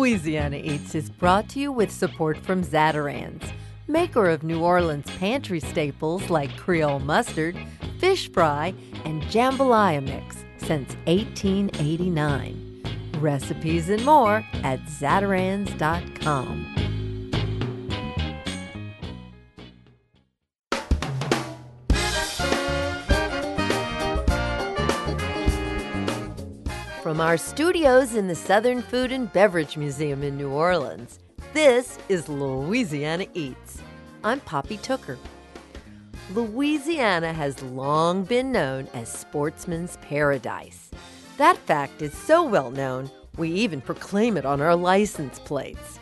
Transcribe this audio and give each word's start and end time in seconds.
Louisiana 0.00 0.56
Eats 0.56 0.94
is 0.94 1.10
brought 1.10 1.46
to 1.50 1.60
you 1.60 1.70
with 1.70 1.90
support 1.90 2.38
from 2.38 2.64
Zatarain's, 2.64 3.52
maker 3.86 4.30
of 4.30 4.42
New 4.42 4.62
Orleans 4.62 5.04
pantry 5.18 5.60
staples 5.60 6.30
like 6.30 6.56
Creole 6.56 7.00
mustard, 7.00 7.54
fish 7.98 8.32
fry, 8.32 8.72
and 9.04 9.22
jambalaya 9.24 10.02
mix 10.02 10.36
since 10.56 10.94
1889. 11.04 12.82
Recipes 13.18 13.90
and 13.90 14.02
more 14.02 14.42
at 14.64 14.80
Zatarains.com. 14.86 16.79
From 27.10 27.20
our 27.20 27.38
studios 27.38 28.14
in 28.14 28.28
the 28.28 28.36
Southern 28.36 28.82
Food 28.82 29.10
and 29.10 29.32
Beverage 29.32 29.76
Museum 29.76 30.22
in 30.22 30.36
New 30.36 30.50
Orleans, 30.50 31.18
this 31.52 31.98
is 32.08 32.28
Louisiana 32.28 33.26
Eats. 33.34 33.82
I'm 34.22 34.38
Poppy 34.38 34.76
Tooker. 34.76 35.18
Louisiana 36.32 37.32
has 37.32 37.60
long 37.64 38.22
been 38.22 38.52
known 38.52 38.86
as 38.94 39.12
sportsman's 39.12 39.96
paradise. 40.02 40.92
That 41.36 41.56
fact 41.56 42.00
is 42.00 42.16
so 42.16 42.44
well 42.44 42.70
known, 42.70 43.10
we 43.36 43.50
even 43.50 43.80
proclaim 43.80 44.36
it 44.36 44.46
on 44.46 44.60
our 44.60 44.76
license 44.76 45.40
plates. 45.40 45.98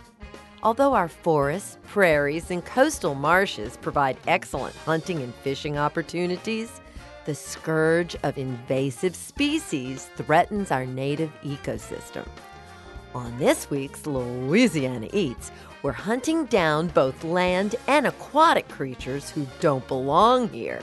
Although 0.63 0.93
our 0.93 1.09
forests, 1.09 1.79
prairies, 1.87 2.51
and 2.51 2.63
coastal 2.63 3.15
marshes 3.15 3.79
provide 3.79 4.19
excellent 4.27 4.77
hunting 4.77 5.23
and 5.23 5.35
fishing 5.37 5.79
opportunities, 5.79 6.83
the 7.29 7.35
scourge 7.35 8.17
of 8.23 8.39
invasive 8.39 9.15
species 9.15 10.09
threatens 10.17 10.71
our 10.71 10.87
native 10.87 11.31
ecosystem. 11.43 12.27
On 13.15 13.37
this 13.37 13.69
week's 13.69 14.07
Louisiana 14.07 15.11
Eats, 15.13 15.53
we're 15.83 15.93
hunting 15.93 16.47
down 16.47 16.89
both 16.89 17.25
land 17.25 17.77
and 17.87 18.07
aquatic 18.07 18.67
creatures 18.69 19.29
who 19.29 19.47
don't 19.61 19.87
belong 19.89 20.49
here, 20.49 20.81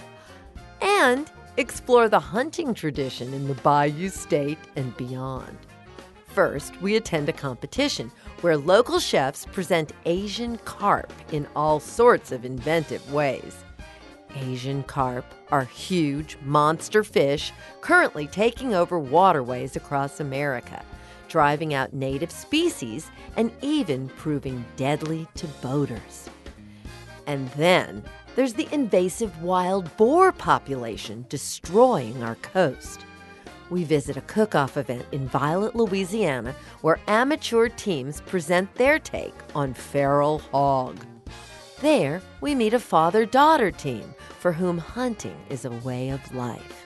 and 0.82 1.32
explore 1.58 2.10
the 2.10 2.20
hunting 2.20 2.76
tradition 2.76 3.34
in 3.34 3.48
the 3.48 3.56
Bayou 3.56 4.10
State 4.10 4.60
and 4.76 4.96
beyond. 4.98 5.58
First, 6.28 6.80
we 6.80 6.96
attend 6.96 7.28
a 7.28 7.34
competition 7.34 8.12
where 8.42 8.56
local 8.56 9.00
chefs 9.00 9.48
present 9.48 9.94
Asian 10.06 10.60
carp 10.60 11.12
in 11.32 11.48
all 11.56 11.80
sorts 11.80 12.32
of 12.32 12.46
inventive 12.46 13.12
ways. 13.12 13.65
Asian 14.36 14.84
carp 14.84 15.26
are 15.52 15.64
huge 15.64 16.38
monster 16.44 17.04
fish 17.04 17.52
currently 17.82 18.28
taking 18.28 18.74
over 18.74 19.00
waterways 19.00 19.76
across 19.76 20.20
America, 20.20 20.84
driving 21.28 21.74
out 21.74 21.94
native 21.94 22.32
species 22.32 23.10
and 23.38 23.52
even 23.62 24.10
proving 24.10 24.64
deadly 24.76 25.28
to 25.36 25.48
boaters. 25.62 26.30
And 27.28 27.50
then 27.52 28.04
there's 28.36 28.54
the 28.54 28.68
invasive 28.72 29.42
wild 29.42 29.96
boar 29.98 30.32
population 30.32 31.26
destroying 31.30 32.22
our 32.22 32.36
coast. 32.36 33.06
We 33.70 33.84
visit 33.84 34.18
a 34.18 34.22
cook 34.22 34.54
off 34.54 34.78
event 34.78 35.06
in 35.12 35.28
Violet, 35.28 35.76
Louisiana, 35.76 36.54
where 36.82 37.00
amateur 37.08 37.70
teams 37.70 38.22
present 38.22 38.74
their 38.76 39.00
take 39.00 39.34
on 39.56 39.74
feral 39.74 40.40
hog. 40.40 40.98
There, 41.82 42.22
we 42.40 42.56
meet 42.56 42.74
a 42.74 42.80
father 42.80 43.26
daughter 43.26 43.70
team 43.70 44.16
for 44.40 44.54
whom 44.54 44.78
hunting 44.78 45.36
is 45.50 45.66
a 45.66 45.72
way 45.72 46.10
of 46.10 46.34
life. 46.34 46.86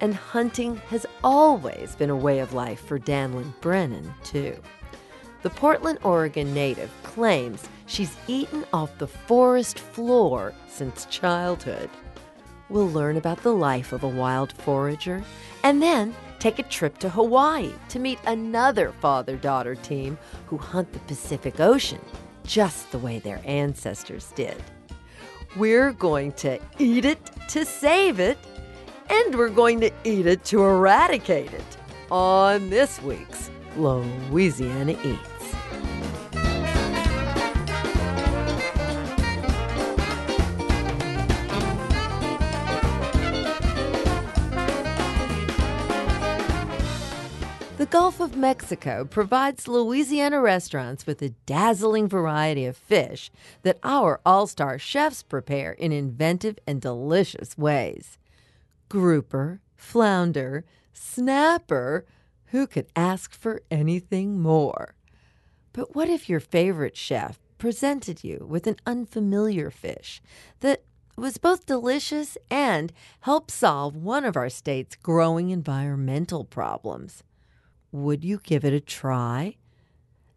And 0.00 0.14
hunting 0.14 0.76
has 0.88 1.06
always 1.24 1.96
been 1.96 2.10
a 2.10 2.16
way 2.16 2.40
of 2.40 2.52
life 2.52 2.80
for 2.80 2.98
Danlyn 2.98 3.58
Brennan, 3.62 4.12
too. 4.22 4.54
The 5.40 5.48
Portland, 5.48 5.98
Oregon 6.02 6.52
native 6.52 6.90
claims 7.04 7.66
she's 7.86 8.18
eaten 8.26 8.66
off 8.70 8.98
the 8.98 9.06
forest 9.06 9.78
floor 9.78 10.52
since 10.68 11.06
childhood. 11.06 11.88
We'll 12.68 12.90
learn 12.90 13.16
about 13.16 13.42
the 13.42 13.54
life 13.54 13.92
of 13.94 14.02
a 14.02 14.08
wild 14.08 14.52
forager 14.52 15.24
and 15.62 15.80
then 15.80 16.14
take 16.38 16.58
a 16.58 16.64
trip 16.64 16.98
to 16.98 17.08
Hawaii 17.08 17.72
to 17.88 17.98
meet 17.98 18.18
another 18.26 18.92
father 19.00 19.36
daughter 19.36 19.74
team 19.74 20.18
who 20.48 20.58
hunt 20.58 20.92
the 20.92 20.98
Pacific 21.00 21.60
Ocean 21.60 22.00
just 22.46 22.90
the 22.92 22.98
way 22.98 23.18
their 23.18 23.40
ancestors 23.44 24.32
did. 24.34 24.56
We're 25.56 25.92
going 25.92 26.32
to 26.32 26.58
eat 26.78 27.04
it 27.04 27.18
to 27.48 27.64
save 27.64 28.20
it, 28.20 28.38
and 29.08 29.34
we're 29.34 29.48
going 29.48 29.80
to 29.80 29.90
eat 30.04 30.26
it 30.26 30.44
to 30.46 30.62
eradicate 30.62 31.52
it 31.52 31.76
on 32.10 32.70
this 32.70 33.00
week's 33.02 33.50
Louisiana 33.76 34.96
Eats. 35.04 35.95
The 47.86 47.92
Gulf 47.92 48.18
of 48.18 48.36
Mexico 48.36 49.04
provides 49.04 49.68
Louisiana 49.68 50.40
restaurants 50.40 51.06
with 51.06 51.22
a 51.22 51.28
dazzling 51.46 52.08
variety 52.08 52.66
of 52.66 52.76
fish 52.76 53.30
that 53.62 53.78
our 53.84 54.20
all 54.26 54.48
star 54.48 54.76
chefs 54.76 55.22
prepare 55.22 55.70
in 55.70 55.92
inventive 55.92 56.58
and 56.66 56.80
delicious 56.80 57.56
ways. 57.56 58.18
Grouper, 58.88 59.60
flounder, 59.76 60.64
snapper, 60.92 62.04
who 62.46 62.66
could 62.66 62.88
ask 62.96 63.32
for 63.32 63.62
anything 63.70 64.40
more? 64.42 64.96
But 65.72 65.94
what 65.94 66.10
if 66.10 66.28
your 66.28 66.40
favorite 66.40 66.96
chef 66.96 67.38
presented 67.56 68.24
you 68.24 68.44
with 68.50 68.66
an 68.66 68.78
unfamiliar 68.84 69.70
fish 69.70 70.20
that 70.58 70.82
was 71.16 71.38
both 71.38 71.66
delicious 71.66 72.36
and 72.50 72.92
helped 73.20 73.52
solve 73.52 73.94
one 73.94 74.24
of 74.24 74.36
our 74.36 74.50
state's 74.50 74.96
growing 74.96 75.50
environmental 75.50 76.42
problems? 76.44 77.22
Would 77.92 78.24
you 78.24 78.40
give 78.42 78.64
it 78.64 78.72
a 78.72 78.80
try? 78.80 79.56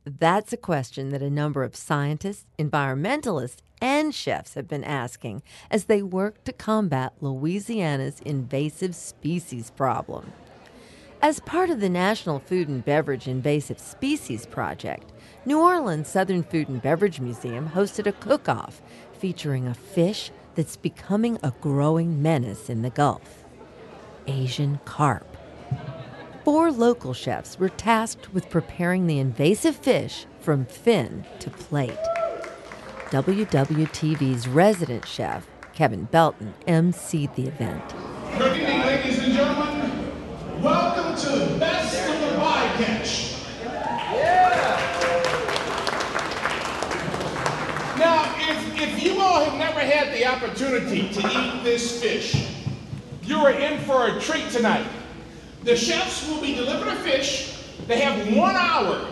That's 0.05 0.53
a 0.53 0.57
question 0.57 1.09
that 1.09 1.21
a 1.21 1.29
number 1.29 1.63
of 1.63 1.75
scientists, 1.75 2.45
environmentalists, 2.57 3.57
and 3.81 4.13
chefs 4.13 4.53
have 4.53 4.67
been 4.67 4.83
asking 4.83 5.41
as 5.71 5.85
they 5.85 6.01
work 6.01 6.43
to 6.43 6.53
combat 6.53 7.13
Louisiana's 7.21 8.19
invasive 8.21 8.95
species 8.95 9.71
problem. 9.71 10.33
As 11.21 11.39
part 11.41 11.69
of 11.69 11.81
the 11.81 11.89
National 11.89 12.39
Food 12.39 12.69
and 12.69 12.83
Beverage 12.83 13.27
Invasive 13.27 13.79
Species 13.79 14.45
Project, 14.45 15.11
New 15.45 15.59
Orleans 15.59 16.07
Southern 16.07 16.43
Food 16.43 16.69
and 16.69 16.81
Beverage 16.81 17.19
Museum 17.19 17.69
hosted 17.69 18.05
a 18.05 18.13
cook 18.13 18.47
off 18.47 18.81
featuring 19.19 19.67
a 19.67 19.73
fish 19.73 20.31
that's 20.55 20.77
becoming 20.77 21.37
a 21.43 21.53
growing 21.61 22.21
menace 22.21 22.69
in 22.69 22.83
the 22.83 22.89
Gulf 22.89 23.43
Asian 24.27 24.79
carp 24.85 25.37
four 26.43 26.71
local 26.71 27.13
chefs 27.13 27.59
were 27.59 27.69
tasked 27.69 28.33
with 28.33 28.49
preparing 28.49 29.07
the 29.07 29.19
invasive 29.19 29.75
fish 29.75 30.25
from 30.39 30.65
fin 30.65 31.25
to 31.39 31.49
plate. 31.49 31.97
WWL-TV's 33.09 34.47
resident 34.47 35.05
chef, 35.05 35.47
Kevin 35.73 36.05
Belton, 36.05 36.53
emceed 36.67 37.33
the 37.35 37.47
event. 37.47 37.83
Good 38.37 38.57
evening, 38.57 38.79
ladies 38.81 39.19
and 39.19 39.33
gentlemen. 39.33 40.61
Welcome 40.61 41.15
to 41.15 41.59
Best 41.59 42.07
of 42.07 42.19
the 42.19 42.37
Bycatch. 42.37 43.43
Yeah. 44.13 44.75
Now, 47.97 48.35
if, 48.37 48.81
if 48.81 49.03
you 49.03 49.19
all 49.19 49.43
have 49.43 49.57
never 49.57 49.79
had 49.79 50.13
the 50.13 50.25
opportunity 50.25 51.09
to 51.09 51.19
eat 51.27 51.63
this 51.63 52.01
fish, 52.01 52.35
you 53.23 53.37
are 53.37 53.51
in 53.51 53.79
for 53.81 54.07
a 54.07 54.19
treat 54.21 54.49
tonight. 54.49 54.85
The 55.63 55.75
chefs 55.75 56.27
will 56.27 56.41
be 56.41 56.55
delivered 56.55 56.87
a 56.87 56.95
fish. 56.97 57.57
They 57.87 57.99
have 57.99 58.35
one 58.35 58.55
hour 58.55 59.05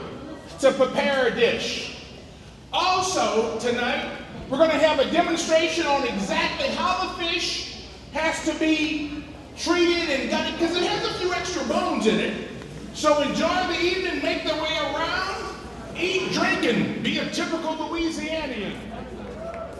to 0.59 0.71
prepare 0.71 1.27
a 1.27 1.35
dish. 1.35 1.97
Also, 2.71 3.59
tonight, 3.59 4.09
we're 4.49 4.57
going 4.57 4.71
to 4.71 4.77
have 4.77 4.99
a 4.99 5.11
demonstration 5.11 5.85
on 5.85 6.07
exactly 6.07 6.67
how 6.69 7.07
the 7.07 7.23
fish 7.23 7.83
has 8.13 8.45
to 8.45 8.57
be 8.59 9.23
treated 9.57 10.09
and 10.09 10.29
gutted, 10.29 10.53
because 10.53 10.75
it 10.77 10.83
has 10.83 11.05
a 11.05 11.13
few 11.19 11.33
extra 11.33 11.63
bones 11.65 12.07
in 12.07 12.19
it. 12.19 12.49
So 12.93 13.21
enjoy 13.21 13.47
the 13.67 13.79
evening, 13.79 14.21
make 14.21 14.43
the 14.43 14.55
way 14.55 14.77
around, 14.77 15.55
eat, 15.97 16.31
drink, 16.31 16.63
and 16.63 17.03
be 17.03 17.17
a 17.19 17.29
typical 17.29 17.75
Louisianian. 17.75 18.73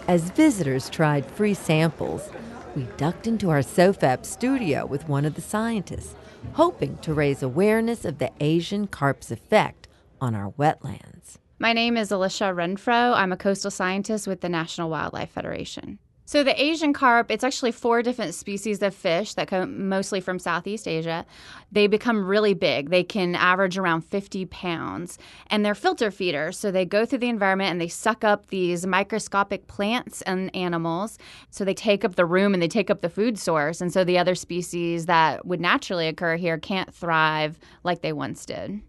As 0.08 0.30
visitors 0.32 0.90
tried 0.90 1.30
free 1.32 1.54
samples, 1.54 2.30
we 2.78 2.84
ducked 2.96 3.26
into 3.26 3.50
our 3.50 3.62
SoFAB 3.62 4.24
studio 4.24 4.86
with 4.86 5.10
one 5.10 5.26
of 5.26 5.34
the 5.34 5.42
scientists 5.42 6.14
hoping 6.54 6.96
to 7.00 7.12
raise 7.12 7.42
awareness 7.42 8.06
of 8.06 8.20
the 8.20 8.32
Asian 8.40 8.86
carp's 8.86 9.32
effect 9.32 9.88
on 10.22 10.36
our 10.36 10.52
wetlands. 10.52 11.38
My 11.58 11.74
name 11.74 11.98
is 11.98 12.12
Alicia 12.12 12.54
Renfro. 12.54 13.16
I'm 13.16 13.32
a 13.32 13.38
coastal 13.38 13.72
scientist 13.72 14.28
with 14.28 14.42
the 14.42 14.50
National 14.50 14.92
Wildlife 14.92 15.32
Federation. 15.32 15.98
So 16.28 16.44
the 16.44 16.62
Asian 16.62 16.92
carp, 16.92 17.32
it's 17.32 17.46
actually 17.46 17.72
four 17.72 18.04
different 18.04 18.36
species 18.36 18.82
of 18.82 18.94
fish 18.94 19.34
that 19.36 19.48
come 19.48 19.88
mostly 19.88 20.20
from 20.20 20.40
Southeast 20.40 20.86
Asia. 20.86 21.26
They 21.72 21.88
become 21.88 22.26
really 22.26 22.54
big. 22.54 22.90
They 22.90 23.06
can 23.06 23.34
average 23.34 23.78
around 23.78 24.02
50 24.02 24.46
pounds, 24.48 25.18
and 25.50 25.66
they're 25.66 25.74
filter 25.74 26.12
feeders. 26.12 26.60
So 26.60 26.70
they 26.70 26.84
go 26.84 27.06
through 27.06 27.20
the 27.20 27.30
environment 27.30 27.72
and 27.72 27.80
they 27.80 27.88
suck 27.88 28.26
up 28.26 28.48
these 28.48 28.86
microscopic 28.86 29.68
plants 29.68 30.22
and 30.24 30.54
animals. 30.54 31.18
So 31.50 31.64
they 31.64 31.74
take 31.74 32.04
up 32.04 32.16
the 32.16 32.26
room 32.26 32.54
and 32.54 32.62
they 32.62 32.68
take 32.68 32.90
up 32.90 33.00
the 33.00 33.10
food 33.10 33.40
source. 33.40 33.80
And 33.80 33.94
so 33.94 34.04
the 34.04 34.18
other 34.18 34.36
species 34.36 35.06
that 35.06 35.46
would 35.46 35.62
naturally 35.62 36.10
occur 36.10 36.36
here 36.36 36.58
can't 36.58 36.94
thrive 36.94 37.58
like 37.86 38.02
they 38.02 38.12
once 38.12 38.46
did. 38.46 38.82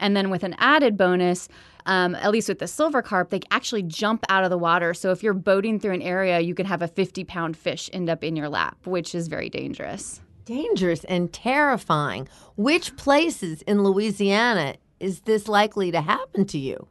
And 0.00 0.16
then 0.16 0.30
with 0.30 0.44
an 0.44 0.56
added 0.58 0.96
bonus, 0.96 1.50
um, 1.86 2.14
at 2.16 2.30
least 2.30 2.48
with 2.48 2.58
the 2.58 2.66
silver 2.66 3.00
carp, 3.00 3.30
they 3.30 3.40
actually 3.50 3.82
jump 3.82 4.24
out 4.28 4.44
of 4.44 4.50
the 4.50 4.58
water. 4.58 4.92
So 4.92 5.10
if 5.10 5.22
you're 5.22 5.32
boating 5.32 5.80
through 5.80 5.92
an 5.92 6.02
area, 6.02 6.40
you 6.40 6.54
could 6.54 6.66
have 6.66 6.82
a 6.82 6.88
50 6.88 7.24
pound 7.24 7.56
fish 7.56 7.88
end 7.92 8.10
up 8.10 8.22
in 8.22 8.36
your 8.36 8.48
lap, 8.48 8.76
which 8.86 9.14
is 9.14 9.28
very 9.28 9.48
dangerous. 9.48 10.20
Dangerous 10.44 11.04
and 11.04 11.32
terrifying. 11.32 12.28
Which 12.56 12.96
places 12.96 13.62
in 13.62 13.82
Louisiana 13.82 14.74
is 15.00 15.20
this 15.20 15.48
likely 15.48 15.90
to 15.90 16.00
happen 16.00 16.44
to 16.46 16.58
you? 16.58 16.86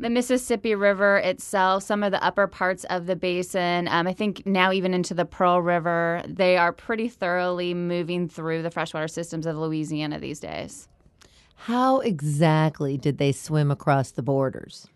the 0.00 0.08
Mississippi 0.08 0.74
River 0.74 1.18
itself, 1.18 1.82
some 1.82 2.02
of 2.02 2.10
the 2.10 2.24
upper 2.24 2.46
parts 2.46 2.84
of 2.84 3.04
the 3.04 3.14
basin, 3.14 3.86
um, 3.88 4.06
I 4.06 4.14
think 4.14 4.46
now 4.46 4.72
even 4.72 4.94
into 4.94 5.12
the 5.12 5.26
Pearl 5.26 5.60
River, 5.60 6.22
they 6.26 6.56
are 6.56 6.72
pretty 6.72 7.08
thoroughly 7.08 7.74
moving 7.74 8.26
through 8.26 8.62
the 8.62 8.70
freshwater 8.70 9.08
systems 9.08 9.44
of 9.44 9.58
Louisiana 9.58 10.18
these 10.18 10.40
days. 10.40 10.88
How 11.64 12.00
exactly 12.00 12.96
did 12.96 13.18
they 13.18 13.32
swim 13.32 13.70
across 13.70 14.12
the 14.12 14.22
borders? 14.22 14.88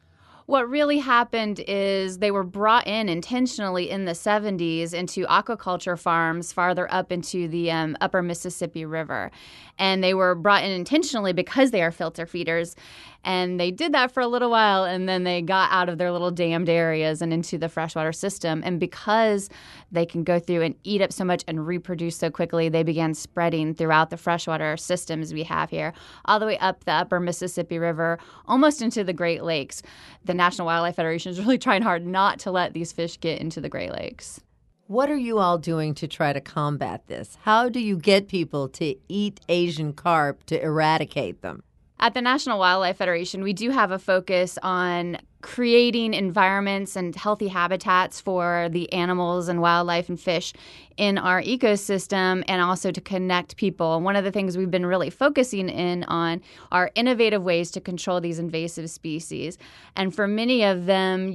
What 0.46 0.69
really 0.69 0.99
happened 0.99 1.61
is 1.66 2.19
they 2.19 2.31
were 2.31 2.43
brought 2.43 2.87
in 2.87 3.08
intentionally 3.08 3.90
in 3.90 4.06
the 4.06 4.12
70s 4.12 4.94
into 4.94 5.26
aquaculture 5.26 5.99
farms 5.99 6.52
farther 6.52 6.90
up 6.93 7.12
into 7.12 7.49
the 7.49 7.70
um, 7.70 7.96
upper 8.00 8.22
Mississippi 8.22 8.84
River. 8.87 9.31
And 9.78 10.02
they 10.02 10.14
were 10.14 10.34
brought 10.34 10.64
in 10.64 10.70
intentionally 10.70 11.34
because 11.34 11.70
they 11.70 11.82
are 11.82 11.93
filter 11.93 12.26
feeders. 12.26 12.76
And 13.25 13.59
they 13.59 13.71
did 13.71 13.93
that 13.93 14.12
for 14.12 14.21
a 14.21 14.26
little 14.26 14.50
while 14.50 14.85
and 14.85 15.09
then 15.09 15.25
they 15.25 15.41
got 15.41 15.73
out 15.73 15.88
of 15.88 15.99
their 15.99 16.12
little 16.12 16.31
dammed 16.31 16.69
areas 16.69 17.23
and 17.23 17.32
into 17.32 17.56
the 17.56 17.69
freshwater 17.69 18.12
system. 18.12 18.62
And 18.65 18.79
because 18.79 19.49
they 19.91 20.05
can 20.05 20.25
go 20.25 20.38
through 20.38 20.62
and 20.62 20.75
eat 20.85 21.00
up 21.00 21.12
so 21.12 21.25
much 21.25 21.43
and 21.49 21.67
reproduce 21.67 22.17
so 22.17 22.31
quickly, 22.31 22.69
they 22.69 22.82
began 22.82 23.15
spreading 23.15 23.75
throughout 23.75 24.11
the 24.11 24.17
freshwater 24.17 24.76
systems 24.76 25.32
we 25.32 25.43
have 25.44 25.71
here, 25.71 25.94
all 26.26 26.38
the 26.38 26.47
way 26.47 26.59
up 26.59 26.85
the 26.85 26.93
upper 26.93 27.19
Mississippi 27.19 27.79
River, 27.79 28.19
almost 28.47 28.82
into 28.82 29.03
the 29.03 29.12
Great 29.12 29.43
Lakes. 29.43 29.82
The 30.25 30.35
National 30.35 30.67
Wildlife 30.67 30.97
Federation 30.97 31.32
is 31.32 31.41
really 31.41 31.59
trying 31.59 31.82
hard 31.82 32.06
not 32.06 32.38
to 32.41 32.50
let 32.50 32.75
these 32.75 32.93
fish 32.93 33.19
get 33.19 33.41
into 33.41 33.61
the 33.61 33.69
Great 33.69 33.93
Lakes. 33.93 34.41
What 34.87 35.11
are 35.11 35.17
you 35.17 35.38
all 35.38 35.56
doing 35.56 35.94
to 35.94 36.06
try 36.06 36.35
to 36.35 36.43
combat 36.43 37.06
this? 37.06 37.38
How 37.43 37.71
do 37.71 37.81
you 37.81 37.97
get 37.97 38.29
people 38.29 38.69
to 38.71 38.94
eat 39.09 39.41
Asian 39.49 39.94
carp 39.94 40.44
to 40.44 40.62
eradicate 40.62 41.41
them? 41.41 41.62
At 42.04 42.12
the 42.12 42.20
National 42.20 42.58
Wildlife 42.58 42.98
Federation, 42.98 43.42
we 43.42 43.54
do 43.54 43.70
have 43.70 43.90
a 43.90 43.98
focus 43.98 44.58
on 44.62 45.16
creating 45.40 46.12
environments 46.12 46.96
and 46.96 47.16
healthy 47.16 47.48
habitats 47.48 48.20
for 48.20 48.68
the 48.70 48.92
animals 48.92 49.48
and 49.48 49.62
wildlife 49.62 50.10
and 50.10 50.20
fish 50.20 50.52
in 50.98 51.16
our 51.16 51.40
ecosystem 51.40 52.44
and 52.46 52.60
also 52.60 52.90
to 52.90 53.00
connect 53.00 53.56
people. 53.56 54.02
One 54.02 54.16
of 54.16 54.24
the 54.24 54.30
things 54.30 54.58
we've 54.58 54.70
been 54.70 54.84
really 54.84 55.08
focusing 55.08 55.70
in 55.70 56.04
on 56.04 56.42
are 56.70 56.90
innovative 56.94 57.42
ways 57.42 57.70
to 57.70 57.80
control 57.80 58.20
these 58.20 58.38
invasive 58.38 58.90
species. 58.90 59.56
And 59.96 60.14
for 60.14 60.26
many 60.26 60.62
of 60.62 60.84
them, 60.84 61.30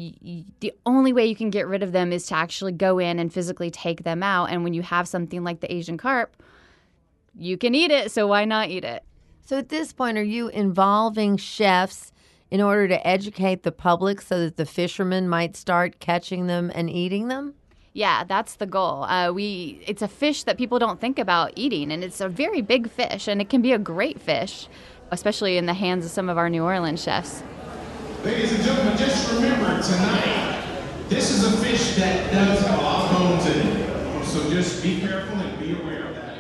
the 0.60 0.72
only 0.86 1.14
way 1.14 1.26
you 1.26 1.36
can 1.36 1.50
get 1.50 1.66
rid 1.66 1.82
of 1.82 1.94
them 1.94 2.14
is 2.14 2.28
to 2.28 2.36
actually 2.36 2.74
go 2.74 3.00
in 3.00 3.18
and 3.18 3.34
physically 3.34 3.72
take 3.72 4.04
them 4.04 4.22
out. 4.22 4.52
And 4.52 4.64
when 4.64 4.76
you 4.76 4.84
have 4.84 5.08
something 5.08 5.44
like 5.44 5.62
the 5.62 5.74
Asian 5.74 5.98
carp, 5.98 6.36
you 7.36 7.58
can 7.58 7.74
eat 7.74 7.90
it, 7.90 8.12
so 8.12 8.28
why 8.28 8.46
not 8.46 8.70
eat 8.70 8.84
it? 8.84 9.04
So 9.50 9.58
at 9.58 9.70
this 9.70 9.94
point, 9.94 10.16
are 10.16 10.24
you 10.24 10.50
involving 10.50 11.36
chefs 11.36 12.12
in 12.52 12.62
order 12.62 12.88
to 12.88 13.08
educate 13.08 13.64
the 13.64 13.72
public 13.72 14.22
so 14.22 14.42
that 14.42 14.58
the 14.58 14.66
fishermen 14.68 15.28
might 15.28 15.56
start 15.56 16.00
catching 16.00 16.46
them 16.46 16.72
and 16.76 16.88
eating 16.88 17.30
them? 17.30 17.56
Yeah, 17.94 18.26
that's 18.26 18.58
the 18.58 18.68
goal. 18.68 19.06
Uh, 19.06 19.32
we 19.32 19.82
it's 19.88 20.04
a 20.04 20.08
fish 20.08 20.44
that 20.44 20.60
people 20.60 20.78
don't 20.78 21.02
think 21.02 21.18
about 21.18 21.54
eating, 21.56 21.92
and 21.92 22.04
it's 22.04 22.22
a 22.22 22.30
very 22.30 22.62
big 22.62 22.92
fish, 22.92 23.28
and 23.28 23.42
it 23.42 23.50
can 23.50 23.64
be 23.64 23.74
a 23.74 23.80
great 23.80 24.22
fish, 24.22 24.68
especially 25.10 25.58
in 25.58 25.66
the 25.66 25.74
hands 25.74 26.06
of 26.06 26.12
some 26.12 26.30
of 26.30 26.38
our 26.38 26.48
New 26.48 26.62
Orleans 26.64 27.02
chefs. 27.02 27.42
Ladies 28.24 28.54
and 28.54 28.64
gentlemen, 28.64 28.96
just 28.98 29.34
remember 29.34 29.82
tonight, 29.82 30.62
this 31.08 31.32
is 31.32 31.52
a 31.52 31.58
fish 31.58 31.96
that 31.96 32.32
does 32.32 32.60
have 32.68 32.80
a 32.80 32.84
lot 32.84 33.12
of 33.12 33.18
bones 33.18 33.48
in 33.48 33.66
it. 33.66 34.26
So 34.28 34.48
just 34.52 34.84
be 34.84 35.00
careful 35.00 35.40
and 35.40 35.60
be 35.60 35.74
aware 35.74 36.06
of 36.06 36.14
that. 36.14 36.38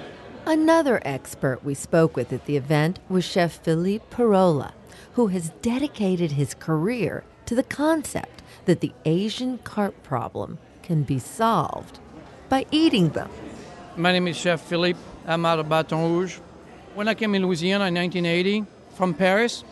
Another 0.49 0.99
expert 1.05 1.63
we 1.63 1.75
spoke 1.75 2.15
with 2.15 2.33
at 2.33 2.47
the 2.47 2.57
event 2.57 2.97
was 3.07 3.23
Chef 3.23 3.59
Philippe 3.61 4.05
Parola, 4.09 4.73
who 5.13 5.27
has 5.27 5.51
dedicated 5.61 6.31
his 6.31 6.55
career 6.55 7.23
to 7.45 7.53
the 7.53 7.61
concept 7.61 8.41
that 8.65 8.81
the 8.81 8.91
Asian 9.05 9.59
carp 9.59 10.01
problem 10.01 10.57
can 10.81 11.03
be 11.03 11.19
solved 11.19 11.99
by 12.49 12.65
eating 12.71 13.09
them. 13.09 13.29
My 13.95 14.11
name 14.11 14.27
is 14.27 14.37
Chef 14.37 14.59
Philippe. 14.61 14.97
I'm 15.27 15.45
out 15.45 15.59
of 15.59 15.69
Baton 15.69 15.99
Rouge. 15.99 16.39
When 16.95 17.07
I 17.07 17.13
came 17.13 17.35
in 17.35 17.45
Louisiana 17.45 17.85
in 17.85 17.93
1980 17.93 18.65
from 18.95 19.13
Paris, 19.13 19.63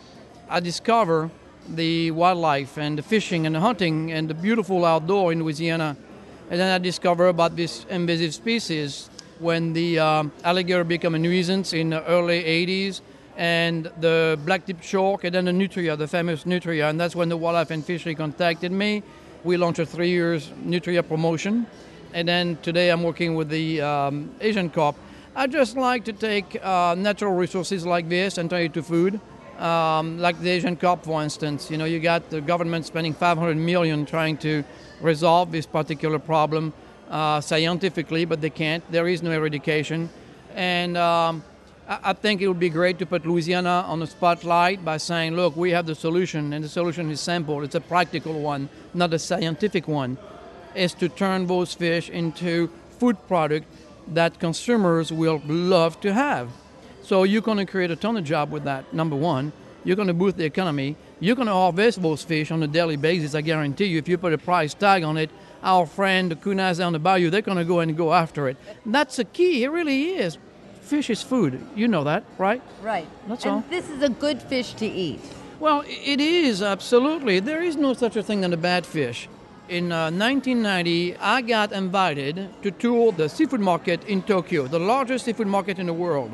I 0.48 0.60
discovered 0.60 1.32
the 1.68 2.12
wildlife 2.12 2.78
and 2.78 3.00
the 3.00 3.02
fishing 3.02 3.48
and 3.48 3.56
the 3.56 3.62
hunting 3.62 4.12
and 4.12 4.30
the 4.30 4.36
beautiful 4.36 4.86
outdoor 4.86 5.32
in 5.32 5.42
Louisiana. 5.42 5.98
And 6.52 6.60
then 6.60 6.72
I 6.72 6.78
discovered 6.78 7.30
about 7.30 7.56
this 7.56 7.84
invasive 7.90 8.36
species 8.36 9.10
when 9.40 9.74
the 9.74 10.00
um, 10.00 10.32
alligator 10.44 10.84
became 10.84 11.16
a 11.16 11.20
nuisance 11.20 11.74
in 11.74 11.90
the 11.92 12.04
early 12.06 12.44
80s 12.44 13.02
and 13.36 13.92
the 14.00 14.40
black-tipped 14.46 14.84
shark 14.84 15.24
and 15.24 15.36
then 15.36 15.46
the 15.46 15.54
nutria, 15.54 15.96
the 15.96 16.08
famous 16.08 16.46
nutria, 16.46 16.90
and 16.90 17.00
that's 17.00 17.16
when 17.16 17.30
the 17.30 17.38
wildlife 17.38 17.72
and 17.72 17.86
fishery 17.86 18.16
contacted 18.16 18.72
me. 18.72 19.04
We 19.44 19.58
launched 19.58 19.80
a 19.80 19.86
three 19.86 20.10
years 20.10 20.52
nutria 20.64 21.04
promotion, 21.04 21.68
and 22.14 22.28
then 22.28 22.58
today 22.64 22.90
I'm 22.90 23.04
working 23.04 23.36
with 23.36 23.50
the 23.50 23.82
um, 23.82 24.32
Asian 24.42 24.70
carp. 24.70 24.96
I 25.36 25.46
just 25.46 25.78
like 25.78 26.04
to 26.06 26.14
take 26.14 26.64
uh, 26.66 26.96
natural 26.98 27.34
resources 27.34 27.86
like 27.86 28.10
this 28.10 28.40
and 28.40 28.50
turn 28.50 28.64
it 28.64 28.74
to 28.74 28.82
food. 28.82 29.22
Um, 29.60 30.20
like 30.20 30.40
the 30.40 30.50
Asian 30.50 30.76
carp, 30.76 31.04
for 31.04 31.22
instance, 31.22 31.70
you 31.70 31.78
know, 31.78 31.86
you 31.86 32.00
got 32.00 32.30
the 32.30 32.42
government 32.42 32.86
spending 32.86 33.14
500 33.14 33.56
million 33.58 34.06
trying 34.06 34.38
to 34.38 34.64
resolve 35.02 35.52
this 35.52 35.66
particular 35.66 36.18
problem 36.20 36.74
uh, 37.10 37.42
scientifically, 37.42 38.26
but 38.26 38.42
they 38.42 38.50
can't. 38.50 38.84
There 38.92 39.08
is 39.08 39.24
no 39.24 39.32
eradication. 39.32 40.10
And 40.56 40.98
um, 40.98 41.44
I, 41.88 42.00
I 42.04 42.14
think 42.14 42.42
it 42.42 42.48
would 42.48 42.60
be 42.60 42.70
great 42.70 43.00
to 43.00 43.06
put 43.06 43.26
Louisiana 43.26 43.86
on 43.88 44.00
the 44.00 44.08
spotlight 44.08 44.84
by 44.84 44.98
saying, 44.98 45.36
look, 45.36 45.56
we 45.56 45.72
have 45.72 45.86
the 45.86 45.96
solution, 45.96 46.54
and 46.54 46.64
the 46.64 46.70
solution 46.70 47.10
is 47.10 47.22
simple. 47.22 47.64
It's 47.64 47.76
a 47.76 47.82
practical 47.82 48.40
one, 48.42 48.70
not 48.94 49.14
a 49.14 49.20
scientific 49.20 49.88
one. 49.88 50.18
Is 50.76 50.94
to 50.96 51.10
turn 51.10 51.48
those 51.48 51.74
fish 51.74 52.10
into 52.10 52.70
food 53.00 53.18
product 53.28 53.66
that 54.10 54.40
consumers 54.40 55.12
will 55.12 55.42
love 55.48 56.00
to 56.02 56.14
have. 56.14 56.50
So 57.02 57.24
you're 57.24 57.42
going 57.42 57.58
to 57.58 57.66
create 57.66 57.90
a 57.90 57.96
ton 57.96 58.18
of 58.18 58.24
job 58.24 58.52
with 58.52 58.64
that. 58.66 58.94
Number 58.94 59.16
one, 59.16 59.54
you're 59.84 59.96
going 59.96 60.10
to 60.10 60.14
boost 60.14 60.38
the 60.38 60.46
economy. 60.46 60.96
You're 61.20 61.36
going 61.36 61.48
to 61.48 61.54
harvest 61.54 62.02
those 62.02 62.24
fish 62.24 62.52
on 62.52 62.62
a 62.62 62.68
daily 62.68 62.96
basis. 62.96 63.34
I 63.34 63.42
guarantee 63.42 63.86
you. 63.86 63.98
If 63.98 64.08
you 64.08 64.18
put 64.18 64.34
a 64.34 64.38
price 64.38 64.74
tag 64.74 65.04
on 65.04 65.18
it, 65.18 65.32
our 65.64 65.86
friend 65.86 66.32
the 66.32 66.36
Kunas 66.36 66.78
down 66.78 66.94
the 66.94 67.00
bayou, 67.00 67.30
they're 67.30 67.42
going 67.42 67.58
to 67.58 67.66
go 67.66 67.80
and 67.80 67.96
go 67.96 68.14
after 68.14 68.48
it. 68.48 68.58
And 68.86 68.94
that's 68.94 69.18
the 69.18 69.26
key. 69.26 69.64
It 69.64 69.70
really 69.70 70.16
is. 70.16 70.38
Fish 70.82 71.10
is 71.10 71.22
food. 71.22 71.62
You 71.76 71.88
know 71.88 72.04
that, 72.06 72.24
right? 72.38 72.62
Right. 72.82 73.08
That's 73.28 73.44
and 73.46 73.56
all. 73.56 73.64
this 73.70 73.90
is 73.90 74.02
a 74.02 74.10
good 74.10 74.42
fish 74.42 74.74
to 74.76 74.86
eat. 74.86 75.20
Well, 75.60 75.84
it 75.88 76.22
is 76.22 76.62
absolutely. 76.62 77.40
There 77.40 77.62
is 77.62 77.76
no 77.76 77.94
such 77.94 78.16
a 78.16 78.24
thing 78.24 78.46
as 78.46 78.52
a 78.52 78.58
bad 78.58 78.86
fish. 78.86 79.28
In 79.70 79.92
uh, 79.92 80.12
1990, 80.12 81.18
I 81.18 81.42
got 81.42 81.74
invited 81.74 82.50
to 82.62 82.72
tour 82.72 83.12
the 83.12 83.28
seafood 83.28 83.60
market 83.60 84.02
in 84.06 84.22
Tokyo, 84.22 84.68
the 84.68 84.80
largest 84.80 85.26
seafood 85.26 85.48
market 85.48 85.78
in 85.78 85.88
the 85.88 85.94
world. 85.94 86.32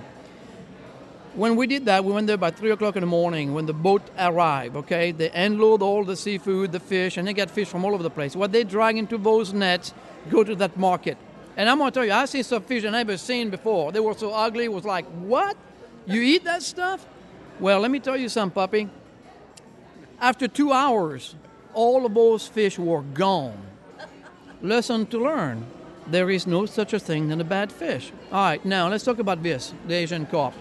When 1.35 1.55
we 1.55 1.65
did 1.65 1.85
that, 1.85 2.05
we 2.05 2.13
went 2.13 2.27
there 2.27 2.37
by 2.37 2.51
3 2.51 2.69
o'clock 2.71 2.95
in 2.95 3.01
the 3.01 3.07
morning 3.07 3.55
when 3.55 3.65
the 3.65 3.73
boat 3.73 4.03
arrived, 4.19 4.75
okay? 4.75 5.11
They 5.11 5.31
unload 5.31 5.81
all 5.81 6.03
the 6.03 6.15
seafood, 6.15 6.71
the 6.71 6.79
fish, 6.79 7.17
and 7.17 7.27
they 7.27 7.33
get 7.33 7.49
fish 7.49 7.67
from 7.67 7.83
all 7.83 7.95
over 7.95 8.03
the 8.03 8.11
place. 8.11 8.35
What 8.35 8.51
they 8.51 8.63
drag 8.63 8.97
into 8.97 9.17
those 9.17 9.51
nets 9.51 9.95
go 10.29 10.43
to 10.43 10.53
that 10.55 10.77
market. 10.77 11.17
And 11.57 11.67
I'm 11.67 11.79
to 11.79 11.89
tell 11.89 12.05
you, 12.05 12.11
I 12.11 12.25
see 12.25 12.43
some 12.43 12.61
fish 12.61 12.85
I 12.85 12.89
never 12.89 13.17
seen 13.17 13.49
before. 13.49 13.91
They 13.91 13.99
were 13.99 14.13
so 14.13 14.31
ugly, 14.31 14.65
it 14.65 14.71
was 14.71 14.85
like, 14.85 15.05
what? 15.05 15.57
You 16.05 16.21
eat 16.21 16.43
that 16.43 16.61
stuff? 16.61 17.03
Well, 17.59 17.79
let 17.79 17.89
me 17.89 17.99
tell 17.99 18.17
you 18.17 18.29
something, 18.29 18.53
Poppy. 18.53 18.89
After 20.19 20.47
two 20.47 20.71
hours, 20.71 21.35
all 21.73 22.05
of 22.05 22.13
those 22.13 22.47
fish 22.47 22.77
were 22.77 23.01
gone. 23.01 23.57
Lesson 24.61 25.07
to 25.07 25.17
learn. 25.17 25.65
There 26.05 26.29
is 26.29 26.45
no 26.45 26.67
such 26.67 26.93
a 26.93 26.99
thing 26.99 27.31
as 27.31 27.39
a 27.39 27.43
bad 27.43 27.71
fish. 27.71 28.11
All 28.31 28.43
right, 28.43 28.63
now 28.63 28.87
let's 28.87 29.03
talk 29.03 29.17
about 29.17 29.41
this, 29.41 29.73
the 29.87 29.95
Asian 29.95 30.27
carp. 30.27 30.53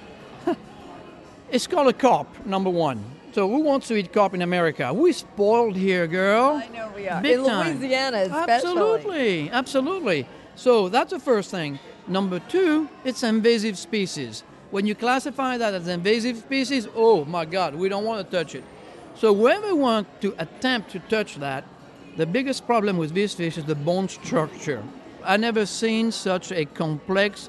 It's 1.53 1.67
called 1.67 1.89
a 1.89 1.93
carp, 1.93 2.47
number 2.47 2.71
one. 2.71 3.05
So 3.33 3.49
who 3.49 3.61
wants 3.61 3.89
to 3.89 3.95
eat 3.95 4.13
carp 4.13 4.35
in 4.35 4.43
America? 4.43 4.93
We 4.93 5.13
spoiled 5.13 5.77
here, 5.77 6.07
girl. 6.07 6.63
I 6.63 6.69
know 6.69 6.93
we 6.97 7.09
are. 7.09 7.23
Big 7.23 7.39
in 7.39 7.45
time. 7.45 7.79
Louisiana, 7.79 8.19
especially. 8.19 8.53
Absolutely, 8.53 9.51
absolutely. 9.51 10.27
So 10.55 10.89
that's 10.89 11.13
the 11.13 11.21
first 11.21 11.51
thing. 11.51 11.79
Number 12.09 12.41
two, 12.41 12.89
it's 13.05 13.23
invasive 13.23 13.79
species. 13.79 14.45
When 14.71 14.87
you 14.87 14.95
classify 14.95 15.59
that 15.59 15.75
as 15.75 15.89
invasive 15.89 16.39
species, 16.39 16.89
oh 16.95 17.25
my 17.27 17.45
God, 17.45 17.75
we 17.75 17.89
don't 17.89 18.05
want 18.05 18.25
to 18.25 18.37
touch 18.37 18.55
it. 18.55 18.65
So 19.15 19.35
whoever 19.35 19.75
want 19.75 20.09
to 20.23 20.35
attempt 20.39 20.91
to 20.93 20.99
touch 20.99 21.37
that, 21.37 21.65
the 22.17 22.27
biggest 22.27 22.67
problem 22.67 22.97
with 22.97 23.15
this 23.15 23.35
fish 23.35 23.59
is 23.59 23.65
the 23.65 23.75
bone 23.75 24.09
structure. 24.09 24.83
I 25.25 25.37
never 25.37 25.67
seen 25.67 26.13
such 26.13 26.51
a 26.51 26.65
complex 26.65 27.49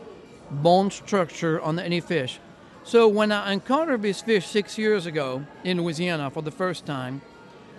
bone 0.51 0.91
structure 0.91 1.61
on 1.61 1.79
any 1.79 1.99
fish. 1.99 2.39
So 2.85 3.07
when 3.07 3.31
I 3.31 3.53
encountered 3.53 4.01
this 4.01 4.21
fish 4.21 4.45
six 4.45 4.77
years 4.77 5.05
ago 5.05 5.45
in 5.63 5.81
Louisiana 5.81 6.29
for 6.29 6.41
the 6.41 6.51
first 6.51 6.85
time, 6.85 7.21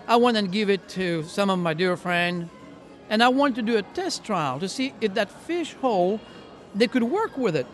I 0.09 0.17
went 0.17 0.39
and 0.39 0.51
give 0.51 0.71
it 0.71 0.89
to 0.91 1.23
some 1.25 1.51
of 1.51 1.59
my 1.59 1.75
dear 1.75 1.95
friends, 1.97 2.49
and 3.11 3.23
I 3.23 3.29
wanted 3.29 3.57
to 3.57 3.63
do 3.63 3.77
a 3.77 3.83
test 3.83 4.25
trial 4.25 4.59
to 4.61 4.69
see 4.69 4.95
if 5.03 5.13
that 5.15 5.31
fish 5.31 5.75
hole 5.75 6.21
they 6.75 6.89
could 6.89 7.03
work 7.03 7.37
with 7.37 7.55
it. 7.55 7.67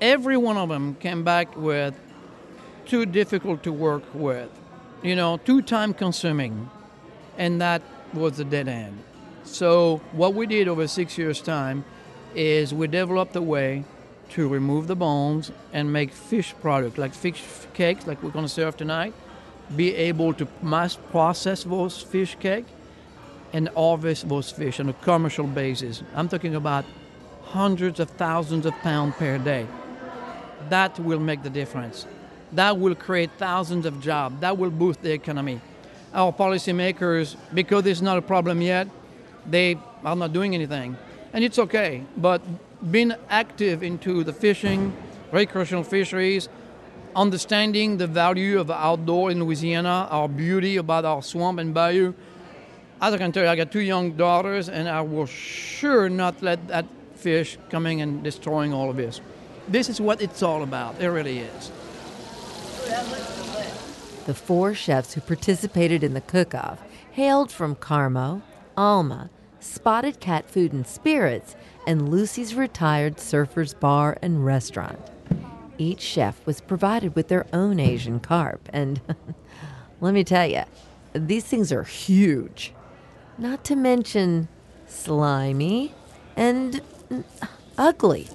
Every 0.00 0.38
one 0.38 0.56
of 0.56 0.70
them 0.70 0.94
came 0.94 1.22
back 1.22 1.54
with 1.54 1.94
too 2.86 3.04
difficult 3.04 3.62
to 3.64 3.72
work 3.72 4.02
with, 4.14 4.48
you 5.02 5.14
know, 5.14 5.36
too 5.36 5.60
time 5.60 5.92
consuming, 5.92 6.70
and 7.36 7.60
that 7.60 7.82
was 8.14 8.38
the 8.38 8.44
dead 8.44 8.68
end. 8.68 8.98
So 9.44 10.00
what 10.12 10.32
we 10.32 10.46
did 10.46 10.66
over 10.66 10.88
six 10.88 11.18
years' 11.18 11.42
time 11.42 11.84
is 12.34 12.72
we 12.72 12.86
developed 12.86 13.36
a 13.36 13.42
way 13.42 13.84
to 14.30 14.48
remove 14.48 14.86
the 14.86 14.96
bones 14.96 15.52
and 15.72 15.92
make 15.92 16.12
fish 16.12 16.54
product 16.60 16.98
like 16.98 17.14
fish 17.14 17.42
cakes, 17.74 18.06
like 18.06 18.22
we're 18.22 18.30
going 18.30 18.44
to 18.44 18.48
serve 18.48 18.76
tonight. 18.76 19.12
Be 19.76 19.94
able 19.94 20.34
to 20.34 20.48
mass 20.62 20.96
process 20.96 21.64
those 21.64 22.02
fish 22.02 22.36
cake 22.40 22.66
and 23.52 23.68
harvest 23.70 24.28
those 24.28 24.50
fish 24.50 24.80
on 24.80 24.88
a 24.88 24.92
commercial 24.92 25.46
basis. 25.46 26.02
I'm 26.14 26.28
talking 26.28 26.54
about 26.54 26.84
hundreds 27.44 28.00
of 28.00 28.10
thousands 28.10 28.66
of 28.66 28.74
pounds 28.78 29.14
per 29.16 29.38
day. 29.38 29.66
That 30.68 30.98
will 30.98 31.18
make 31.18 31.42
the 31.42 31.50
difference. 31.50 32.06
That 32.52 32.78
will 32.78 32.94
create 32.94 33.30
thousands 33.38 33.86
of 33.86 34.00
jobs. 34.00 34.40
That 34.40 34.58
will 34.58 34.70
boost 34.70 35.02
the 35.02 35.12
economy. 35.12 35.60
Our 36.12 36.32
policymakers, 36.32 37.36
because 37.54 37.86
it's 37.86 38.00
not 38.00 38.18
a 38.18 38.22
problem 38.22 38.60
yet, 38.60 38.88
they 39.46 39.78
are 40.04 40.16
not 40.16 40.32
doing 40.32 40.54
anything. 40.54 40.96
And 41.32 41.44
it's 41.44 41.58
okay. 41.58 42.02
But 42.16 42.42
being 42.88 43.12
active 43.28 43.82
into 43.82 44.24
the 44.24 44.32
fishing, 44.32 44.96
recreational 45.32 45.84
fisheries, 45.84 46.48
understanding 47.14 47.96
the 47.96 48.06
value 48.06 48.60
of 48.60 48.70
outdoor 48.70 49.30
in 49.30 49.42
Louisiana, 49.42 50.08
our 50.10 50.28
beauty 50.28 50.76
about 50.76 51.04
our 51.04 51.22
swamp 51.22 51.58
and 51.58 51.74
bayou. 51.74 52.14
As 53.00 53.14
I 53.14 53.18
can 53.18 53.32
tell 53.32 53.44
you, 53.44 53.48
I 53.48 53.56
got 53.56 53.72
two 53.72 53.80
young 53.80 54.12
daughters, 54.12 54.68
and 54.68 54.88
I 54.88 55.00
will 55.00 55.26
sure 55.26 56.08
not 56.08 56.42
let 56.42 56.68
that 56.68 56.86
fish 57.14 57.58
coming 57.70 58.00
and 58.00 58.22
destroying 58.22 58.72
all 58.72 58.90
of 58.90 58.96
this. 58.96 59.20
This 59.68 59.88
is 59.88 60.00
what 60.00 60.20
it's 60.20 60.42
all 60.42 60.62
about. 60.62 61.00
It 61.00 61.08
really 61.08 61.40
is. 61.40 61.72
The 64.26 64.34
four 64.34 64.74
chefs 64.74 65.14
who 65.14 65.20
participated 65.20 66.04
in 66.04 66.14
the 66.14 66.20
cook 66.20 66.54
off 66.54 66.80
hailed 67.12 67.50
from 67.50 67.74
Carmo, 67.74 68.42
Alma, 68.76 69.30
Spotted 69.60 70.20
Cat 70.20 70.48
Food 70.48 70.72
and 70.72 70.86
Spirits, 70.86 71.56
and 71.86 72.08
Lucy's 72.08 72.54
Retired 72.54 73.16
Surfers 73.16 73.78
Bar 73.78 74.18
and 74.22 74.44
Restaurant. 74.44 74.98
Each 75.78 76.00
chef 76.00 76.44
was 76.46 76.60
provided 76.60 77.14
with 77.14 77.28
their 77.28 77.46
own 77.52 77.80
Asian 77.80 78.20
carp, 78.20 78.68
and 78.72 79.00
let 80.00 80.14
me 80.14 80.24
tell 80.24 80.46
you, 80.46 80.62
these 81.12 81.44
things 81.44 81.72
are 81.72 81.84
huge. 81.84 82.72
Not 83.38 83.64
to 83.64 83.76
mention 83.76 84.48
slimy 84.86 85.94
and 86.36 86.82
ugly. 87.78 88.28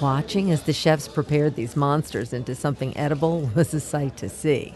Watching 0.00 0.50
as 0.50 0.62
the 0.62 0.72
chefs 0.72 1.08
prepared 1.08 1.56
these 1.56 1.76
monsters 1.76 2.32
into 2.32 2.54
something 2.54 2.96
edible 2.96 3.50
was 3.54 3.72
a 3.72 3.80
sight 3.80 4.16
to 4.18 4.28
see. 4.28 4.74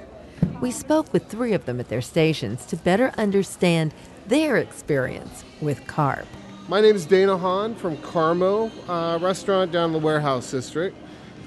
We 0.61 0.71
spoke 0.71 1.13
with 1.13 1.27
three 1.27 1.53
of 1.53 1.67
them 1.67 1.81
at 1.81 1.89
their 1.89 2.01
stations 2.01 2.65
to 2.67 2.77
better 2.77 3.13
understand 3.17 3.95
their 4.27 4.57
experience 4.57 5.45
with 5.61 5.87
carp. 5.87 6.27
My 6.71 6.81
name 6.81 6.95
is 6.95 7.05
Dana 7.05 7.37
Honn 7.37 7.75
from 7.75 7.97
Carmo 7.97 8.71
uh, 8.89 9.19
restaurant 9.19 9.73
down 9.73 9.87
in 9.87 9.93
the 9.93 9.99
warehouse 9.99 10.49
district. 10.53 10.97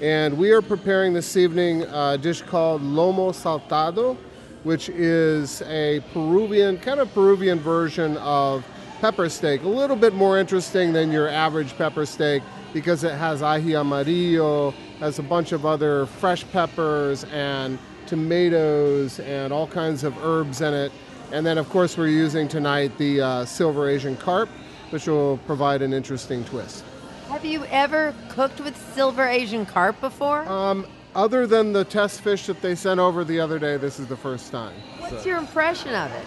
And 0.02 0.36
we 0.36 0.50
are 0.50 0.60
preparing 0.60 1.14
this 1.14 1.34
evening 1.38 1.80
a 1.84 2.18
dish 2.18 2.42
called 2.42 2.82
Lomo 2.82 3.32
Saltado, 3.32 4.18
which 4.64 4.90
is 4.90 5.62
a 5.62 6.00
Peruvian, 6.12 6.76
kind 6.76 7.00
of 7.00 7.10
Peruvian 7.14 7.58
version 7.58 8.18
of 8.18 8.66
pepper 9.00 9.30
steak. 9.30 9.62
A 9.62 9.66
little 9.66 9.96
bit 9.96 10.12
more 10.12 10.38
interesting 10.38 10.92
than 10.92 11.10
your 11.10 11.30
average 11.30 11.74
pepper 11.78 12.04
steak 12.04 12.42
because 12.74 13.02
it 13.02 13.14
has 13.14 13.40
ají 13.40 13.80
amarillo, 13.80 14.72
has 15.00 15.18
a 15.18 15.22
bunch 15.22 15.52
of 15.52 15.64
other 15.64 16.04
fresh 16.04 16.46
peppers 16.52 17.24
and 17.32 17.78
tomatoes 18.06 19.20
and 19.20 19.54
all 19.54 19.66
kinds 19.66 20.04
of 20.04 20.14
herbs 20.22 20.60
in 20.60 20.74
it. 20.74 20.92
And 21.32 21.46
then, 21.46 21.56
of 21.56 21.66
course, 21.70 21.96
we're 21.96 22.08
using 22.08 22.46
tonight 22.46 22.98
the 22.98 23.22
uh, 23.22 23.44
silver 23.46 23.88
Asian 23.88 24.18
carp, 24.18 24.50
which 24.94 25.08
will 25.08 25.38
provide 25.38 25.82
an 25.82 25.92
interesting 25.92 26.44
twist. 26.44 26.84
Have 27.28 27.44
you 27.44 27.64
ever 27.64 28.14
cooked 28.28 28.60
with 28.60 28.76
silver 28.94 29.26
Asian 29.26 29.66
carp 29.66 30.00
before? 30.00 30.42
Um, 30.48 30.86
other 31.16 31.48
than 31.48 31.72
the 31.72 31.84
test 31.84 32.20
fish 32.20 32.46
that 32.46 32.62
they 32.62 32.76
sent 32.76 33.00
over 33.00 33.24
the 33.24 33.40
other 33.40 33.58
day, 33.58 33.76
this 33.76 33.98
is 33.98 34.06
the 34.06 34.16
first 34.16 34.52
time. 34.52 34.72
What's 35.00 35.24
So- 35.24 35.28
your 35.28 35.38
impression 35.38 35.92
of 35.96 36.12
it? 36.12 36.24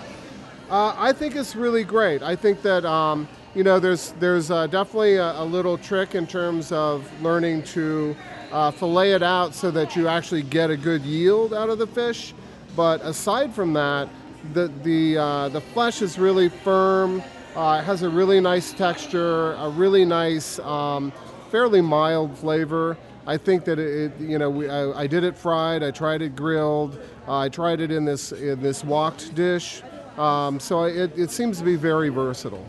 Uh, 0.70 0.94
I 0.98 1.14
think 1.14 1.38
it's 1.38 1.56
really 1.56 1.86
great. 1.86 2.22
I 2.22 2.36
think 2.36 2.62
that 2.64 2.84
um, 2.84 3.30
you 3.56 3.64
know 3.64 3.80
there's 3.80 4.12
there's 4.20 4.52
uh, 4.52 4.68
definitely 4.68 5.16
a, 5.16 5.32
a 5.42 5.46
little 5.46 5.78
trick 5.78 6.14
in 6.14 6.28
terms 6.28 6.74
of 6.74 7.10
learning 7.24 7.64
to 7.78 8.18
uh, 8.52 8.72
fillet 8.72 9.14
it 9.14 9.24
out 9.24 9.56
so 9.56 9.72
that 9.72 9.96
you 9.96 10.10
actually 10.10 10.42
get 10.42 10.70
a 10.70 10.76
good 10.76 11.04
yield 11.04 11.54
out 11.54 11.70
of 11.70 11.78
the 11.78 11.88
fish. 11.88 12.34
But 12.76 13.00
aside 13.06 13.54
from 13.54 13.72
that, 13.74 14.10
the 14.52 14.68
the 14.84 15.18
uh, 15.18 15.48
the 15.56 15.62
flesh 15.62 16.02
is 16.02 16.20
really 16.20 16.50
firm. 16.50 17.24
Uh, 17.58 17.80
it 17.82 17.86
has 17.86 18.04
a 18.04 18.10
really 18.10 18.40
nice 18.40 18.72
texture, 18.72 19.54
a 19.54 19.68
really 19.68 20.06
nice, 20.06 20.60
um, 20.60 21.12
fairly 21.50 21.82
mild 21.82 22.38
flavor. 22.38 22.96
I 23.26 23.36
think 23.38 23.66
that 23.66 23.80
it, 23.80 24.12
you 24.20 24.38
know, 24.38 24.48
we, 24.48 24.70
I, 24.70 24.92
I 24.92 25.08
did 25.08 25.24
it 25.24 25.36
fried. 25.36 25.82
I 25.82 25.90
tried 25.90 26.22
it 26.22 26.36
grilled. 26.36 27.00
Uh, 27.28 27.40
I 27.40 27.50
tried 27.50 27.82
it 27.82 27.90
in 27.90 28.06
this 28.06 28.32
in 28.32 28.62
this 28.62 28.84
woked 28.84 29.34
dish. 29.34 29.82
Um, 30.20 30.60
so 30.60 30.84
it, 30.84 31.18
it 31.18 31.32
seems 31.32 31.58
to 31.58 31.64
be 31.64 31.76
very 31.76 32.10
versatile. 32.10 32.64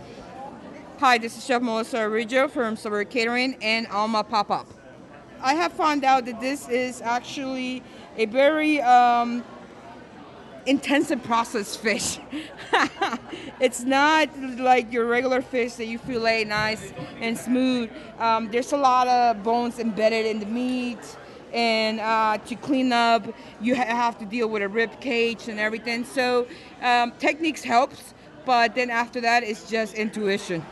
Hi, 1.01 1.19
this 1.19 1.37
is 1.37 1.45
Chef 1.45 1.61
Melissa 1.61 1.99
Araujo 1.99 2.49
from 2.49 2.75
Silver 2.75 3.05
Catering 3.05 3.59
and 3.61 3.87
Alma 3.89 4.25
Pop 4.25 4.51
Up. 4.51 4.69
I 5.43 5.53
have 5.53 5.75
found 5.75 6.03
out 6.03 6.25
that 6.25 6.41
this 6.41 6.67
is 6.71 7.03
actually 7.03 7.83
a 8.17 8.25
very 8.25 8.81
um, 8.81 9.45
intensive 10.69 11.23
processed 11.23 11.81
fish. 11.81 12.19
it's 13.61 13.83
not 13.83 14.29
like 14.59 14.93
your 14.93 15.07
regular 15.07 15.41
fish 15.41 15.75
that 15.75 15.87
you 15.87 15.99
fillet 15.99 16.45
nice 16.45 16.93
and 17.21 17.37
smooth. 17.37 17.91
Um, 18.19 18.51
there's 18.51 18.73
a 18.73 18.77
lot 18.77 19.09
of 19.09 19.43
bones 19.43 19.79
embedded 19.79 20.27
in 20.27 20.41
the 20.41 20.47
meat, 20.47 20.99
and 21.53 22.01
uh, 22.01 22.39
to 22.47 22.55
clean 22.57 22.93
up, 22.93 23.27
you 23.61 23.75
ha- 23.75 23.85
have 23.85 24.19
to 24.19 24.27
deal 24.27 24.49
with 24.49 24.63
a 24.63 24.69
rib 24.69 25.01
cage 25.01 25.49
and 25.49 25.59
everything. 25.59 26.05
So 26.05 26.47
um, 26.83 27.13
techniques 27.19 27.63
helps, 27.63 28.15
but 28.45 28.75
then 28.75 28.91
after 28.91 29.21
that, 29.23 29.43
it's 29.43 29.69
just 29.71 29.95
intuition. 29.95 30.65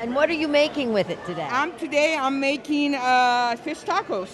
And 0.00 0.14
what 0.14 0.28
are 0.28 0.34
you 0.34 0.48
making 0.48 0.92
with 0.92 1.08
it 1.10 1.24
today? 1.24 1.48
I'm 1.50 1.76
today. 1.78 2.16
I'm 2.18 2.38
making 2.38 2.94
uh, 2.94 3.56
fish 3.56 3.80
tacos. 3.80 4.28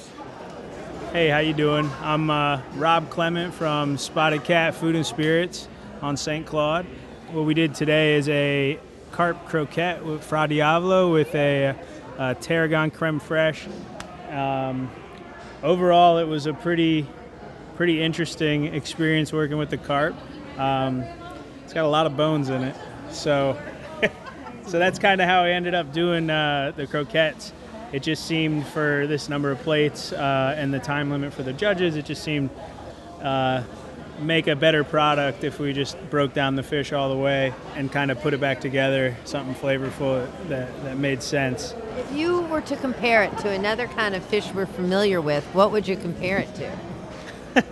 Hey, 1.12 1.30
how 1.30 1.38
you 1.38 1.54
doing? 1.54 1.90
I'm 2.02 2.28
uh, 2.28 2.60
Rob 2.74 3.08
Clement 3.08 3.54
from 3.54 3.96
Spotted 3.96 4.44
Cat 4.44 4.74
Food 4.74 4.94
and 4.94 5.06
Spirits 5.06 5.66
on 6.02 6.18
St. 6.18 6.44
Claude. 6.44 6.84
What 7.32 7.46
we 7.46 7.54
did 7.54 7.74
today 7.74 8.16
is 8.16 8.28
a 8.28 8.78
carp 9.10 9.46
croquette 9.46 10.04
with 10.04 10.22
Fra 10.22 10.46
Diavolo 10.46 11.10
with 11.10 11.34
a, 11.34 11.74
uh 12.18 12.34
tarragon 12.34 12.90
creme 12.90 13.20
fraiche. 13.20 13.70
Um, 14.30 14.90
overall, 15.62 16.18
it 16.18 16.26
was 16.26 16.44
a 16.44 16.52
pretty, 16.52 17.06
pretty 17.76 18.02
interesting 18.02 18.66
experience 18.74 19.32
working 19.32 19.56
with 19.56 19.70
the 19.70 19.78
carp. 19.78 20.14
Um, 20.58 21.04
it's 21.64 21.72
got 21.72 21.86
a 21.86 21.88
lot 21.88 22.04
of 22.04 22.18
bones 22.18 22.50
in 22.50 22.62
it, 22.62 22.76
so 23.10 23.58
so 24.66 24.78
that's 24.78 24.98
kind 24.98 25.22
of 25.22 25.26
how 25.26 25.42
I 25.42 25.52
ended 25.52 25.72
up 25.72 25.90
doing 25.90 26.28
uh, 26.28 26.72
the 26.76 26.86
croquettes. 26.86 27.54
It 27.92 28.02
just 28.02 28.26
seemed 28.26 28.66
for 28.66 29.06
this 29.06 29.28
number 29.28 29.50
of 29.50 29.58
plates 29.60 30.12
uh, 30.12 30.54
and 30.56 30.72
the 30.72 30.78
time 30.78 31.10
limit 31.10 31.32
for 31.32 31.42
the 31.42 31.52
judges, 31.52 31.96
it 31.96 32.04
just 32.04 32.22
seemed 32.22 32.50
uh, 33.22 33.62
make 34.20 34.46
a 34.46 34.56
better 34.56 34.84
product 34.84 35.44
if 35.44 35.58
we 35.58 35.72
just 35.72 35.96
broke 36.10 36.34
down 36.34 36.54
the 36.56 36.62
fish 36.62 36.92
all 36.92 37.08
the 37.08 37.16
way 37.16 37.54
and 37.76 37.90
kind 37.90 38.10
of 38.10 38.20
put 38.20 38.34
it 38.34 38.40
back 38.40 38.60
together, 38.60 39.16
something 39.24 39.54
flavorful 39.54 40.28
that, 40.48 40.84
that 40.84 40.98
made 40.98 41.22
sense. 41.22 41.74
If 41.96 42.12
you 42.12 42.42
were 42.42 42.60
to 42.62 42.76
compare 42.76 43.22
it 43.24 43.36
to 43.38 43.48
another 43.50 43.86
kind 43.86 44.14
of 44.14 44.24
fish 44.24 44.52
we're 44.52 44.66
familiar 44.66 45.20
with, 45.20 45.44
what 45.54 45.72
would 45.72 45.88
you 45.88 45.96
compare 45.96 46.38
it 46.38 46.54
to? 46.56 47.64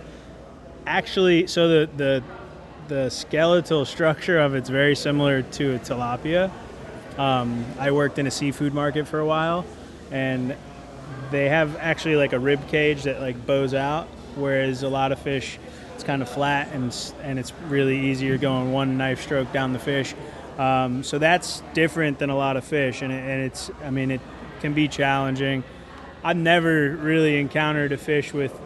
actually 0.87 1.45
so 1.45 1.67
the 1.67 1.89
the 1.97 2.23
the 2.87 3.09
skeletal 3.09 3.83
structure 3.83 4.39
of 4.39 4.55
it's 4.55 4.69
very 4.69 4.95
similar 4.95 5.41
to 5.41 5.75
a 5.75 5.79
tilapia. 5.79 6.49
Um, 7.17 7.65
I 7.77 7.91
worked 7.91 8.17
in 8.17 8.27
a 8.27 8.31
seafood 8.31 8.73
market 8.73 9.07
for 9.07 9.19
a 9.19 9.25
while, 9.25 9.65
and 10.11 10.55
they 11.31 11.49
have 11.49 11.75
actually 11.77 12.15
like 12.15 12.33
a 12.33 12.39
rib 12.39 12.67
cage 12.67 13.03
that 13.03 13.21
like 13.21 13.45
bows 13.45 13.73
out, 13.73 14.07
whereas 14.35 14.83
a 14.83 14.89
lot 14.89 15.11
of 15.11 15.19
fish 15.19 15.59
it's 15.95 16.03
kind 16.03 16.21
of 16.21 16.29
flat 16.29 16.69
and 16.73 16.95
and 17.23 17.39
it's 17.39 17.51
really 17.69 18.11
easier 18.11 18.37
going 18.37 18.71
one 18.71 18.97
knife 18.97 19.21
stroke 19.21 19.51
down 19.51 19.73
the 19.73 19.79
fish. 19.79 20.13
Um, 20.57 21.03
so 21.03 21.17
that's 21.17 21.61
different 21.73 22.19
than 22.19 22.29
a 22.29 22.35
lot 22.35 22.57
of 22.57 22.63
fish, 22.63 23.01
and, 23.01 23.11
it, 23.11 23.15
and 23.15 23.43
it's 23.43 23.71
I 23.83 23.89
mean 23.89 24.11
it 24.11 24.21
can 24.59 24.73
be 24.73 24.87
challenging. 24.87 25.63
I've 26.23 26.37
never 26.37 26.95
really 26.95 27.39
encountered 27.39 27.91
a 27.91 27.97
fish 27.97 28.33
with 28.33 28.59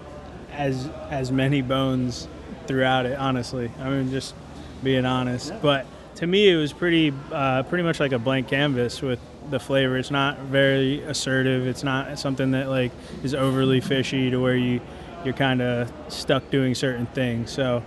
as 0.52 0.88
as 1.10 1.32
many 1.32 1.62
bones 1.62 2.28
throughout 2.68 3.06
it. 3.06 3.18
Honestly, 3.18 3.72
I 3.80 3.90
mean 3.90 4.12
just 4.12 4.36
being 4.84 5.06
honest, 5.06 5.54
but 5.62 5.86
to 6.16 6.28
me 6.28 6.50
it 6.50 6.58
was 6.58 6.74
pretty 6.74 7.14
uh, 7.32 7.64
pretty 7.64 7.84
much 7.84 8.00
like 8.00 8.12
a 8.12 8.20
blank 8.20 8.50
canvas 8.50 9.02
with 9.02 9.20
the 9.50 9.60
flavor. 9.60 9.98
It's 9.98 10.12
not 10.12 10.40
very 10.40 11.02
assertive. 11.04 11.68
It's 11.68 11.84
not 11.84 12.20
something 12.20 12.52
that 12.52 12.70
like 12.70 12.92
is 13.24 13.34
overly 13.34 13.82
fishy 13.82 14.30
to 14.30 14.38
where 14.38 14.56
you 14.56 14.82
you're 15.24 15.34
kind 15.34 15.62
of 15.62 15.92
stuck 16.08 16.50
doing 16.50 16.76
certain 16.76 17.06
things. 17.08 17.52
So 17.52 17.84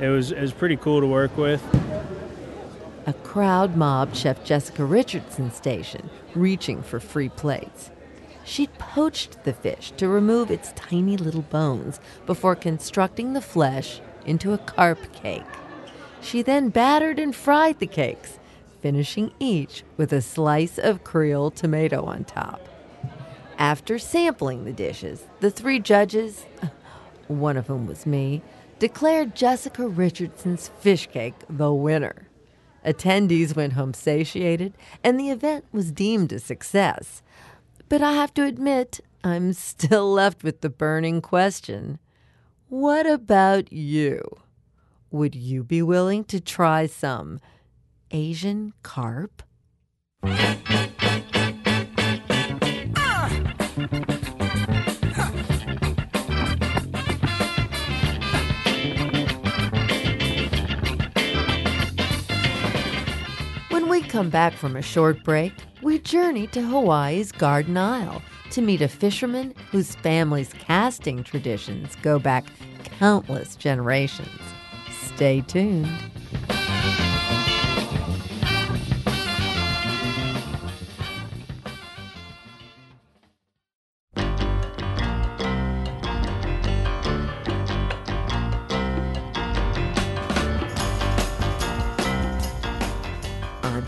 it 0.00 0.08
was 0.08 0.32
it 0.32 0.40
was 0.40 0.52
pretty 0.52 0.76
cool 0.76 1.00
to 1.00 1.06
work 1.06 1.36
with. 1.36 1.62
A 3.06 3.12
crowd 3.12 3.76
mobbed 3.76 4.16
Chef 4.16 4.44
Jessica 4.44 4.84
Richardson's 4.84 5.56
station, 5.56 6.08
reaching 6.34 6.82
for 6.82 7.00
free 7.00 7.28
plates. 7.28 7.90
She'd 8.44 8.72
poached 8.78 9.44
the 9.44 9.52
fish 9.52 9.92
to 9.96 10.08
remove 10.08 10.50
its 10.50 10.72
tiny 10.72 11.16
little 11.16 11.42
bones 11.42 12.00
before 12.26 12.54
constructing 12.54 13.32
the 13.32 13.40
flesh 13.40 14.00
into 14.24 14.52
a 14.52 14.58
carp 14.58 15.12
cake. 15.12 15.42
She 16.20 16.42
then 16.42 16.68
battered 16.68 17.18
and 17.18 17.34
fried 17.34 17.80
the 17.80 17.86
cakes, 17.86 18.38
finishing 18.82 19.32
each 19.38 19.84
with 19.96 20.12
a 20.12 20.20
slice 20.20 20.78
of 20.78 21.04
Creole 21.04 21.50
tomato 21.50 22.04
on 22.04 22.24
top. 22.24 22.68
After 23.56 23.98
sampling 23.98 24.64
the 24.64 24.72
dishes, 24.72 25.26
the 25.40 25.50
three 25.50 25.78
judges, 25.78 26.44
one 27.28 27.56
of 27.56 27.68
whom 27.68 27.86
was 27.86 28.04
me, 28.04 28.42
declared 28.78 29.36
Jessica 29.36 29.86
Richardson's 29.86 30.68
fish 30.80 31.06
cake 31.06 31.34
the 31.48 31.72
winner. 31.72 32.28
Attendees 32.84 33.54
went 33.54 33.74
home 33.74 33.94
satiated, 33.94 34.74
and 35.04 35.18
the 35.18 35.30
event 35.30 35.64
was 35.70 35.92
deemed 35.92 36.32
a 36.32 36.40
success. 36.40 37.22
But 37.88 38.02
I 38.02 38.12
have 38.14 38.34
to 38.34 38.44
admit, 38.44 39.00
I'm 39.22 39.52
still 39.54 40.12
left 40.12 40.42
with 40.42 40.60
the 40.60 40.70
burning 40.70 41.20
question 41.22 41.98
what 42.68 43.06
about 43.06 43.70
you? 43.70 44.22
Would 45.10 45.34
you 45.34 45.62
be 45.62 45.82
willing 45.82 46.24
to 46.24 46.40
try 46.40 46.86
some 46.86 47.38
Asian 48.12 48.74
carp? 48.82 49.42
When 63.70 63.88
we 63.88 64.02
come 64.02 64.28
back 64.28 64.52
from 64.52 64.76
a 64.76 64.82
short 64.82 65.24
break, 65.24 65.52
we 65.82 65.98
journey 65.98 66.46
to 66.48 66.60
Hawaii's 66.60 67.32
Garden 67.32 67.76
Isle 67.78 68.22
to 68.50 68.60
meet 68.60 68.82
a 68.82 68.88
fisherman 68.88 69.54
whose 69.70 69.94
family's 69.96 70.52
casting 70.52 71.24
traditions 71.24 71.96
go 72.02 72.18
back 72.18 72.44
countless 72.84 73.56
generations. 73.56 74.28
Stay 75.14 75.40
tuned. 75.40 75.88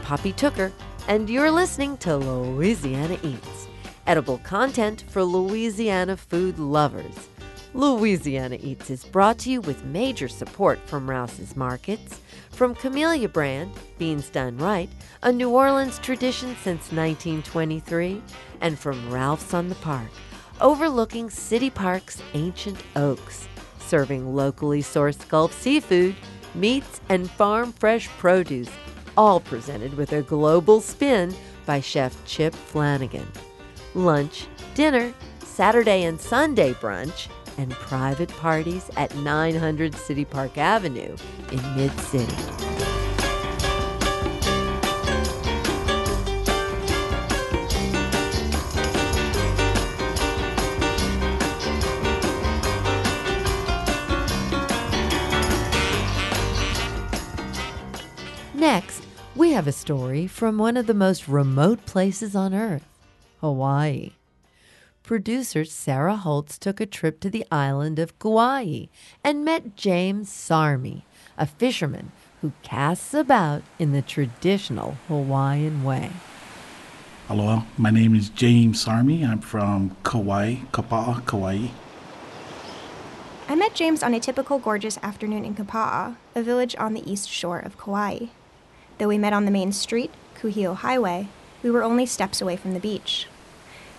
Poppy 0.05 0.35
Tooker, 0.35 0.71
and 1.09 1.31
you're 1.31 1.51
listening 1.51 1.97
to 1.97 2.19
Louisiana 2.19 3.19
Eats, 3.23 3.69
edible 4.07 4.37
content 4.39 5.03
for 5.09 5.25
Louisiana 5.25 6.15
food 6.15 6.59
lovers. 6.59 7.31
Louisiana 7.73 8.59
Eats 8.61 8.91
is 8.91 9.03
brought 9.03 9.39
to 9.39 9.51
you 9.51 9.63
with 9.63 9.87
major 9.87 10.29
support 10.29 10.79
from 10.87 11.09
Rouse's 11.09 11.57
Markets, 11.57 12.21
from 12.51 12.75
Camellia 12.75 13.31
Brand, 13.31 13.73
Beans 13.97 14.29
Done 14.29 14.59
Right, 14.59 14.91
a 15.23 15.33
New 15.33 15.49
Orleans 15.49 15.99
tradition 16.01 16.51
since 16.57 16.93
1923, 16.93 18.21
and 18.61 18.79
from 18.79 19.11
Ralph's 19.11 19.55
on 19.55 19.71
the 19.71 19.75
Park, 19.77 20.11
overlooking 20.61 21.31
City 21.31 21.71
Park's 21.71 22.23
ancient 22.35 22.79
oaks, 22.95 23.49
serving 23.79 24.37
locally 24.37 24.83
sourced 24.83 25.27
Gulf 25.31 25.59
seafood, 25.59 26.15
meats, 26.55 27.01
and 27.09 27.31
farm 27.31 27.73
fresh 27.73 28.07
produce, 28.19 28.69
all 29.17 29.41
presented 29.41 29.95
with 29.95 30.13
a 30.13 30.23
global 30.23 30.81
spin 30.81 31.35
by 31.67 31.81
Chef 31.81 32.17
Chip 32.25 32.55
Flanagan. 32.55 33.27
Lunch, 33.95 34.47
dinner, 34.75 35.13
Saturday 35.41 36.05
and 36.05 36.21
Sunday 36.21 36.73
brunch, 36.75 37.29
and 37.59 37.71
private 37.71 38.29
parties 38.31 38.91
at 38.97 39.15
900 39.17 39.95
City 39.95 40.25
Park 40.25 40.59
Avenue 40.59 41.17
in 41.53 41.77
Mid 41.77 41.93
City. 42.01 43.04
Have 59.55 59.69
a 59.69 59.73
story 59.73 60.27
from 60.27 60.59
one 60.59 60.77
of 60.77 60.89
the 60.89 60.93
most 60.93 61.29
remote 61.29 61.87
places 61.87 62.35
on 62.35 62.53
Earth 62.53 62.89
Hawaii. 63.41 64.11
Producer 65.05 65.65
Sarah 65.65 66.17
Holtz 66.17 66.59
took 66.59 66.81
a 66.81 66.87
trip 66.87 67.21
to 67.21 67.31
the 67.31 67.47
island 67.53 68.01
of 68.01 68.19
Kauai 68.19 68.87
and 69.23 69.45
met 69.45 69.77
James 69.77 70.29
Sarmi, 70.29 71.03
a 71.39 71.47
fisherman 71.47 72.11
who 72.41 72.51
casts 72.65 73.15
about 73.15 73.63
in 73.79 73.93
the 73.93 74.03
traditional 74.03 74.97
Hawaiian 75.07 75.85
way. 75.85 76.11
Hello, 77.29 77.63
my 77.79 77.91
name 77.91 78.17
is 78.17 78.31
James 78.31 78.85
Sarmi. 78.85 79.25
I'm 79.25 79.39
from 79.39 79.97
Kauai, 80.03 80.65
Kapa'a, 80.73 81.25
Kauai. 81.27 81.69
I 83.49 83.55
met 83.55 83.77
James 83.77 84.03
on 84.03 84.15
a 84.15 84.19
typical 84.19 84.59
gorgeous 84.59 84.99
afternoon 85.01 85.45
in 85.45 85.55
Kapa'a, 85.55 86.17
a 86.35 86.43
village 86.43 86.75
on 86.77 86.93
the 86.95 87.09
east 87.09 87.31
shore 87.31 87.61
of 87.61 87.79
Kauai. 87.79 88.31
Though 88.99 89.09
we 89.09 89.19
met 89.19 89.33
on 89.33 89.45
the 89.45 89.51
main 89.51 89.73
street, 89.73 90.13
Kuhio 90.37 90.77
Highway, 90.77 91.29
we 91.63 91.71
were 91.71 91.83
only 91.83 92.07
steps 92.07 92.41
away 92.41 92.57
from 92.57 92.75
the 92.75 92.81
beach. 92.81 93.27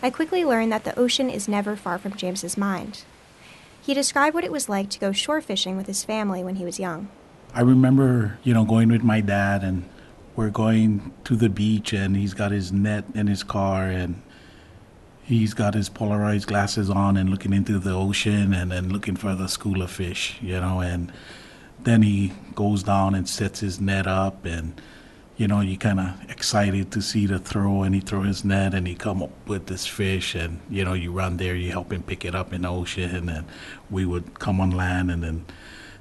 I 0.01 0.09
quickly 0.09 0.45
learned 0.45 0.71
that 0.71 0.83
the 0.83 0.97
ocean 0.97 1.29
is 1.29 1.47
never 1.47 1.75
far 1.75 1.97
from 1.97 2.15
James's 2.15 2.57
mind. 2.57 3.03
He 3.81 3.93
described 3.93 4.33
what 4.33 4.43
it 4.43 4.51
was 4.51 4.69
like 4.69 4.89
to 4.91 4.99
go 4.99 5.11
shore 5.11 5.41
fishing 5.41 5.75
with 5.75 5.87
his 5.87 6.03
family 6.03 6.43
when 6.43 6.55
he 6.55 6.65
was 6.65 6.79
young. 6.79 7.09
I 7.53 7.61
remember, 7.61 8.37
you 8.43 8.53
know, 8.53 8.65
going 8.65 8.89
with 8.89 9.03
my 9.03 9.21
dad 9.21 9.63
and 9.63 9.87
we're 10.35 10.49
going 10.49 11.13
to 11.23 11.35
the 11.35 11.49
beach 11.49 11.93
and 11.93 12.15
he's 12.15 12.33
got 12.33 12.51
his 12.51 12.71
net 12.71 13.05
in 13.13 13.27
his 13.27 13.43
car 13.43 13.85
and 13.85 14.21
he's 15.23 15.53
got 15.53 15.73
his 15.73 15.89
polarized 15.89 16.47
glasses 16.47 16.89
on 16.89 17.17
and 17.17 17.29
looking 17.29 17.53
into 17.53 17.79
the 17.79 17.93
ocean 17.93 18.53
and 18.53 18.71
then 18.71 18.89
looking 18.89 19.15
for 19.15 19.35
the 19.35 19.47
school 19.47 19.81
of 19.81 19.91
fish, 19.91 20.37
you 20.41 20.59
know, 20.59 20.81
and 20.81 21.11
then 21.83 22.01
he 22.01 22.33
goes 22.55 22.83
down 22.83 23.15
and 23.15 23.27
sets 23.27 23.59
his 23.59 23.79
net 23.79 24.07
up 24.07 24.45
and 24.45 24.79
you 25.37 25.47
know 25.47 25.59
you 25.59 25.77
kind 25.77 25.99
of 25.99 26.29
excited 26.29 26.91
to 26.91 27.01
see 27.01 27.25
the 27.25 27.39
throw 27.39 27.83
and 27.83 27.93
he 27.93 28.01
throw 28.01 28.21
his 28.21 28.45
net 28.45 28.73
and 28.73 28.87
he 28.87 28.95
come 28.95 29.21
up 29.21 29.31
with 29.47 29.67
this 29.67 29.85
fish 29.85 30.35
and 30.35 30.59
you 30.69 30.83
know 30.83 30.93
you 30.93 31.11
run 31.11 31.37
there 31.37 31.55
you 31.55 31.71
help 31.71 31.91
him 31.91 32.01
pick 32.01 32.23
it 32.23 32.33
up 32.33 32.53
in 32.53 32.61
the 32.61 32.69
ocean 32.69 33.29
and 33.29 33.45
we 33.89 34.05
would 34.05 34.39
come 34.39 34.61
on 34.61 34.71
land 34.71 35.11
and 35.11 35.23
then 35.23 35.45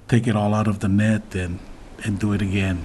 take 0.08 0.26
it 0.26 0.36
all 0.36 0.54
out 0.54 0.68
of 0.68 0.80
the 0.80 0.88
net 0.88 1.34
and 1.34 1.58
and 2.04 2.18
do 2.18 2.32
it 2.32 2.40
again 2.40 2.84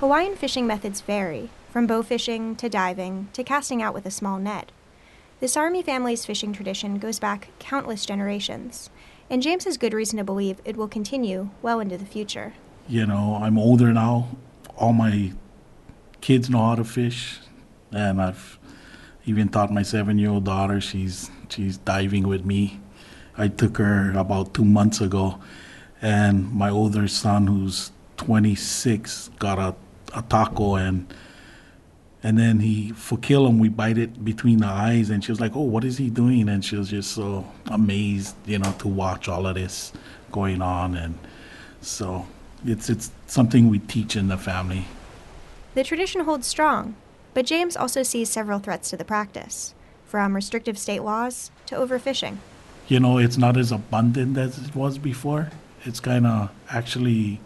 Hawaiian 0.00 0.36
fishing 0.36 0.64
methods 0.64 1.00
vary, 1.00 1.50
from 1.72 1.88
bow 1.88 2.04
fishing 2.04 2.54
to 2.54 2.68
diving 2.68 3.30
to 3.32 3.42
casting 3.42 3.82
out 3.82 3.94
with 3.94 4.06
a 4.06 4.12
small 4.12 4.38
net. 4.38 4.70
The 5.40 5.46
Sarmi 5.46 5.84
family's 5.84 6.24
fishing 6.24 6.52
tradition 6.52 6.98
goes 6.98 7.18
back 7.18 7.48
countless 7.58 8.06
generations, 8.06 8.90
and 9.30 9.42
James 9.42 9.64
has 9.64 9.76
good 9.76 9.92
reason 9.92 10.16
to 10.18 10.24
believe 10.24 10.60
it 10.64 10.76
will 10.76 10.88
continue 10.88 11.50
well 11.62 11.80
into 11.80 11.96
the 11.98 12.06
future. 12.06 12.54
you 12.88 13.04
know 13.06 13.38
i'm 13.42 13.58
older 13.58 13.92
now. 13.92 14.28
All 14.76 14.92
my 14.92 15.32
kids 16.20 16.48
know 16.48 16.62
how 16.68 16.74
to 16.76 16.84
fish. 16.84 17.38
And 17.92 18.20
i've 18.20 18.58
even 19.26 19.48
taught 19.48 19.70
my 19.72 19.82
seven 19.82 20.18
year 20.18 20.30
old 20.30 20.44
daughter 20.44 20.80
she's 20.80 21.30
she's 21.48 21.76
diving 21.78 22.26
with 22.28 22.44
me. 22.44 22.80
I 23.36 23.48
took 23.48 23.76
her 23.78 24.12
about 24.16 24.54
two 24.54 24.64
months 24.64 25.00
ago. 25.00 25.38
And 26.00 26.52
my 26.52 26.70
older 26.70 27.08
son, 27.08 27.46
who's 27.48 27.90
26, 28.18 29.30
got 29.38 29.58
a, 29.58 29.74
a 30.16 30.22
tako 30.22 30.76
and 30.76 31.12
and 32.22 32.38
then 32.38 32.60
he 32.60 32.90
for 32.92 33.16
kill 33.18 33.46
him 33.46 33.58
we 33.58 33.68
bite 33.68 33.98
it 33.98 34.24
between 34.24 34.58
the 34.58 34.66
eyes. 34.66 35.10
And 35.10 35.24
she 35.24 35.30
was 35.32 35.40
like 35.40 35.54
oh 35.54 35.62
what 35.62 35.84
is 35.84 35.98
he 35.98 36.10
doing? 36.10 36.48
And 36.48 36.64
she 36.64 36.76
was 36.76 36.90
just 36.90 37.12
so 37.12 37.46
amazed 37.66 38.34
you 38.46 38.58
know 38.58 38.72
to 38.78 38.88
watch 38.88 39.28
all 39.28 39.46
of 39.46 39.54
this 39.54 39.92
going 40.32 40.62
on. 40.62 40.96
And 40.96 41.18
so 41.80 42.26
it's 42.64 42.90
it's 42.90 43.10
something 43.26 43.68
we 43.68 43.78
teach 43.78 44.16
in 44.16 44.28
the 44.28 44.36
family. 44.38 44.86
The 45.74 45.84
tradition 45.84 46.22
holds 46.22 46.46
strong, 46.46 46.96
but 47.34 47.46
James 47.46 47.76
also 47.76 48.02
sees 48.02 48.28
several 48.30 48.58
threats 48.58 48.90
to 48.90 48.96
the 48.96 49.04
practice, 49.04 49.74
from 50.04 50.34
restrictive 50.34 50.76
state 50.76 51.02
laws 51.02 51.50
to 51.66 51.76
overfishing. 51.76 52.38
you 52.88 52.98
know 52.98 53.18
it's 53.18 53.36
not 53.36 53.56
as 53.56 53.70
abundant 53.70 54.36
as 54.38 54.58
it 54.58 54.74
was 54.74 54.98
before. 54.98 55.50
It's 55.84 56.00
kind 56.00 56.26
of 56.26 56.50
actually 56.70 57.40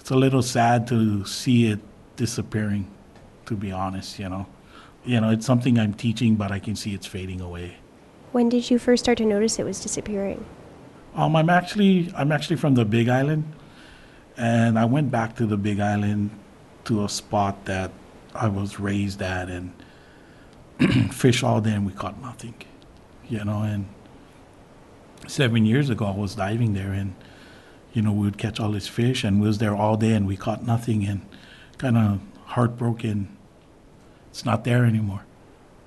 it's 0.00 0.10
a 0.10 0.16
little 0.16 0.42
sad 0.42 0.88
to 0.88 1.24
see 1.24 1.66
it 1.66 1.80
disappearing 2.16 2.86
to 3.46 3.54
be 3.54 3.70
honest 3.72 4.18
you 4.18 4.28
know 4.28 4.46
you 5.04 5.20
know 5.20 5.30
it's 5.30 5.46
something 5.46 5.78
i'm 5.78 5.94
teaching 5.94 6.34
but 6.34 6.50
i 6.50 6.58
can 6.58 6.74
see 6.74 6.94
it's 6.94 7.06
fading 7.06 7.40
away 7.40 7.76
When 8.32 8.48
did 8.48 8.68
you 8.70 8.78
first 8.80 9.04
start 9.04 9.18
to 9.18 9.24
notice 9.24 9.60
it 9.60 9.64
was 9.64 9.78
disappearing? 9.80 10.44
Um, 11.14 11.36
I'm 11.36 11.48
actually 11.48 12.10
I'm 12.16 12.32
actually 12.32 12.56
from 12.56 12.74
the 12.74 12.84
Big 12.84 13.08
Island, 13.08 13.44
and 14.36 14.76
I 14.76 14.84
went 14.86 15.12
back 15.12 15.36
to 15.36 15.46
the 15.46 15.56
Big 15.56 15.78
Island 15.78 16.30
to 16.86 17.04
a 17.04 17.08
spot 17.08 17.64
that 17.66 17.92
I 18.34 18.48
was 18.48 18.80
raised 18.80 19.22
at 19.22 19.48
and 19.48 19.70
fish 21.14 21.44
all 21.44 21.60
day, 21.60 21.70
and 21.78 21.86
we 21.86 21.92
caught 21.92 22.20
nothing, 22.20 22.54
you 23.28 23.44
know. 23.44 23.62
And 23.62 23.86
seven 25.28 25.64
years 25.64 25.88
ago, 25.88 26.06
I 26.06 26.16
was 26.18 26.34
diving 26.34 26.74
there, 26.74 26.90
and 26.90 27.14
you 27.92 28.02
know 28.02 28.10
we 28.12 28.26
would 28.26 28.38
catch 28.38 28.58
all 28.58 28.72
this 28.72 28.88
fish, 28.88 29.22
and 29.22 29.40
we 29.40 29.46
was 29.46 29.58
there 29.58 29.76
all 29.76 29.96
day, 29.96 30.14
and 30.18 30.26
we 30.26 30.36
caught 30.36 30.66
nothing, 30.66 31.06
and 31.06 31.20
kind 31.78 31.96
of 31.96 32.18
heartbroken. 32.54 33.28
It's 34.30 34.44
not 34.44 34.64
there 34.64 34.84
anymore 34.84 35.24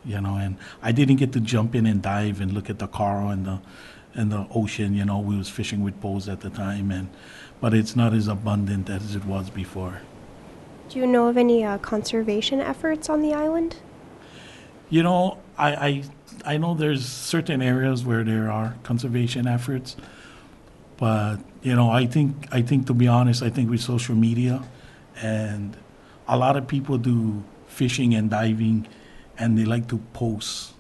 you 0.08 0.20
know 0.22 0.36
and 0.36 0.58
i 0.82 0.92
didn't 0.92 1.18
get 1.18 1.34
to 1.34 1.40
jump 1.40 1.76
in 1.76 1.86
and 1.86 2.02
dive 2.02 2.40
and 2.40 2.54
look 2.54 2.70
at 2.70 2.80
the 2.80 2.88
coral 2.88 3.30
and 3.30 3.46
the 3.46 3.60
and 4.14 4.32
the 4.32 4.48
ocean 4.56 4.94
you 4.96 5.06
know 5.06 5.20
we 5.20 5.38
was 5.38 5.50
fishing 5.50 5.84
with 5.84 6.00
poles 6.02 6.30
at 6.30 6.40
the 6.42 6.50
time 6.50 6.90
and 6.90 7.10
but 7.60 7.74
it's 7.74 7.96
not 7.96 8.14
as 8.14 8.28
abundant 8.28 8.90
as 8.90 9.16
it 9.16 9.26
was 9.26 9.50
before 9.50 10.02
Do 10.90 11.00
you 11.00 11.06
know 11.06 11.28
of 11.28 11.38
any 11.38 11.64
uh, 11.66 11.78
conservation 11.80 12.62
efforts 12.62 13.10
on 13.10 13.22
the 13.22 13.34
island? 13.34 13.76
you 14.90 15.04
know 15.04 15.38
I, 15.58 15.70
I 15.76 16.04
i 16.46 16.58
know 16.58 16.74
there's 16.74 17.06
certain 17.06 17.62
areas 17.62 18.06
where 18.06 18.24
there 18.24 18.50
are 18.50 18.78
conservation 18.84 19.46
efforts 19.46 19.98
but 20.96 21.38
you 21.62 21.76
know 21.76 21.92
i 21.92 22.06
think 22.06 22.48
i 22.54 22.62
think 22.62 22.88
to 22.88 22.94
be 22.94 23.08
honest 23.08 23.44
i 23.44 23.50
think 23.50 23.70
with 23.70 23.82
social 23.82 24.16
media 24.16 24.64
and 25.22 25.76
a 26.28 26.38
lot 26.38 26.58
of 26.58 26.68
people 26.68 26.98
do 26.98 27.44
fishing 27.68 28.14
and 28.14 28.30
diving 28.30 28.88
and 29.38 29.58
they 29.58 29.66
like 29.66 29.88
to 29.88 29.98
post 30.14 30.74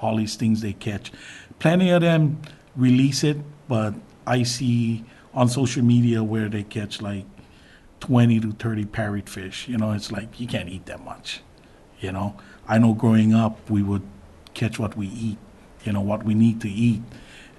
all 0.00 0.16
these 0.16 0.36
things 0.36 0.60
they 0.60 0.72
catch. 0.72 1.12
Plenty 1.58 1.90
of 1.90 2.02
them 2.02 2.40
release 2.76 3.22
it 3.22 3.36
but 3.68 3.94
i 4.26 4.42
see 4.42 5.04
on 5.32 5.48
social 5.48 5.82
media 5.82 6.22
where 6.22 6.48
they 6.48 6.62
catch 6.62 7.00
like 7.00 7.24
20 8.00 8.40
to 8.40 8.52
30 8.52 8.84
parrotfish 8.86 9.68
you 9.68 9.76
know 9.76 9.92
it's 9.92 10.12
like 10.12 10.38
you 10.40 10.46
can't 10.46 10.68
eat 10.68 10.86
that 10.86 11.02
much 11.04 11.40
you 12.00 12.12
know? 12.12 12.36
I 12.68 12.78
know 12.78 12.92
growing 12.92 13.32
up 13.32 13.70
we 13.70 13.82
would 13.82 14.02
catch 14.52 14.78
what 14.78 14.96
we 14.96 15.06
eat 15.08 15.38
you 15.84 15.92
know 15.92 16.00
what 16.00 16.24
we 16.24 16.34
need 16.34 16.60
to 16.62 16.70
eat 16.70 17.02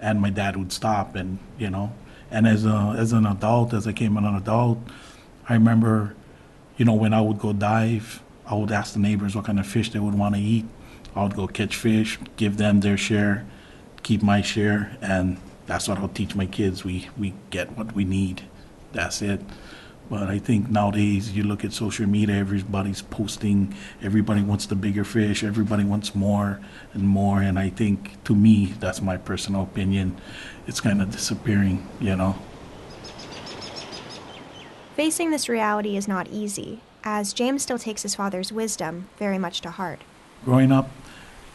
and 0.01 0.21
my 0.21 0.29
dad 0.29 0.57
would 0.57 0.71
stop 0.71 1.15
and 1.15 1.39
you 1.57 1.69
know? 1.69 1.93
And 2.29 2.47
as 2.47 2.65
a 2.65 2.95
as 2.97 3.13
an 3.13 3.25
adult 3.25 3.73
as 3.73 3.87
i 3.87 3.93
came 3.93 4.17
an 4.17 4.25
adult 4.25 4.79
i 5.47 5.53
remember 5.53 6.15
you 6.77 6.85
know 6.85 6.93
when 6.93 7.13
i 7.13 7.21
would 7.21 7.39
go 7.39 7.53
dive 7.53 8.21
i 8.45 8.55
would 8.55 8.71
ask 8.71 8.93
the 8.93 8.99
neighbors 8.99 9.35
what 9.35 9.45
kind 9.45 9.59
of 9.59 9.67
fish 9.67 9.91
they 9.91 9.99
would 9.99 10.15
want 10.15 10.35
to 10.35 10.41
eat 10.41 10.65
i 11.15 11.23
would 11.23 11.35
go 11.35 11.47
catch 11.47 11.75
fish 11.75 12.19
give 12.37 12.57
them 12.57 12.81
their 12.81 12.97
share 12.97 13.45
keep 14.03 14.21
my 14.21 14.41
share 14.41 14.97
and 15.01 15.37
that's 15.65 15.87
what 15.87 15.97
i'll 15.97 16.07
teach 16.09 16.35
my 16.35 16.45
kids 16.45 16.83
we 16.83 17.09
we 17.17 17.33
get 17.49 17.77
what 17.77 17.93
we 17.93 18.03
need 18.03 18.43
that's 18.93 19.21
it 19.21 19.41
but 20.09 20.23
I 20.23 20.37
think 20.37 20.69
nowadays 20.69 21.35
you 21.35 21.43
look 21.43 21.65
at 21.65 21.73
social 21.73 22.05
media, 22.05 22.35
everybody's 22.35 23.01
posting, 23.01 23.73
everybody 24.03 24.43
wants 24.43 24.67
the 24.67 24.75
bigger 24.75 25.03
fish, 25.03 25.43
everybody 25.43 25.83
wants 25.83 26.13
more 26.13 26.59
and 26.93 27.03
more. 27.03 27.41
And 27.41 27.57
I 27.57 27.69
think, 27.69 28.23
to 28.25 28.35
me, 28.35 28.73
that's 28.79 29.01
my 29.01 29.17
personal 29.17 29.63
opinion, 29.63 30.15
it's 30.67 30.79
kind 30.79 31.01
of 31.01 31.11
disappearing, 31.11 31.87
you 31.99 32.15
know. 32.15 32.35
Facing 34.95 35.29
this 35.29 35.49
reality 35.49 35.97
is 35.97 36.07
not 36.07 36.29
easy, 36.29 36.79
as 37.03 37.33
James 37.33 37.63
still 37.63 37.77
takes 37.77 38.03
his 38.03 38.15
father's 38.15 38.53
wisdom 38.53 39.09
very 39.17 39.37
much 39.37 39.59
to 39.59 39.69
heart. 39.69 39.99
Growing 40.45 40.71
up, 40.71 40.89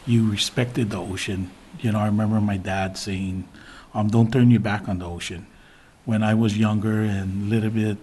you 0.05 0.29
respected 0.29 0.91
the 0.91 0.99
ocean. 0.99 1.49
You 1.79 1.91
know, 1.91 1.97
I 1.97 2.05
remember 2.05 2.39
my 2.39 2.57
dad 2.57 2.99
saying, 2.99 3.49
um, 3.95 4.09
don't 4.09 4.31
turn 4.31 4.51
your 4.51 4.59
back 4.59 4.87
on 4.87 4.99
the 4.99 5.07
ocean. 5.07 5.47
When 6.05 6.21
I 6.21 6.35
was 6.35 6.55
younger 6.55 7.01
and 7.01 7.51
a 7.51 7.55
little 7.55 7.71
bit 7.71 7.97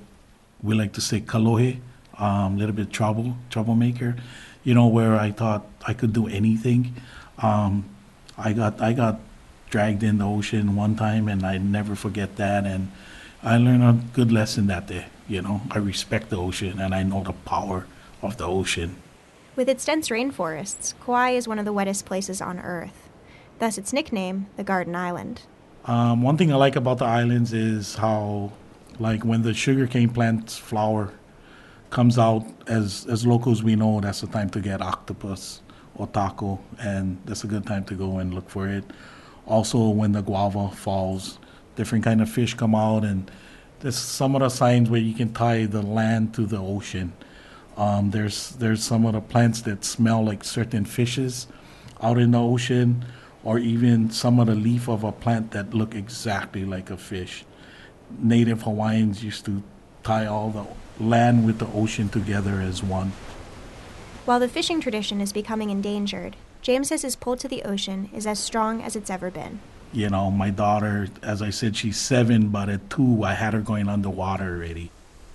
we 0.60 0.74
like 0.74 0.92
to 0.94 1.00
say 1.00 1.20
kalohe, 1.20 1.78
a 2.18 2.24
um, 2.24 2.58
little 2.58 2.74
bit 2.74 2.92
trouble, 2.92 3.36
troublemaker, 3.48 4.16
you 4.64 4.74
know, 4.74 4.88
where 4.88 5.14
I 5.14 5.30
thought 5.30 5.66
I 5.86 5.94
could 5.94 6.12
do 6.12 6.26
anything. 6.26 6.96
Um, 7.38 7.88
I 8.36 8.52
got 8.52 8.80
I 8.80 8.92
got 8.92 9.20
dragged 9.70 10.02
in 10.02 10.18
the 10.18 10.26
ocean 10.26 10.74
one 10.74 10.96
time, 10.96 11.28
and 11.28 11.46
I 11.46 11.58
never 11.58 11.94
forget 11.94 12.34
that. 12.36 12.66
And 12.66 12.90
I 13.44 13.56
learned 13.56 13.84
a 13.84 13.92
good 14.14 14.32
lesson 14.32 14.66
that 14.66 14.88
day. 14.88 15.06
You 15.28 15.42
know, 15.42 15.60
I 15.70 15.78
respect 15.78 16.30
the 16.30 16.36
ocean, 16.36 16.80
and 16.80 16.94
I 16.94 17.02
know 17.02 17.22
the 17.22 17.32
power 17.32 17.86
of 18.22 18.38
the 18.38 18.46
ocean. 18.46 18.96
With 19.54 19.68
its 19.68 19.84
dense 19.84 20.08
rainforests, 20.08 20.94
Kauai 21.04 21.30
is 21.30 21.46
one 21.46 21.58
of 21.58 21.64
the 21.64 21.72
wettest 21.72 22.06
places 22.06 22.40
on 22.40 22.58
Earth. 22.58 23.08
Thus, 23.58 23.76
its 23.76 23.92
nickname, 23.92 24.46
the 24.56 24.64
Garden 24.64 24.96
Island. 24.96 25.42
Um, 25.84 26.22
one 26.22 26.36
thing 26.36 26.52
I 26.52 26.56
like 26.56 26.76
about 26.76 26.98
the 26.98 27.04
islands 27.04 27.52
is 27.52 27.96
how 27.96 28.52
like 28.98 29.24
when 29.24 29.42
the 29.42 29.54
sugarcane 29.54 30.10
plant's 30.10 30.56
flower 30.56 31.12
comes 31.90 32.18
out, 32.18 32.46
as 32.66 33.06
as 33.08 33.26
locals 33.26 33.62
we 33.62 33.76
know 33.76 34.00
that's 34.00 34.20
the 34.20 34.26
time 34.26 34.50
to 34.50 34.60
get 34.60 34.80
octopus 34.80 35.62
or 35.94 36.06
tako, 36.06 36.58
and 36.78 37.18
that's 37.24 37.44
a 37.44 37.46
good 37.46 37.66
time 37.66 37.84
to 37.84 37.94
go 37.94 38.18
and 38.18 38.34
look 38.34 38.48
for 38.48 38.68
it. 38.68 38.84
Also, 39.46 39.88
when 39.88 40.12
the 40.12 40.22
guava 40.22 40.70
falls, 40.70 41.38
different 41.74 42.04
kind 42.04 42.20
of 42.20 42.28
fish 42.30 42.54
come 42.54 42.74
out, 42.74 43.04
and 43.04 43.30
there's 43.80 43.96
some 43.96 44.34
of 44.34 44.40
the 44.40 44.48
signs 44.48 44.90
where 44.90 45.00
you 45.00 45.14
can 45.14 45.32
tie 45.32 45.66
the 45.66 45.82
land 45.82 46.34
to 46.34 46.46
the 46.46 46.58
ocean. 46.58 47.12
Um, 47.76 48.10
there's 48.10 48.50
there's 48.56 48.82
some 48.82 49.06
of 49.06 49.12
the 49.12 49.20
plants 49.20 49.62
that 49.62 49.84
smell 49.84 50.24
like 50.24 50.42
certain 50.44 50.84
fishes 50.84 51.46
out 52.02 52.18
in 52.18 52.32
the 52.32 52.40
ocean, 52.40 53.04
or 53.44 53.58
even 53.58 54.10
some 54.10 54.40
of 54.40 54.46
the 54.46 54.54
leaf 54.54 54.88
of 54.88 55.04
a 55.04 55.12
plant 55.12 55.52
that 55.52 55.74
look 55.74 55.94
exactly 55.94 56.64
like 56.64 56.90
a 56.90 56.96
fish 56.96 57.44
native 58.18 58.62
Hawaiians 58.62 59.22
used 59.22 59.44
to 59.46 59.62
tie 60.02 60.26
all 60.26 60.50
the 60.50 60.66
land 61.02 61.46
with 61.46 61.58
the 61.58 61.66
ocean 61.68 62.08
together 62.08 62.60
as 62.60 62.82
one. 62.82 63.12
While 64.24 64.40
the 64.40 64.48
fishing 64.48 64.80
tradition 64.80 65.20
is 65.20 65.32
becoming 65.32 65.70
endangered, 65.70 66.36
James 66.60 66.88
says 66.88 67.02
his 67.02 67.16
pull 67.16 67.36
to 67.36 67.48
the 67.48 67.62
ocean 67.62 68.10
is 68.12 68.26
as 68.26 68.38
strong 68.38 68.82
as 68.82 68.96
it's 68.96 69.10
ever 69.10 69.30
been. 69.30 69.60
You 69.92 70.10
know, 70.10 70.30
my 70.30 70.50
daughter, 70.50 71.08
as 71.22 71.40
I 71.40 71.50
said, 71.50 71.76
she's 71.76 71.98
seven, 71.98 72.48
but 72.48 72.68
at 72.68 72.90
two, 72.90 73.24
I 73.24 73.34
had 73.34 73.54
her 73.54 73.60
going 73.60 73.88
underwater 73.88 74.56
already. 74.56 74.90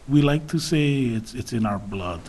We 0.07 0.21
like 0.21 0.47
to 0.49 0.59
say 0.59 1.05
it's, 1.05 1.33
it's 1.33 1.53
in 1.53 1.65
our 1.65 1.79
blood. 1.79 2.21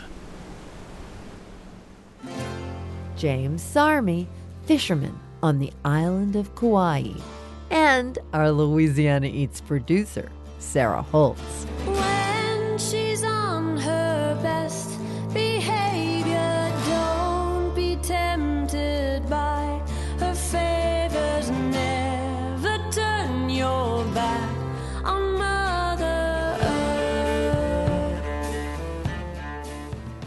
James 3.15 3.63
Sarmi, 3.63 4.25
fisherman 4.65 5.19
on 5.43 5.59
the 5.59 5.71
island 5.83 6.35
of 6.35 6.55
Kauai, 6.55 7.11
and 7.69 8.17
our 8.33 8.51
Louisiana 8.51 9.27
Eats 9.27 9.61
producer, 9.61 10.31
Sarah 10.59 11.01
Holtz. 11.03 11.67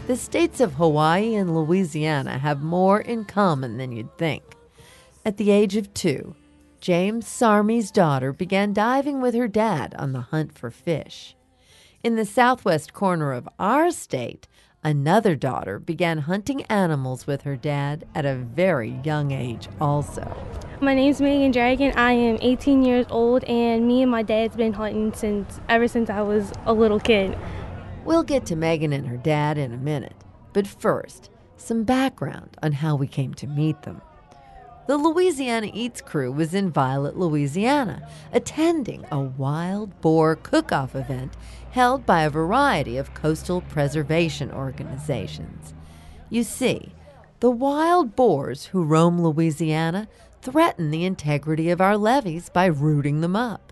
The 0.09 0.17
states 0.17 0.59
of 0.59 0.73
Hawaii 0.73 1.35
and 1.35 1.55
Louisiana 1.55 2.39
have 2.39 2.63
more 2.63 2.99
in 2.99 3.25
common 3.25 3.77
than 3.77 3.91
you'd 3.91 4.17
think. 4.17 4.41
At 5.23 5.37
the 5.37 5.51
age 5.51 5.75
of 5.75 5.93
two, 5.93 6.33
James 6.81 7.27
Sarmi's 7.27 7.91
daughter 7.91 8.33
began 8.33 8.73
diving 8.73 9.21
with 9.21 9.35
her 9.35 9.47
dad 9.47 9.93
on 9.99 10.13
the 10.13 10.21
hunt 10.21 10.57
for 10.57 10.71
fish. 10.71 11.35
In 12.03 12.15
the 12.15 12.25
southwest 12.25 12.91
corner 12.91 13.33
of 13.33 13.47
our 13.59 13.91
state, 13.91 14.47
Another 14.81 15.35
daughter 15.35 15.77
began 15.77 16.19
hunting 16.19 16.61
animals 16.63 17.27
with 17.27 17.41
her 17.41 17.57
dad 17.57 18.05
at 18.15 18.25
a 18.25 18.35
very 18.35 18.97
young 19.03 19.31
age, 19.31 19.67
also. 19.81 20.41
My 20.79 20.93
name's 20.93 21.19
Megan 21.19 21.51
Dragon. 21.51 21.91
I 21.97 22.13
am 22.13 22.37
18 22.39 22.83
years 22.83 23.05
old, 23.09 23.43
and 23.43 23.85
me 23.85 24.01
and 24.01 24.09
my 24.09 24.21
dad's 24.21 24.55
been 24.55 24.71
hunting 24.71 25.11
since 25.13 25.59
ever 25.67 25.89
since 25.89 26.09
I 26.09 26.21
was 26.21 26.53
a 26.65 26.71
little 26.71 26.99
kid. 27.01 27.37
We'll 28.09 28.23
get 28.23 28.47
to 28.47 28.55
Megan 28.55 28.91
and 28.91 29.05
her 29.05 29.17
dad 29.17 29.59
in 29.59 29.71
a 29.71 29.77
minute, 29.77 30.15
but 30.51 30.65
first, 30.65 31.29
some 31.57 31.83
background 31.83 32.57
on 32.63 32.71
how 32.71 32.95
we 32.95 33.05
came 33.05 33.35
to 33.35 33.45
meet 33.45 33.83
them. 33.83 34.01
The 34.87 34.97
Louisiana 34.97 35.69
Eats 35.71 36.01
crew 36.01 36.31
was 36.31 36.55
in 36.55 36.71
Violet, 36.71 37.19
Louisiana, 37.19 38.09
attending 38.33 39.05
a 39.11 39.19
wild 39.19 40.01
boar 40.01 40.35
cook 40.35 40.71
off 40.71 40.95
event 40.95 41.37
held 41.69 42.07
by 42.07 42.23
a 42.23 42.31
variety 42.31 42.97
of 42.97 43.13
coastal 43.13 43.61
preservation 43.61 44.51
organizations. 44.51 45.75
You 46.31 46.41
see, 46.41 46.93
the 47.41 47.51
wild 47.51 48.15
boars 48.15 48.65
who 48.65 48.85
roam 48.85 49.21
Louisiana 49.21 50.07
threaten 50.41 50.89
the 50.89 51.05
integrity 51.05 51.69
of 51.69 51.79
our 51.79 51.95
levees 51.95 52.49
by 52.49 52.65
rooting 52.65 53.21
them 53.21 53.35
up. 53.35 53.68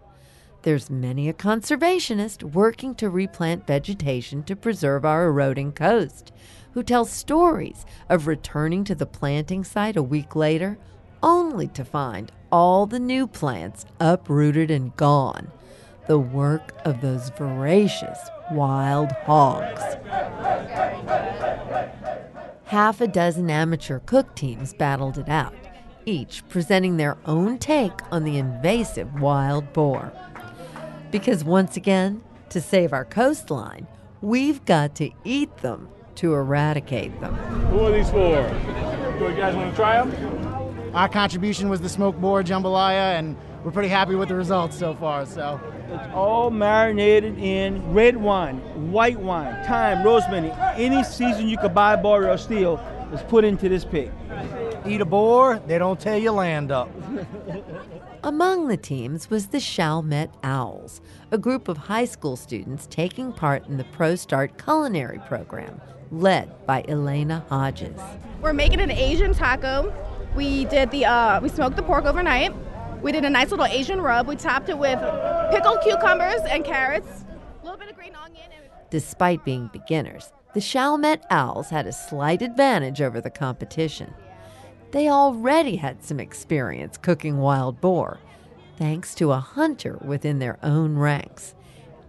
There's 0.68 0.90
many 0.90 1.30
a 1.30 1.34
conservationist 1.34 2.44
working 2.44 2.94
to 2.96 3.10
replant 3.10 3.66
vegetation 3.66 4.44
to 4.44 4.54
preserve 4.54 5.06
our 5.06 5.28
eroding 5.28 5.72
coast, 5.72 6.34
who 6.72 6.84
tells 6.84 7.10
stories 7.10 7.86
of 8.10 8.28
returning 8.28 8.84
to 8.84 8.94
the 8.94 9.06
planting 9.06 9.64
site 9.64 9.96
a 9.96 10.04
week 10.04 10.36
later 10.36 10.78
only 11.24 11.68
to 11.70 11.86
find 11.86 12.34
all 12.52 12.86
the 12.86 13.00
new 13.00 13.28
plants 13.28 13.86
uprooted 14.02 14.70
and 14.70 14.94
gone. 14.98 15.50
The 16.06 16.20
work 16.20 16.74
of 16.84 17.00
those 17.00 17.30
voracious 17.38 18.20
wild 18.52 19.14
hogs. 19.24 19.82
Half 22.66 23.00
a 23.00 23.08
dozen 23.08 23.50
amateur 23.50 24.00
cook 24.00 24.36
teams 24.36 24.74
battled 24.74 25.18
it 25.18 25.30
out, 25.30 25.56
each 26.06 26.46
presenting 26.50 26.98
their 26.98 27.18
own 27.26 27.58
take 27.58 28.02
on 28.12 28.26
the 28.26 28.38
invasive 28.38 29.22
wild 29.22 29.72
boar. 29.72 30.12
Because 31.12 31.44
once 31.44 31.78
again, 31.78 32.22
to 32.50 32.62
save 32.62 32.94
our 32.94 33.06
coastline, 33.06 33.88
we've 34.22 34.64
got 34.66 34.96
to 34.96 35.10
eat 35.24 35.56
them 35.58 35.90
to 36.16 36.34
eradicate 36.34 37.20
them. 37.22 37.36
Who 37.36 37.82
are 37.82 37.92
these 37.92 38.10
for? 38.10 38.48
Do 39.20 39.26
you 39.26 39.36
guys 39.36 39.56
want 39.56 39.70
to 39.72 39.76
try 39.76 40.04
them? 40.04 40.96
Our 40.96 41.10
contribution 41.10 41.70
was 41.70 41.82
the 41.82 41.90
smoked 41.90 42.20
boar 42.20 42.44
jambalaya, 42.44 43.18
and 43.20 43.38
we're 43.64 43.72
pretty 43.72 43.90
happy 43.90 44.16
with 44.16 44.30
the 44.30 44.36
results 44.36 44.78
so 44.78 44.96
far. 44.96 45.26
So 45.26 45.60
It's 45.90 46.14
all 46.14 46.50
marinated 46.50 47.38
in 47.38 47.94
red 47.94 48.18
wine, 48.18 48.58
white 48.92 49.20
wine, 49.20 49.64
thyme, 49.66 50.04
rosemary. 50.04 50.52
Any 50.76 51.04
season 51.04 51.48
you 51.48 51.58
could 51.58 51.74
buy, 51.74 51.96
borrow, 51.96 52.34
or 52.34 52.38
steal 52.38 52.80
is 53.14 53.22
put 53.24 53.44
into 53.44 53.70
this 53.70 53.86
pig. 53.86 54.12
eat 54.86 55.02
a 55.02 55.06
boar, 55.06 55.60
they 55.68 55.78
don't 55.78 56.00
tear 56.00 56.18
your 56.18 56.34
land 56.34 56.72
up. 56.72 56.90
Among 58.28 58.68
the 58.68 58.76
teams 58.76 59.30
was 59.30 59.48
the 59.48 59.62
Chalmette 59.62 60.34
Owls, 60.44 61.00
a 61.32 61.38
group 61.38 61.70
of 61.70 61.78
high 61.78 62.04
school 62.04 62.36
students 62.36 62.86
taking 62.86 63.32
part 63.32 63.66
in 63.68 63.78
the 63.78 63.86
Pro 63.86 64.18
Start 64.18 64.62
culinary 64.62 65.20
program, 65.20 65.80
led 66.12 66.54
by 66.66 66.84
Elena 66.90 67.46
Hodges. 67.48 67.98
We're 68.42 68.52
making 68.52 68.82
an 68.82 68.92
Asian 68.92 69.34
taco. 69.34 69.94
We 70.36 70.66
did 70.66 70.92
the 70.92 71.06
uh, 71.06 71.40
we 71.40 71.48
smoked 71.48 71.78
the 71.78 71.84
pork 71.84 72.04
overnight. 72.04 72.54
We 73.02 73.14
did 73.14 73.24
a 73.24 73.30
nice 73.30 73.50
little 73.52 73.66
Asian 73.66 74.02
rub. 74.02 74.28
We 74.28 74.36
topped 74.36 74.68
it 74.68 74.78
with 74.78 75.00
pickled 75.50 75.80
cucumbers 75.82 76.42
and 76.50 76.66
carrots, 76.66 77.24
a 77.62 77.64
little 77.64 77.80
bit 77.80 77.90
of 77.90 77.96
green 77.96 78.14
onion. 78.14 78.44
And 78.52 78.70
Despite 78.90 79.46
being 79.46 79.70
beginners, 79.72 80.34
the 80.54 80.60
Chalmette 80.60 81.24
Owls 81.30 81.70
had 81.70 81.88
a 81.88 81.94
slight 81.94 82.42
advantage 82.42 83.02
over 83.02 83.22
the 83.22 83.30
competition. 83.30 84.14
They 84.92 85.10
already 85.10 85.76
had 85.76 86.04
some 86.04 86.20
experience 86.20 86.98
cooking 86.98 87.40
wild 87.40 87.82
boar, 87.82 88.20
thanks 88.78 89.14
to 89.16 89.32
a 89.32 89.40
hunter 89.40 89.98
within 90.04 90.40
their 90.40 90.58
own 90.64 90.98
ranks 90.98 91.56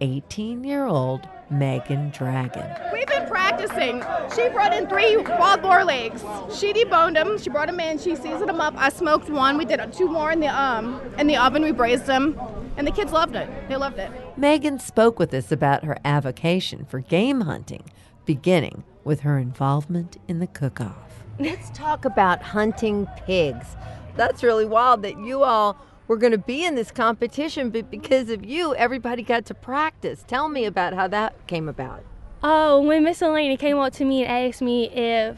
18 0.01 0.63
year 0.63 0.85
old 0.85 1.27
Megan 1.49 2.09
Dragon. 2.11 2.65
We've 2.93 3.07
been 3.07 3.27
practicing. 3.27 4.03
She 4.33 4.47
brought 4.49 4.73
in 4.73 4.87
three 4.87 5.17
wild 5.17 5.61
boar 5.61 5.83
legs. 5.83 6.23
She 6.57 6.71
deboned 6.71 7.15
them. 7.15 7.37
She 7.37 7.49
brought 7.49 7.67
them 7.67 7.79
in. 7.81 7.97
She 7.97 8.15
seasoned 8.15 8.47
them 8.47 8.61
up. 8.61 8.75
I 8.77 8.89
smoked 8.89 9.29
one. 9.29 9.57
We 9.57 9.65
did 9.65 9.81
two 9.91 10.07
more 10.07 10.31
in 10.31 10.39
the 10.39 10.47
um 10.47 11.01
in 11.17 11.27
the 11.27 11.35
oven. 11.35 11.63
We 11.63 11.71
braised 11.71 12.05
them, 12.05 12.39
and 12.77 12.87
the 12.87 12.91
kids 12.91 13.11
loved 13.11 13.35
it. 13.35 13.49
They 13.67 13.75
loved 13.75 13.99
it. 13.99 14.11
Megan 14.37 14.79
spoke 14.79 15.19
with 15.19 15.33
us 15.33 15.51
about 15.51 15.83
her 15.83 15.97
avocation 16.05 16.85
for 16.85 16.99
game 16.99 17.41
hunting, 17.41 17.83
beginning 18.25 18.83
with 19.03 19.21
her 19.21 19.37
involvement 19.37 20.17
in 20.27 20.39
the 20.39 20.47
cook 20.47 20.79
off. 20.79 21.08
Let's 21.39 21.69
talk 21.69 22.03
about 22.03 22.41
hunting 22.41 23.07
pigs. 23.25 23.77
That's 24.17 24.43
really 24.43 24.65
wild 24.65 25.03
that 25.03 25.17
you 25.17 25.43
all 25.43 25.77
were 26.09 26.17
going 26.17 26.33
to 26.33 26.37
be 26.37 26.65
in 26.65 26.75
this 26.75 26.91
competition, 26.91 27.69
but 27.69 27.89
because 27.89 28.29
of 28.29 28.43
you, 28.43 28.75
everybody 28.75 29.23
got 29.23 29.45
to 29.45 29.53
practice. 29.53 30.25
Tell 30.27 30.49
me 30.49 30.65
about 30.65 30.93
how 30.93 31.07
that 31.07 31.47
came 31.47 31.69
about. 31.69 32.03
Oh, 32.43 32.81
when 32.81 33.05
Miss 33.05 33.21
Elena 33.21 33.55
came 33.55 33.77
up 33.77 33.93
to 33.93 34.03
me 34.03 34.25
and 34.25 34.49
asked 34.49 34.61
me 34.61 34.89
if 34.89 35.37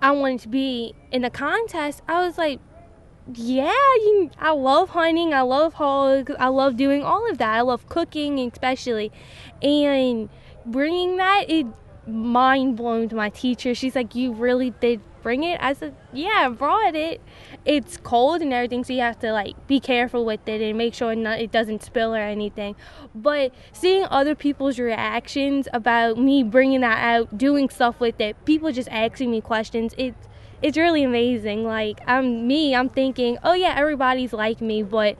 I 0.00 0.12
wanted 0.12 0.40
to 0.42 0.48
be 0.48 0.94
in 1.10 1.22
the 1.22 1.30
contest, 1.30 2.02
I 2.06 2.24
was 2.24 2.38
like, 2.38 2.60
yeah, 3.34 3.72
you, 3.72 4.30
I 4.38 4.52
love 4.52 4.90
hunting, 4.90 5.34
I 5.34 5.40
love 5.40 5.74
hogs, 5.74 6.32
I 6.38 6.46
love 6.46 6.76
doing 6.76 7.02
all 7.02 7.28
of 7.28 7.38
that. 7.38 7.56
I 7.56 7.60
love 7.62 7.88
cooking, 7.88 8.38
especially. 8.38 9.10
And 9.62 10.28
bringing 10.64 11.16
that, 11.16 11.50
it 11.50 11.66
mind 12.06 12.76
blown 12.76 13.08
to 13.08 13.16
my 13.16 13.30
teacher. 13.30 13.74
She's 13.74 13.94
like, 13.94 14.14
you 14.14 14.32
really 14.32 14.70
did 14.70 15.00
bring 15.22 15.44
it? 15.44 15.58
I 15.60 15.72
said, 15.72 15.94
yeah, 16.12 16.46
I 16.46 16.48
brought 16.48 16.94
it. 16.94 17.20
It's 17.64 17.96
cold 17.96 18.40
and 18.40 18.52
everything, 18.52 18.84
so 18.84 18.92
you 18.92 19.00
have 19.00 19.18
to 19.20 19.32
like 19.32 19.66
be 19.66 19.80
careful 19.80 20.24
with 20.24 20.46
it 20.48 20.60
and 20.60 20.76
make 20.78 20.94
sure 20.94 21.14
not, 21.14 21.40
it 21.40 21.52
doesn't 21.52 21.82
spill 21.82 22.14
or 22.14 22.18
anything. 22.18 22.76
But 23.14 23.54
seeing 23.72 24.06
other 24.10 24.34
people's 24.34 24.78
reactions 24.78 25.68
about 25.72 26.18
me 26.18 26.42
bringing 26.42 26.80
that 26.80 26.98
out, 26.98 27.36
doing 27.36 27.68
stuff 27.68 28.00
with 28.00 28.20
it, 28.20 28.42
people 28.44 28.72
just 28.72 28.88
asking 28.90 29.30
me 29.30 29.40
questions, 29.40 29.94
it's 29.98 30.26
it's 30.62 30.76
really 30.76 31.04
amazing. 31.04 31.64
Like 31.64 32.00
I'm 32.06 32.46
me, 32.46 32.74
I'm 32.74 32.88
thinking, 32.88 33.38
oh 33.42 33.54
yeah, 33.54 33.74
everybody's 33.76 34.32
like 34.32 34.60
me, 34.60 34.82
but 34.82 35.16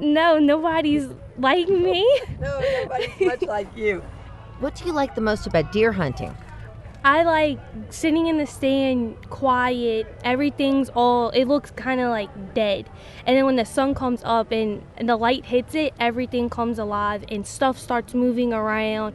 no, 0.00 0.38
nobody's 0.38 1.08
like 1.38 1.68
me. 1.68 2.04
No, 2.40 2.60
nobody's 2.60 3.20
much 3.20 3.42
like 3.42 3.76
you. 3.76 4.02
What 4.60 4.74
do 4.74 4.84
you 4.86 4.92
like 4.92 5.14
the 5.14 5.20
most 5.20 5.46
about 5.46 5.70
deer 5.70 5.92
hunting? 5.92 6.36
I 7.04 7.22
like 7.22 7.60
sitting 7.90 8.26
in 8.26 8.38
the 8.38 8.46
stand 8.46 9.30
quiet. 9.30 10.06
Everything's 10.24 10.88
all, 10.90 11.30
it 11.30 11.44
looks 11.44 11.70
kind 11.70 12.00
of 12.00 12.10
like 12.10 12.54
dead. 12.54 12.90
And 13.24 13.36
then 13.36 13.46
when 13.46 13.54
the 13.54 13.64
sun 13.64 13.94
comes 13.94 14.20
up 14.24 14.50
and, 14.50 14.82
and 14.96 15.08
the 15.08 15.16
light 15.16 15.44
hits 15.44 15.76
it, 15.76 15.94
everything 16.00 16.50
comes 16.50 16.78
alive 16.78 17.24
and 17.28 17.46
stuff 17.46 17.78
starts 17.78 18.14
moving 18.14 18.52
around. 18.52 19.14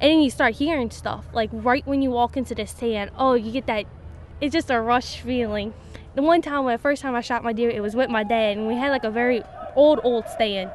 And 0.00 0.12
then 0.12 0.20
you 0.20 0.30
start 0.30 0.54
hearing 0.54 0.92
stuff. 0.92 1.26
Like 1.32 1.50
right 1.52 1.84
when 1.86 2.00
you 2.00 2.10
walk 2.10 2.36
into 2.36 2.54
the 2.54 2.66
stand, 2.66 3.10
oh, 3.18 3.34
you 3.34 3.50
get 3.50 3.66
that, 3.66 3.86
it's 4.40 4.52
just 4.52 4.70
a 4.70 4.80
rush 4.80 5.20
feeling. 5.20 5.74
The 6.14 6.22
one 6.22 6.40
time, 6.40 6.64
when 6.64 6.72
the 6.72 6.78
first 6.78 7.02
time 7.02 7.16
I 7.16 7.20
shot 7.20 7.42
my 7.42 7.52
deer, 7.52 7.68
it 7.68 7.80
was 7.80 7.96
with 7.96 8.08
my 8.08 8.22
dad, 8.22 8.56
and 8.56 8.68
we 8.68 8.76
had 8.76 8.90
like 8.90 9.02
a 9.02 9.10
very 9.10 9.42
old, 9.74 9.98
old 10.04 10.28
stand. 10.28 10.70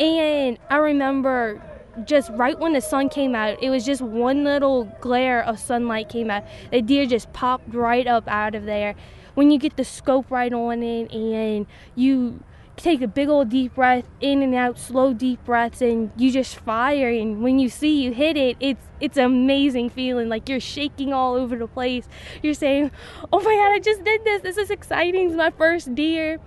And 0.00 0.58
I 0.68 0.78
remember 0.78 1.62
just 2.04 2.30
right 2.32 2.58
when 2.58 2.72
the 2.72 2.80
sun 2.80 3.08
came 3.08 3.34
out, 3.34 3.62
it 3.62 3.70
was 3.70 3.84
just 3.84 4.00
one 4.00 4.44
little 4.44 4.84
glare 5.00 5.42
of 5.44 5.58
sunlight 5.58 6.08
came 6.08 6.30
out. 6.30 6.44
The 6.70 6.82
deer 6.82 7.06
just 7.06 7.32
popped 7.32 7.74
right 7.74 8.06
up 8.06 8.28
out 8.28 8.54
of 8.54 8.64
there. 8.64 8.94
When 9.34 9.50
you 9.50 9.58
get 9.58 9.76
the 9.76 9.84
scope 9.84 10.30
right 10.30 10.52
on 10.52 10.82
it 10.82 11.10
and 11.12 11.66
you 11.94 12.40
take 12.76 13.02
a 13.02 13.08
big 13.08 13.28
old 13.28 13.48
deep 13.48 13.74
breath 13.74 14.04
in 14.20 14.42
and 14.42 14.54
out, 14.54 14.78
slow 14.78 15.12
deep 15.12 15.44
breaths, 15.44 15.80
and 15.80 16.10
you 16.16 16.30
just 16.30 16.56
fire. 16.56 17.08
And 17.08 17.42
when 17.42 17.58
you 17.58 17.68
see 17.68 18.02
you 18.02 18.12
hit 18.12 18.36
it, 18.36 18.56
it's 18.60 18.86
it's 19.00 19.16
an 19.16 19.24
amazing 19.24 19.90
feeling. 19.90 20.28
Like 20.28 20.48
you're 20.48 20.60
shaking 20.60 21.12
all 21.12 21.34
over 21.34 21.56
the 21.56 21.66
place. 21.66 22.08
You're 22.42 22.54
saying, 22.54 22.90
"Oh 23.32 23.40
my 23.40 23.54
God, 23.54 23.72
I 23.72 23.78
just 23.78 24.04
did 24.04 24.24
this! 24.24 24.42
This 24.42 24.56
is 24.56 24.70
exciting! 24.70 25.28
It's 25.28 25.36
my 25.36 25.50
first 25.50 25.94
deer." 25.94 26.38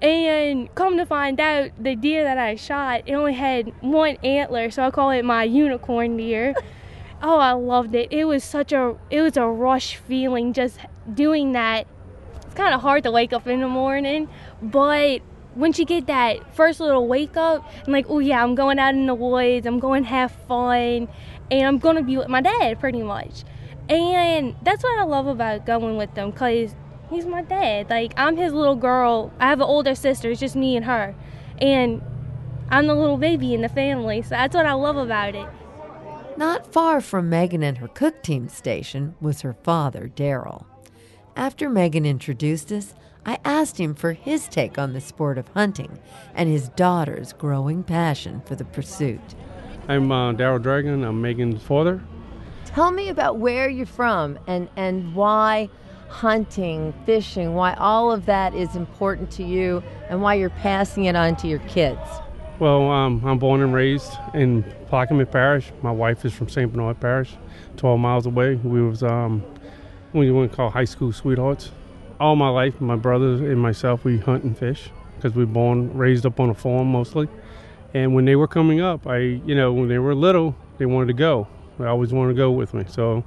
And 0.00 0.72
come 0.76 0.96
to 0.96 1.06
find 1.06 1.40
out, 1.40 1.70
the 1.78 1.96
deer 1.96 2.22
that 2.22 2.38
I 2.38 2.54
shot, 2.54 3.02
it 3.06 3.14
only 3.14 3.34
had 3.34 3.72
one 3.80 4.16
antler, 4.22 4.70
so 4.70 4.84
I 4.84 4.90
call 4.90 5.10
it 5.10 5.24
my 5.24 5.42
unicorn 5.42 6.16
deer. 6.16 6.54
oh, 7.22 7.38
I 7.38 7.52
loved 7.52 7.94
it. 7.94 8.12
It 8.12 8.24
was 8.24 8.44
such 8.44 8.72
a 8.72 8.96
it 9.10 9.22
was 9.22 9.36
a 9.36 9.46
rush 9.46 9.96
feeling 9.96 10.52
just 10.52 10.78
doing 11.12 11.52
that. 11.52 11.88
It's 12.44 12.54
kind 12.54 12.74
of 12.74 12.80
hard 12.80 13.02
to 13.04 13.10
wake 13.10 13.32
up 13.32 13.48
in 13.48 13.60
the 13.60 13.68
morning, 13.68 14.28
but 14.62 15.20
once 15.56 15.80
you 15.80 15.84
get 15.84 16.06
that 16.06 16.54
first 16.54 16.78
little 16.78 17.08
wake 17.08 17.36
up, 17.36 17.68
and 17.82 17.92
like, 17.92 18.06
oh 18.08 18.20
yeah, 18.20 18.42
I'm 18.42 18.54
going 18.54 18.78
out 18.78 18.94
in 18.94 19.06
the 19.06 19.14
woods, 19.14 19.66
I'm 19.66 19.80
going 19.80 20.04
to 20.04 20.08
have 20.08 20.30
fun, 20.46 21.08
and 21.50 21.66
I'm 21.66 21.78
gonna 21.78 22.02
be 22.04 22.16
with 22.16 22.28
my 22.28 22.40
dad 22.40 22.78
pretty 22.78 23.02
much. 23.02 23.42
And 23.88 24.54
that's 24.62 24.84
what 24.84 24.98
I 24.98 25.02
love 25.02 25.26
about 25.26 25.66
going 25.66 25.96
with 25.96 26.14
them, 26.14 26.30
cause 26.30 26.74
he's 27.10 27.26
my 27.26 27.42
dad. 27.42 27.90
Like 27.90 28.12
I'm 28.16 28.36
his 28.36 28.52
little 28.52 28.76
girl. 28.76 29.32
I 29.40 29.48
have 29.48 29.60
an 29.60 29.66
older 29.66 29.94
sister. 29.94 30.30
It's 30.30 30.40
just 30.40 30.56
me 30.56 30.76
and 30.76 30.84
her, 30.84 31.14
and 31.60 32.02
I'm 32.70 32.86
the 32.86 32.94
little 32.94 33.16
baby 33.16 33.54
in 33.54 33.62
the 33.62 33.68
family. 33.68 34.22
So 34.22 34.30
that's 34.30 34.54
what 34.54 34.66
I 34.66 34.72
love 34.72 34.96
about 34.96 35.34
it. 35.34 35.48
Not 36.36 36.72
far 36.72 37.00
from 37.00 37.28
Megan 37.28 37.64
and 37.64 37.78
her 37.78 37.88
cook 37.88 38.22
team 38.22 38.48
station 38.48 39.16
was 39.20 39.40
her 39.40 39.54
father, 39.54 40.08
Daryl. 40.14 40.66
After 41.34 41.68
Megan 41.68 42.06
introduced 42.06 42.70
us, 42.70 42.94
I 43.26 43.38
asked 43.44 43.78
him 43.78 43.94
for 43.94 44.12
his 44.12 44.48
take 44.48 44.78
on 44.78 44.92
the 44.92 45.00
sport 45.00 45.38
of 45.38 45.48
hunting 45.48 45.98
and 46.34 46.48
his 46.48 46.68
daughter's 46.70 47.32
growing 47.32 47.82
passion 47.82 48.40
for 48.46 48.54
the 48.54 48.64
pursuit. 48.64 49.34
I'm 49.88 50.12
uh, 50.12 50.32
Daryl 50.32 50.62
Dragon. 50.62 51.02
I'm 51.02 51.20
Megan's 51.20 51.62
father. 51.62 52.02
Tell 52.66 52.92
me 52.92 53.08
about 53.08 53.38
where 53.38 53.68
you're 53.68 53.86
from 53.86 54.38
and, 54.46 54.68
and 54.76 55.14
why 55.14 55.70
hunting, 56.08 56.92
fishing, 57.04 57.54
why 57.54 57.74
all 57.74 58.10
of 58.10 58.26
that 58.26 58.54
is 58.54 58.74
important 58.74 59.30
to 59.32 59.44
you 59.44 59.82
and 60.08 60.22
why 60.22 60.34
you're 60.34 60.50
passing 60.50 61.04
it 61.04 61.14
on 61.14 61.36
to 61.36 61.46
your 61.46 61.58
kids. 61.60 62.00
Well, 62.58 62.90
um, 62.90 63.22
I'm 63.24 63.38
born 63.38 63.62
and 63.62 63.72
raised 63.72 64.10
in 64.34 64.64
Plaquemines 64.90 65.30
Parish. 65.30 65.70
My 65.82 65.92
wife 65.92 66.24
is 66.24 66.32
from 66.32 66.48
St. 66.48 66.72
Bernard 66.72 66.98
Parish, 66.98 67.36
12 67.76 68.00
miles 68.00 68.26
away. 68.26 68.56
We 68.56 68.82
was 68.82 69.02
um, 69.04 69.44
we 70.12 70.30
went 70.30 70.52
call 70.52 70.70
high 70.70 70.84
school 70.84 71.12
sweethearts. 71.12 71.70
All 72.18 72.34
my 72.34 72.48
life, 72.48 72.80
my 72.80 72.96
brothers 72.96 73.40
and 73.40 73.60
myself, 73.60 74.04
we 74.04 74.18
hunt 74.18 74.42
and 74.42 74.58
fish 74.58 74.90
because 75.16 75.36
we 75.36 75.44
born 75.44 75.96
raised 75.96 76.26
up 76.26 76.40
on 76.40 76.50
a 76.50 76.54
farm 76.54 76.90
mostly. 76.90 77.28
And 77.94 78.14
when 78.14 78.24
they 78.24 78.36
were 78.36 78.48
coming 78.48 78.80
up, 78.80 79.06
I, 79.06 79.18
you 79.18 79.54
know, 79.54 79.72
when 79.72 79.88
they 79.88 79.98
were 79.98 80.14
little, 80.14 80.56
they 80.78 80.86
wanted 80.86 81.06
to 81.06 81.12
go. 81.12 81.46
They 81.78 81.86
always 81.86 82.12
wanted 82.12 82.32
to 82.32 82.36
go 82.36 82.50
with 82.50 82.74
me. 82.74 82.84
So, 82.88 83.24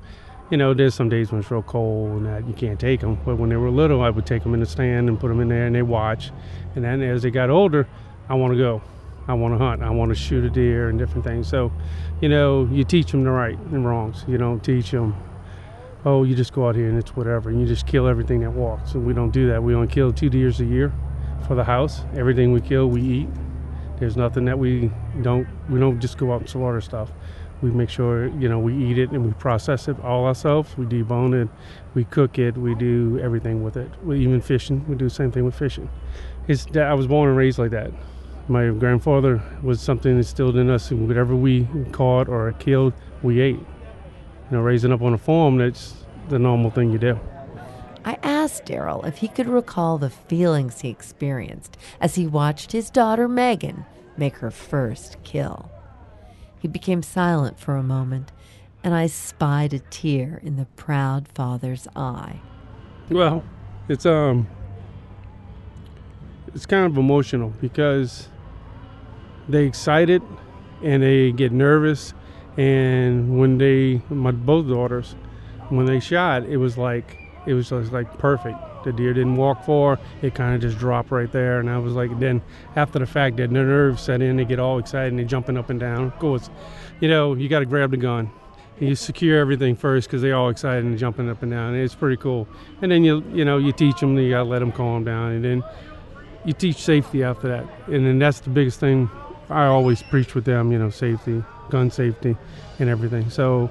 you 0.52 0.58
know, 0.58 0.74
there's 0.74 0.94
some 0.94 1.08
days 1.08 1.32
when 1.32 1.40
it's 1.40 1.50
real 1.50 1.64
cold 1.64 2.12
and 2.12 2.26
that 2.26 2.46
you 2.46 2.54
can't 2.54 2.78
take 2.80 3.00
them. 3.00 3.18
But 3.26 3.38
when 3.38 3.50
they 3.50 3.56
were 3.56 3.72
little, 3.72 4.02
I 4.02 4.10
would 4.10 4.26
take 4.26 4.44
them 4.44 4.54
in 4.54 4.60
the 4.60 4.66
stand 4.66 5.08
and 5.08 5.18
put 5.18 5.30
them 5.30 5.40
in 5.40 5.48
there 5.48 5.66
and 5.66 5.74
they 5.74 5.82
watch. 5.82 6.32
And 6.76 6.84
then 6.84 7.02
as 7.02 7.24
they 7.24 7.32
got 7.32 7.50
older, 7.50 7.88
I 8.28 8.36
want 8.36 8.52
to 8.52 8.58
go. 8.58 8.82
I 9.30 9.34
want 9.34 9.54
to 9.54 9.58
hunt. 9.58 9.82
I 9.82 9.90
want 9.92 10.10
to 10.10 10.16
shoot 10.16 10.44
a 10.44 10.50
deer 10.50 10.90
and 10.90 11.00
different 11.00 11.24
things. 11.24 11.48
So, 11.48 11.72
you 12.20 12.28
know, 12.28 12.68
you 12.70 12.84
teach 12.84 13.12
them 13.12 13.24
the 13.24 13.32
right 13.32 13.58
and 13.58 13.86
wrongs. 13.86 14.26
You 14.28 14.38
don't 14.38 14.62
teach 14.62 14.92
them, 14.92 15.16
oh, 16.04 16.24
you 16.24 16.36
just 16.36 16.52
go 16.52 16.68
out 16.68 16.76
here 16.76 16.90
and 16.90 16.98
it's 16.98 17.16
whatever. 17.16 17.50
And 17.50 17.62
you 17.62 17.66
just 17.66 17.88
kill 17.88 18.06
everything 18.06 18.42
that 18.42 18.52
walks. 18.52 18.94
And 18.94 19.06
we 19.06 19.14
don't 19.14 19.32
do 19.32 19.48
that. 19.48 19.64
We 19.64 19.74
only 19.74 19.88
kill 19.88 20.12
two 20.12 20.30
deers 20.30 20.60
a 20.60 20.66
year 20.66 20.92
for 21.48 21.56
the 21.56 21.64
house. 21.64 22.04
Everything 22.16 22.52
we 22.52 22.60
kill, 22.60 22.88
we 22.88 23.02
eat. 23.02 23.30
There's 24.00 24.18
nothing 24.18 24.46
that 24.46 24.58
we 24.60 24.92
don't. 25.22 25.48
We 25.70 25.80
don't 25.80 26.00
just 26.00 26.18
go 26.18 26.34
out 26.34 26.42
and 26.42 26.50
slaughter 26.50 26.82
stuff. 26.82 27.12
We 27.62 27.70
make 27.70 27.90
sure 27.90 28.28
you 28.28 28.50
know 28.50 28.60
we 28.60 28.76
eat 28.76 28.98
it 28.98 29.12
and 29.12 29.26
we 29.26 29.34
process 29.34 29.88
it 29.88 30.00
all 30.04 30.26
ourselves. 30.26 30.76
We 30.78 30.86
debone 30.86 31.40
it, 31.40 31.50
we 31.94 32.06
cook 32.06 32.40
it, 32.40 32.58
we 32.58 32.76
do 32.76 33.20
everything 33.22 33.64
with 33.64 33.78
it. 33.78 33.90
We 34.04 34.20
even 34.22 34.42
fishing. 34.42 34.86
We 34.88 34.96
do 34.96 35.06
the 35.06 35.14
same 35.14 35.32
thing 35.32 35.46
with 35.46 35.56
fishing. 35.56 35.90
It's 36.48 36.66
I 36.76 36.94
was 36.94 37.08
born 37.08 37.30
and 37.30 37.38
raised 37.38 37.60
like 37.60 37.72
that. 37.72 37.92
My 38.48 38.70
grandfather 38.70 39.42
was 39.62 39.80
something 39.80 40.18
instilled 40.18 40.58
in 40.58 40.70
us. 40.70 40.92
And 40.92 41.08
whatever 41.08 41.36
we 41.36 41.68
caught 41.92 42.28
or 42.28 42.52
killed, 42.54 42.94
we 43.22 43.40
ate. 43.40 43.56
You 43.56 44.58
know, 44.58 44.62
raising 44.62 44.92
up 44.92 45.02
on 45.02 45.14
a 45.14 45.18
farm, 45.18 45.58
that's 45.58 45.94
the 46.30 46.40
normal 46.40 46.72
thing 46.72 46.92
you 46.92 46.98
do. 46.98 47.20
I 48.04 48.18
asked 48.24 48.66
Daryl 48.66 49.08
if 49.08 49.18
he 49.18 49.28
could 49.28 49.48
recall 49.48 49.98
the 49.98 50.10
feelings 50.10 50.82
he 50.82 50.90
experienced 50.90 51.78
as 52.00 52.16
he 52.16 52.26
watched 52.26 52.72
his 52.72 52.90
daughter 52.90 53.28
Megan 53.28 53.86
make 54.18 54.38
her 54.38 54.52
first 54.52 55.18
kill. 55.24 55.71
He 56.62 56.68
became 56.68 57.02
silent 57.02 57.60
for 57.60 57.76
a 57.76 57.84
moment, 57.84 58.32
and 58.84 58.94
I 58.94 59.08
spied 59.08 59.74
a 59.74 59.80
tear 59.80 60.40
in 60.44 60.58
the 60.58 60.66
proud 60.76 61.28
father's 61.28 61.88
eye. 61.96 62.40
Well, 63.10 63.44
it's 63.90 64.06
um 64.06 64.48
it's 66.54 66.66
kind 66.66 66.86
of 66.86 66.98
emotional 66.98 67.54
because 67.62 68.30
they 69.50 69.66
excited 69.66 70.22
and 70.84 71.02
they 71.02 71.32
get 71.32 71.52
nervous 71.52 72.14
and 72.58 73.40
when 73.40 73.58
they 73.58 74.02
my 74.10 74.32
both 74.32 74.68
daughters 74.68 75.16
when 75.70 75.86
they 75.86 76.00
shot 76.00 76.44
it 76.44 76.58
was 76.58 76.78
like 76.78 77.18
it 77.48 77.54
was 77.54 77.70
just 77.70 77.92
like 77.92 78.18
perfect 78.18 78.58
the 78.84 78.94
deer 78.94 79.14
didn't 79.14 79.36
walk 79.36 79.64
far 79.66 80.00
it 80.22 80.36
kind 80.36 80.56
of 80.56 80.62
just 80.62 80.78
dropped 80.78 81.12
right 81.12 81.32
there 81.32 81.60
and 81.60 81.70
i 81.70 81.78
was 81.78 81.94
like 81.94 82.18
then 82.20 82.42
after 82.76 83.00
the 83.00 83.06
fact 83.06 83.38
that 83.38 83.52
nerves 83.52 84.02
set 84.02 84.22
in 84.22 84.38
they 84.38 84.46
get 84.46 84.60
all 84.60 84.80
excited 84.80 85.12
and 85.12 85.20
they're 85.20 85.26
jumping 85.26 85.58
up 85.58 85.70
and 85.70 85.80
down. 85.80 86.06
Of 86.06 86.20
course 86.20 86.50
you 87.00 87.08
know 87.08 87.34
you 87.36 87.50
got 87.50 87.60
to 87.60 87.66
grab 87.66 87.92
the 87.92 87.98
gun 87.98 88.32
you 88.80 88.96
secure 88.96 89.40
everything 89.40 89.76
first 89.76 90.08
because 90.08 90.22
they're 90.22 90.36
all 90.36 90.50
excited 90.50 90.84
and 90.84 90.98
jumping 90.98 91.30
up 91.30 91.44
and 91.44 91.52
down 91.52 91.76
it's 91.76 91.94
pretty 91.94 92.18
cool. 92.18 92.48
And 92.82 92.92
then 92.92 93.04
you 93.04 93.24
you 93.32 93.46
know 93.46 93.58
you 93.58 93.72
teach 93.72 94.00
them 94.00 94.18
you 94.18 94.32
got 94.32 94.44
to 94.44 94.50
let 94.50 94.60
them 94.60 94.72
calm 94.72 95.04
down 95.04 95.32
and 95.32 95.46
then 95.46 95.64
you 96.46 96.54
teach 96.54 96.78
safety 96.78 97.24
after 97.24 97.48
that. 97.48 97.66
And 97.88 98.06
then 98.06 98.18
that's 98.20 98.40
the 98.40 98.50
biggest 98.50 98.80
thing 98.80 99.10
i 99.50 99.66
always 99.66 100.02
preach 100.02 100.34
with 100.34 100.46
them 100.46 100.72
you 100.72 100.80
know 100.80 100.90
safety 100.90 101.44
gun 101.72 101.90
safety 101.90 102.38
and 102.80 102.90
everything. 102.90 103.30
So 103.30 103.70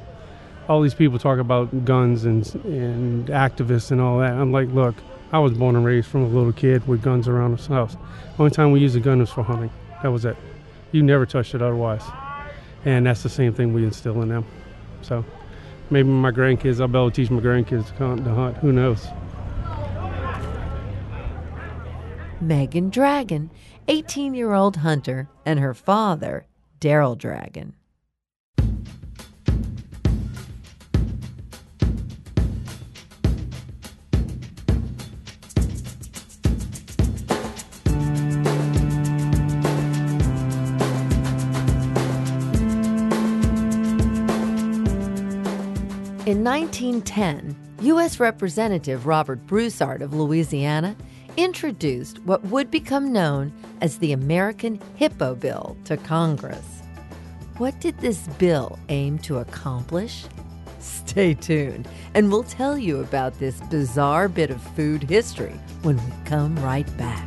all 0.70 0.80
these 0.80 0.94
people 0.94 1.18
talk 1.18 1.40
about 1.40 1.84
guns 1.84 2.24
and 2.24 2.54
and 2.64 3.26
activists 3.26 3.90
and 3.90 4.00
all 4.00 4.20
that. 4.20 4.32
I'm 4.32 4.52
like, 4.52 4.68
look, 4.68 4.94
I 5.32 5.40
was 5.40 5.52
born 5.52 5.74
and 5.74 5.84
raised 5.84 6.06
from 6.06 6.22
a 6.22 6.28
little 6.28 6.52
kid 6.52 6.86
with 6.86 7.02
guns 7.02 7.26
around 7.26 7.58
the 7.58 7.74
house. 7.74 7.96
Only 8.38 8.52
time 8.52 8.70
we 8.70 8.78
used 8.78 8.94
a 8.94 9.00
gun 9.00 9.18
was 9.18 9.30
for 9.30 9.42
hunting. 9.42 9.72
That 10.04 10.12
was 10.12 10.24
it. 10.24 10.36
You 10.92 11.02
never 11.02 11.26
touched 11.26 11.56
it 11.56 11.60
otherwise. 11.60 12.04
And 12.84 13.04
that's 13.04 13.24
the 13.24 13.28
same 13.28 13.52
thing 13.52 13.74
we 13.74 13.82
instill 13.82 14.22
in 14.22 14.28
them. 14.28 14.46
So 15.02 15.24
maybe 15.90 16.08
my 16.08 16.30
grandkids, 16.30 16.80
I'll 16.80 16.86
be 16.86 16.98
able 16.98 17.10
to 17.10 17.16
teach 17.16 17.32
my 17.32 17.40
grandkids 17.40 17.88
to 17.88 17.94
hunt. 18.06 18.24
To 18.24 18.32
hunt. 18.32 18.56
Who 18.58 18.70
knows? 18.70 19.08
Megan 22.40 22.90
Dragon, 22.90 23.50
18 23.88 24.34
year 24.34 24.52
old 24.52 24.76
hunter, 24.76 25.28
and 25.44 25.58
her 25.58 25.74
father, 25.74 26.46
Daryl 26.80 27.18
Dragon. 27.18 27.74
In 46.26 46.44
1910, 46.44 47.56
U.S. 47.80 48.20
Representative 48.20 49.06
Robert 49.06 49.46
Broussard 49.46 50.02
of 50.02 50.12
Louisiana 50.12 50.94
introduced 51.38 52.18
what 52.24 52.44
would 52.44 52.70
become 52.70 53.10
known 53.10 53.50
as 53.80 53.96
the 53.96 54.12
American 54.12 54.78
Hippo 54.96 55.34
Bill 55.34 55.78
to 55.86 55.96
Congress. 55.96 56.82
What 57.56 57.80
did 57.80 57.96
this 58.00 58.28
bill 58.38 58.78
aim 58.90 59.18
to 59.20 59.38
accomplish? 59.38 60.26
Stay 60.78 61.32
tuned, 61.32 61.88
and 62.12 62.30
we'll 62.30 62.42
tell 62.42 62.76
you 62.76 63.00
about 63.00 63.38
this 63.38 63.58
bizarre 63.70 64.28
bit 64.28 64.50
of 64.50 64.60
food 64.76 65.02
history 65.02 65.58
when 65.80 65.96
we 65.96 66.12
come 66.26 66.54
right 66.56 66.98
back. 66.98 67.26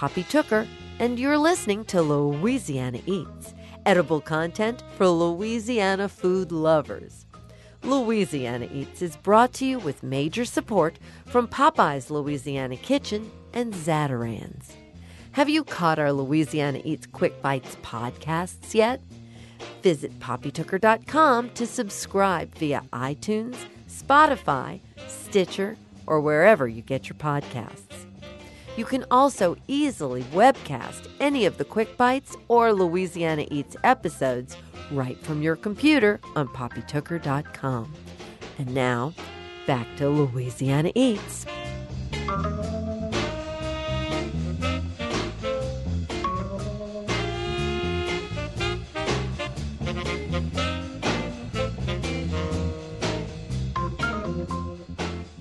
Poppy 0.00 0.24
Tooker, 0.24 0.66
and 0.98 1.18
you're 1.18 1.36
listening 1.36 1.84
to 1.84 2.00
Louisiana 2.00 3.00
Eats, 3.04 3.52
edible 3.84 4.22
content 4.22 4.82
for 4.96 5.06
Louisiana 5.06 6.08
food 6.08 6.52
lovers. 6.52 7.26
Louisiana 7.82 8.66
Eats 8.72 9.02
is 9.02 9.18
brought 9.18 9.52
to 9.52 9.66
you 9.66 9.78
with 9.78 10.02
major 10.02 10.46
support 10.46 10.98
from 11.26 11.46
Popeye's 11.46 12.10
Louisiana 12.10 12.78
Kitchen 12.78 13.30
and 13.52 13.74
Zatarain's. 13.74 14.74
Have 15.32 15.50
you 15.50 15.64
caught 15.64 15.98
our 15.98 16.14
Louisiana 16.14 16.80
Eats 16.82 17.06
Quick 17.06 17.42
Bites 17.42 17.76
podcasts 17.82 18.72
yet? 18.72 19.02
Visit 19.82 20.18
poppytooker.com 20.18 21.50
to 21.50 21.66
subscribe 21.66 22.54
via 22.54 22.82
iTunes, 22.94 23.58
Spotify, 23.86 24.80
Stitcher, 25.08 25.76
or 26.06 26.22
wherever 26.22 26.66
you 26.66 26.80
get 26.80 27.10
your 27.10 27.18
podcasts. 27.18 28.09
You 28.76 28.84
can 28.84 29.04
also 29.10 29.56
easily 29.68 30.22
webcast 30.24 31.08
any 31.20 31.44
of 31.44 31.58
the 31.58 31.64
Quick 31.64 31.96
Bites 31.96 32.36
or 32.48 32.72
Louisiana 32.72 33.46
Eats 33.50 33.76
episodes 33.84 34.56
right 34.90 35.18
from 35.22 35.42
your 35.42 35.56
computer 35.56 36.20
on 36.36 36.48
poppytooker.com. 36.48 37.92
And 38.58 38.74
now, 38.74 39.14
back 39.66 39.86
to 39.96 40.08
Louisiana 40.08 40.92
Eats. 40.94 41.46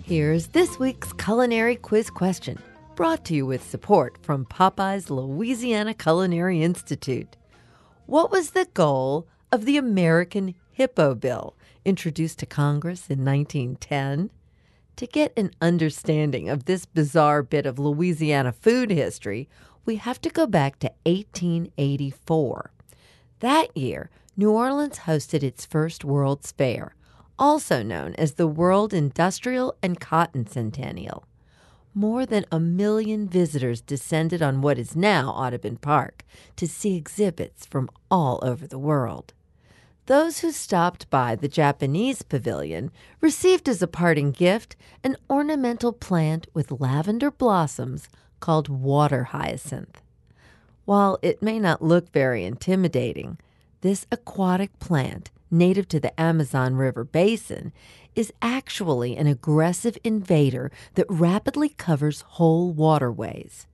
Here's 0.09 0.47
this 0.47 0.79
week's 0.79 1.13
culinary 1.13 1.75
quiz 1.75 2.09
question, 2.09 2.57
brought 2.99 3.23
to 3.23 3.33
you 3.33 3.45
with 3.45 3.63
support 3.65 4.17
from 4.21 4.43
Popeye's 4.43 5.09
Louisiana 5.09 5.93
Culinary 5.93 6.61
Institute. 6.61 7.37
What 8.07 8.29
was 8.29 8.51
the 8.51 8.67
goal 8.73 9.25
of 9.53 9.63
the 9.63 9.77
American 9.77 10.53
Hippo 10.73 11.15
Bill, 11.15 11.55
introduced 11.85 12.39
to 12.39 12.45
Congress 12.45 13.09
in 13.09 13.23
1910. 13.23 14.31
To 14.97 15.07
get 15.07 15.31
an 15.37 15.51
understanding 15.61 16.49
of 16.49 16.65
this 16.65 16.85
bizarre 16.85 17.41
bit 17.41 17.65
of 17.65 17.79
Louisiana 17.79 18.51
food 18.51 18.91
history, 18.91 19.47
we 19.85 19.95
have 19.95 20.19
to 20.19 20.29
go 20.29 20.45
back 20.45 20.77
to 20.79 20.91
1884. 21.05 22.71
That 23.39 23.77
year, 23.77 24.09
New 24.35 24.51
Orleans 24.51 24.99
hosted 24.99 25.41
its 25.41 25.65
first 25.65 26.03
World's 26.03 26.51
Fair, 26.51 26.95
also 27.37 27.81
known 27.81 28.13
as 28.15 28.33
the 28.33 28.45
World 28.45 28.93
Industrial 28.93 29.73
and 29.81 30.01
Cotton 30.01 30.45
Centennial. 30.47 31.23
More 31.93 32.25
than 32.25 32.45
a 32.51 32.59
million 32.59 33.27
visitors 33.27 33.81
descended 33.81 34.41
on 34.41 34.61
what 34.61 34.77
is 34.77 34.95
now 34.95 35.31
Audubon 35.31 35.77
Park 35.77 36.23
to 36.55 36.67
see 36.67 36.95
exhibits 36.95 37.65
from 37.65 37.89
all 38.11 38.39
over 38.43 38.67
the 38.67 38.77
world. 38.77 39.33
Those 40.05 40.39
who 40.39 40.51
stopped 40.51 41.09
by 41.09 41.35
the 41.35 41.47
Japanese 41.47 42.21
pavilion 42.21 42.91
received 43.21 43.69
as 43.69 43.81
a 43.81 43.87
parting 43.87 44.31
gift 44.31 44.75
an 45.03 45.17
ornamental 45.29 45.93
plant 45.93 46.47
with 46.53 46.79
lavender 46.79 47.29
blossoms 47.29 48.09
called 48.39 48.69
water 48.69 49.25
hyacinth. 49.25 50.01
While 50.85 51.19
it 51.21 51.43
may 51.43 51.59
not 51.59 51.83
look 51.83 52.11
very 52.11 52.43
intimidating, 52.43 53.37
this 53.81 54.07
aquatic 54.11 54.77
plant, 54.79 55.29
native 55.51 55.87
to 55.89 55.99
the 55.99 56.19
Amazon 56.19 56.75
River 56.75 57.03
basin, 57.03 57.71
is 58.15 58.33
actually 58.41 59.15
an 59.15 59.27
aggressive 59.27 59.97
invader 60.03 60.71
that 60.95 61.05
rapidly 61.09 61.69
covers 61.69 62.21
whole 62.21 62.71
waterways. 62.71 63.67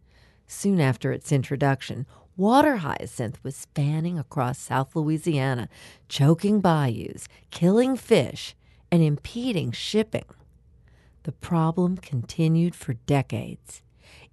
Soon 0.48 0.80
after 0.80 1.12
its 1.12 1.32
introduction, 1.32 2.06
water 2.38 2.78
hyacinth 2.78 3.44
was 3.44 3.56
spanning 3.56 4.20
across 4.20 4.60
South 4.60 4.96
Louisiana, 4.96 5.70
choking 6.08 6.62
bayous, 6.62 7.28
killing 7.50 7.96
fish, 7.96 8.56
and 8.92 9.02
impeding 9.02 9.72
shipping. 9.72 10.26
The 11.24 11.32
problem 11.32 11.98
continued 11.98 12.76
for 12.76 12.94
decades. 12.94 13.82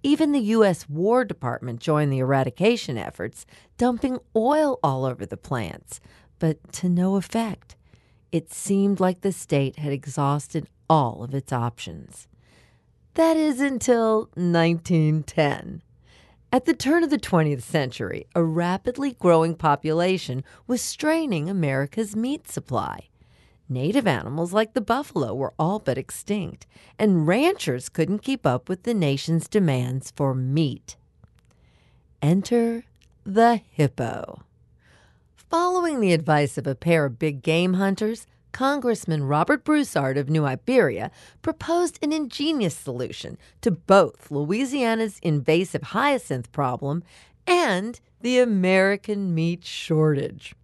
Even 0.03 0.31
the 0.31 0.39
U.S. 0.39 0.87
War 0.87 1.25
Department 1.25 1.79
joined 1.79 2.11
the 2.11 2.19
eradication 2.19 2.97
efforts, 2.97 3.45
dumping 3.77 4.19
oil 4.35 4.79
all 4.83 5.05
over 5.05 5.25
the 5.25 5.37
plants, 5.37 5.99
but 6.39 6.71
to 6.73 6.89
no 6.89 7.15
effect. 7.15 7.75
It 8.33 8.51
seemed 8.51 8.99
like 8.99 9.21
the 9.21 9.31
state 9.31 9.75
had 9.75 9.93
exhausted 9.93 10.67
all 10.89 11.23
of 11.23 11.35
its 11.35 11.53
options. 11.53 12.27
That 13.13 13.37
is 13.37 13.61
until 13.61 14.21
1910. 14.33 15.83
At 16.51 16.65
the 16.65 16.73
turn 16.73 17.03
of 17.03 17.11
the 17.11 17.19
20th 17.19 17.61
century, 17.61 18.25
a 18.33 18.43
rapidly 18.43 19.13
growing 19.13 19.53
population 19.53 20.43
was 20.65 20.81
straining 20.81 21.47
America's 21.47 22.15
meat 22.15 22.49
supply. 22.49 23.09
Native 23.69 24.07
animals 24.07 24.51
like 24.51 24.73
the 24.73 24.81
buffalo 24.81 25.35
were 25.35 25.53
all 25.59 25.77
but 25.77 25.99
extinct, 25.99 26.65
and 26.97 27.27
ranchers 27.27 27.87
couldn't 27.87 28.23
keep 28.23 28.47
up 28.47 28.67
with 28.67 28.81
the 28.81 28.95
nation's 28.95 29.47
demands 29.47 30.09
for 30.09 30.33
meat. 30.33 30.95
Enter 32.19 32.83
the 33.23 33.57
hippo. 33.57 34.41
Following 35.53 35.99
the 35.99 36.13
advice 36.13 36.57
of 36.57 36.65
a 36.65 36.73
pair 36.73 37.05
of 37.05 37.19
big 37.19 37.43
game 37.43 37.75
hunters, 37.75 38.25
Congressman 38.53 39.25
Robert 39.25 39.63
Broussard 39.63 40.17
of 40.17 40.27
New 40.27 40.45
Iberia 40.45 41.11
proposed 41.43 41.99
an 42.01 42.11
ingenious 42.11 42.75
solution 42.75 43.37
to 43.61 43.69
both 43.69 44.31
Louisiana's 44.31 45.19
invasive 45.21 45.83
hyacinth 45.83 46.51
problem 46.51 47.03
and 47.45 47.99
the 48.21 48.39
American 48.39 49.35
meat 49.35 49.63
shortage. 49.63 50.55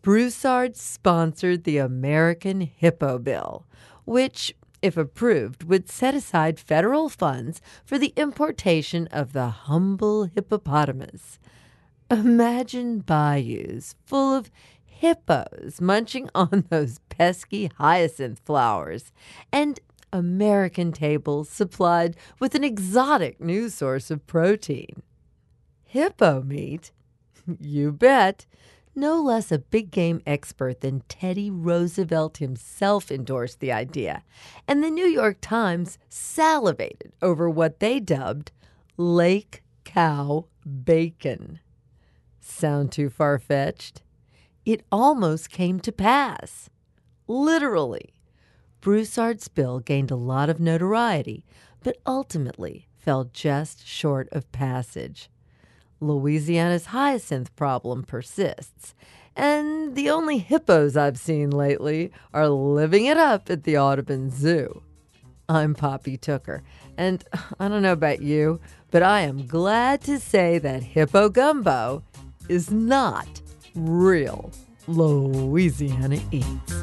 Broussard 0.00 0.74
sponsored 0.74 1.64
the 1.64 1.76
American 1.76 2.62
Hippo 2.62 3.18
Bill, 3.18 3.66
which, 4.06 4.54
if 4.80 4.96
approved, 4.96 5.64
would 5.64 5.90
set 5.90 6.14
aside 6.14 6.58
federal 6.58 7.10
funds 7.10 7.60
for 7.84 7.98
the 7.98 8.14
importation 8.16 9.06
of 9.08 9.34
the 9.34 9.48
humble 9.48 10.24
hippopotamus. 10.24 11.38
Imagine 12.10 13.00
bayous 13.00 13.94
full 14.06 14.34
of 14.34 14.50
hippos 14.82 15.78
munching 15.78 16.30
on 16.34 16.64
those 16.70 17.00
pesky 17.10 17.70
hyacinth 17.76 18.40
flowers, 18.46 19.12
and 19.52 19.78
American 20.10 20.90
tables 20.90 21.50
supplied 21.50 22.16
with 22.40 22.54
an 22.54 22.64
exotic 22.64 23.40
new 23.42 23.68
source 23.68 24.10
of 24.10 24.26
protein. 24.26 25.02
Hippo 25.84 26.42
meat? 26.42 26.92
You 27.60 27.92
bet. 27.92 28.44
No 28.94 29.22
less 29.22 29.50
a 29.50 29.58
big 29.58 29.90
game 29.90 30.20
expert 30.26 30.80
than 30.80 31.02
Teddy 31.08 31.50
Roosevelt 31.50 32.38
himself 32.38 33.10
endorsed 33.10 33.60
the 33.60 33.72
idea, 33.72 34.22
and 34.66 34.82
the 34.82 34.90
New 34.90 35.06
York 35.06 35.38
Times 35.40 35.98
salivated 36.10 37.12
over 37.22 37.48
what 37.48 37.80
they 37.80 38.00
dubbed 38.00 38.52
Lake 38.98 39.62
Cow 39.84 40.46
Bacon. 40.84 41.60
Sound 42.48 42.90
too 42.90 43.10
far 43.10 43.38
fetched? 43.38 44.02
It 44.64 44.82
almost 44.90 45.50
came 45.50 45.80
to 45.80 45.92
pass. 45.92 46.68
Literally. 47.26 48.14
Broussard's 48.80 49.48
bill 49.48 49.80
gained 49.80 50.10
a 50.10 50.16
lot 50.16 50.48
of 50.48 50.58
notoriety, 50.58 51.44
but 51.82 51.98
ultimately 52.06 52.88
fell 52.96 53.30
just 53.32 53.86
short 53.86 54.28
of 54.32 54.50
passage. 54.50 55.30
Louisiana's 56.00 56.86
hyacinth 56.86 57.54
problem 57.54 58.02
persists, 58.02 58.94
and 59.36 59.94
the 59.94 60.10
only 60.10 60.38
hippos 60.38 60.96
I've 60.96 61.18
seen 61.18 61.50
lately 61.50 62.12
are 62.32 62.48
living 62.48 63.06
it 63.06 63.16
up 63.16 63.50
at 63.50 63.64
the 63.64 63.78
Audubon 63.78 64.30
Zoo. 64.30 64.82
I'm 65.48 65.74
Poppy 65.74 66.16
Tooker, 66.16 66.62
and 66.96 67.24
I 67.60 67.68
don't 67.68 67.82
know 67.82 67.92
about 67.92 68.22
you, 68.22 68.60
but 68.90 69.02
I 69.02 69.20
am 69.20 69.46
glad 69.46 70.00
to 70.02 70.18
say 70.18 70.58
that 70.58 70.82
Hippo 70.82 71.28
Gumbo 71.28 72.02
is 72.48 72.70
not 72.70 73.40
real 73.74 74.50
Louisiana 74.86 76.18
Eats. 76.30 76.74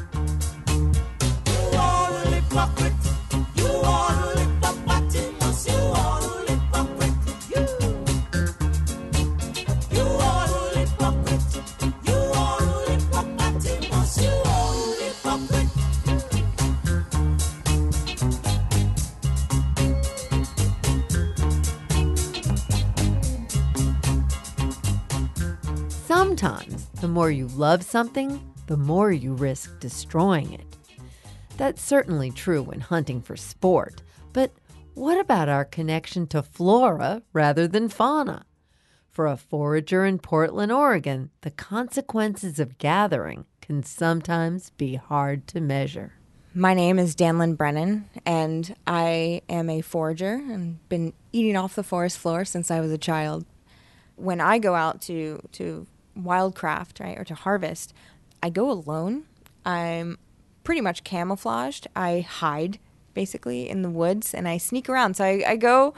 Sometimes, 26.36 26.84
the 27.00 27.08
more 27.08 27.30
you 27.30 27.46
love 27.46 27.82
something, 27.82 28.52
the 28.66 28.76
more 28.76 29.10
you 29.10 29.32
risk 29.32 29.80
destroying 29.80 30.52
it. 30.52 30.66
That's 31.56 31.80
certainly 31.80 32.30
true 32.30 32.62
when 32.62 32.80
hunting 32.80 33.22
for 33.22 33.38
sport, 33.38 34.02
but 34.34 34.52
what 34.92 35.18
about 35.18 35.48
our 35.48 35.64
connection 35.64 36.26
to 36.26 36.42
flora 36.42 37.22
rather 37.32 37.66
than 37.66 37.88
fauna? 37.88 38.44
For 39.10 39.26
a 39.26 39.38
forager 39.38 40.04
in 40.04 40.18
Portland, 40.18 40.70
Oregon, 40.70 41.30
the 41.40 41.50
consequences 41.50 42.60
of 42.60 42.76
gathering 42.76 43.46
can 43.62 43.82
sometimes 43.82 44.68
be 44.76 44.96
hard 44.96 45.46
to 45.48 45.60
measure. 45.62 46.12
My 46.52 46.74
name 46.74 46.98
is 46.98 47.16
Danlyn 47.16 47.56
Brennan, 47.56 48.10
and 48.26 48.76
I 48.86 49.40
am 49.48 49.70
a 49.70 49.80
forager 49.80 50.34
and 50.34 50.86
been 50.90 51.14
eating 51.32 51.56
off 51.56 51.74
the 51.74 51.82
forest 51.82 52.18
floor 52.18 52.44
since 52.44 52.70
I 52.70 52.80
was 52.80 52.92
a 52.92 52.98
child. 52.98 53.46
When 54.16 54.42
I 54.42 54.58
go 54.58 54.74
out 54.74 55.00
to, 55.02 55.40
to 55.52 55.86
wildcraft, 56.18 57.00
right, 57.00 57.18
or 57.18 57.24
to 57.24 57.34
harvest, 57.34 57.92
I 58.42 58.50
go 58.50 58.70
alone. 58.70 59.24
I'm 59.64 60.18
pretty 60.64 60.80
much 60.80 61.04
camouflaged. 61.04 61.86
I 61.94 62.20
hide 62.20 62.78
basically 63.14 63.68
in 63.68 63.82
the 63.82 63.90
woods 63.90 64.34
and 64.34 64.46
I 64.46 64.58
sneak 64.58 64.88
around. 64.88 65.14
So 65.14 65.24
I, 65.24 65.42
I 65.46 65.56
go 65.56 65.94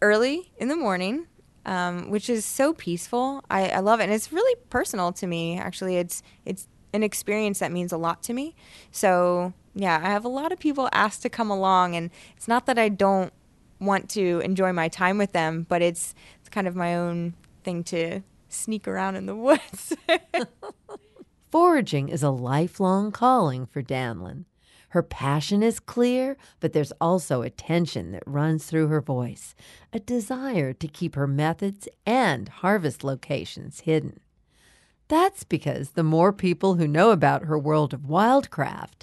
early 0.00 0.52
in 0.58 0.68
the 0.68 0.76
morning, 0.76 1.26
um, 1.66 2.10
which 2.10 2.28
is 2.30 2.44
so 2.44 2.72
peaceful. 2.72 3.42
I, 3.50 3.68
I 3.68 3.80
love 3.80 4.00
it, 4.00 4.04
and 4.04 4.12
it's 4.12 4.32
really 4.32 4.56
personal 4.70 5.12
to 5.12 5.26
me. 5.26 5.58
Actually, 5.58 5.96
it's 5.96 6.22
it's 6.44 6.68
an 6.92 7.02
experience 7.02 7.58
that 7.58 7.72
means 7.72 7.92
a 7.92 7.96
lot 7.96 8.22
to 8.24 8.32
me. 8.32 8.54
So 8.92 9.52
yeah, 9.74 10.00
I 10.02 10.10
have 10.10 10.24
a 10.24 10.28
lot 10.28 10.52
of 10.52 10.58
people 10.58 10.88
ask 10.92 11.20
to 11.22 11.28
come 11.28 11.50
along, 11.50 11.96
and 11.96 12.10
it's 12.36 12.48
not 12.48 12.66
that 12.66 12.78
I 12.78 12.88
don't 12.88 13.32
want 13.80 14.08
to 14.10 14.40
enjoy 14.44 14.72
my 14.72 14.88
time 14.88 15.18
with 15.18 15.32
them, 15.32 15.66
but 15.68 15.82
it's 15.82 16.14
it's 16.40 16.48
kind 16.48 16.68
of 16.68 16.76
my 16.76 16.94
own 16.94 17.34
thing 17.64 17.82
to 17.84 18.20
sneak 18.54 18.88
around 18.88 19.16
in 19.16 19.26
the 19.26 19.36
woods. 19.36 19.94
Foraging 21.50 22.08
is 22.08 22.22
a 22.22 22.30
lifelong 22.30 23.12
calling 23.12 23.66
for 23.66 23.82
Danlin. 23.82 24.44
Her 24.88 25.02
passion 25.02 25.62
is 25.62 25.80
clear, 25.80 26.36
but 26.60 26.72
there's 26.72 26.92
also 27.00 27.42
a 27.42 27.50
tension 27.50 28.12
that 28.12 28.22
runs 28.26 28.66
through 28.66 28.88
her 28.88 29.00
voice, 29.00 29.54
a 29.92 29.98
desire 29.98 30.72
to 30.72 30.88
keep 30.88 31.16
her 31.16 31.26
methods 31.26 31.88
and 32.06 32.48
harvest 32.48 33.02
locations 33.02 33.80
hidden. 33.80 34.20
That's 35.08 35.44
because 35.44 35.90
the 35.90 36.04
more 36.04 36.32
people 36.32 36.76
who 36.76 36.86
know 36.86 37.10
about 37.10 37.44
her 37.44 37.58
world 37.58 37.92
of 37.92 38.02
wildcraft, 38.02 39.02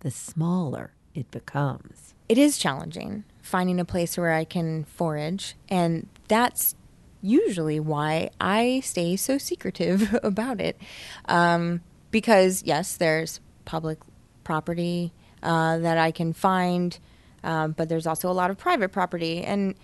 the 0.00 0.10
smaller 0.10 0.92
it 1.14 1.30
becomes. 1.30 2.14
It 2.28 2.38
is 2.38 2.58
challenging 2.58 3.24
finding 3.50 3.80
a 3.80 3.84
place 3.84 4.16
where 4.16 4.32
I 4.32 4.44
can 4.44 4.84
forage, 4.84 5.56
and 5.68 6.08
that's 6.28 6.74
usually 7.22 7.80
why 7.80 8.30
I 8.40 8.80
stay 8.84 9.16
so 9.16 9.38
secretive 9.38 10.16
about 10.22 10.60
it. 10.60 10.80
Um, 11.26 11.82
because, 12.10 12.62
yes, 12.64 12.96
there's 12.96 13.40
public 13.64 13.98
property 14.44 15.12
uh, 15.42 15.78
that 15.78 15.98
I 15.98 16.10
can 16.10 16.32
find, 16.32 16.98
um, 17.44 17.72
but 17.72 17.88
there's 17.88 18.06
also 18.06 18.30
a 18.30 18.32
lot 18.32 18.50
of 18.50 18.58
private 18.58 18.90
property. 18.90 19.42
And 19.42 19.74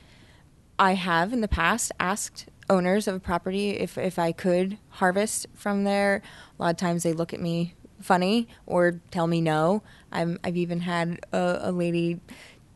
I 0.79 0.95
have 0.95 1.33
in 1.33 1.41
the 1.41 1.49
past 1.49 1.93
asked 2.01 2.47
owners 2.69 3.07
of 3.07 3.15
a 3.15 3.21
property 3.21 3.71
if, 3.71 3.97
if 3.97 4.19
I 4.19 4.33
could 4.33 4.79
harvest 4.91 5.47
from 5.55 5.85
there. 5.85 6.23
A 6.59 6.63
lot 6.63 6.71
of 6.71 6.77
times 6.77 7.05
they 7.05 7.13
look 7.13 7.33
at 7.33 7.41
me 7.41 7.75
funny 8.01 8.49
or 8.67 9.01
tell 9.11 9.27
me 9.27 9.41
no. 9.41 9.83
I'm, 10.13 10.39
I've 10.43 10.57
even 10.57 10.81
had 10.81 11.21
a, 11.33 11.59
a 11.63 11.73
lady 11.73 12.21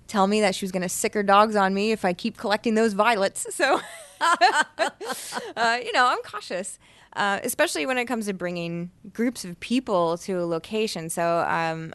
tell 0.07 0.27
me 0.27 0.41
that 0.41 0.55
she 0.55 0.65
was 0.65 0.73
going 0.73 0.83
to 0.83 0.89
sick 0.89 1.15
her 1.15 1.23
dogs 1.23 1.55
on 1.57 1.73
me 1.73 1.93
if 1.93 2.05
I 2.05 2.13
keep 2.13 2.37
collecting 2.37 2.75
those 2.75 2.93
violets. 2.93 3.47
So, 3.61 3.81
uh, 5.57 5.79
you 5.83 5.93
know, 5.93 6.07
I'm 6.07 6.23
cautious, 6.23 6.79
uh, 7.15 7.41
especially 7.43 7.87
when 7.87 7.99
it 7.99 8.07
comes 8.07 8.27
to 8.27 8.35
bringing 8.35 8.91
groups 9.13 9.45
of 9.45 9.59
people 9.61 10.19
to 10.19 10.35
a 10.35 10.47
location. 10.47 11.09
So, 11.09 11.45
um, 11.49 11.93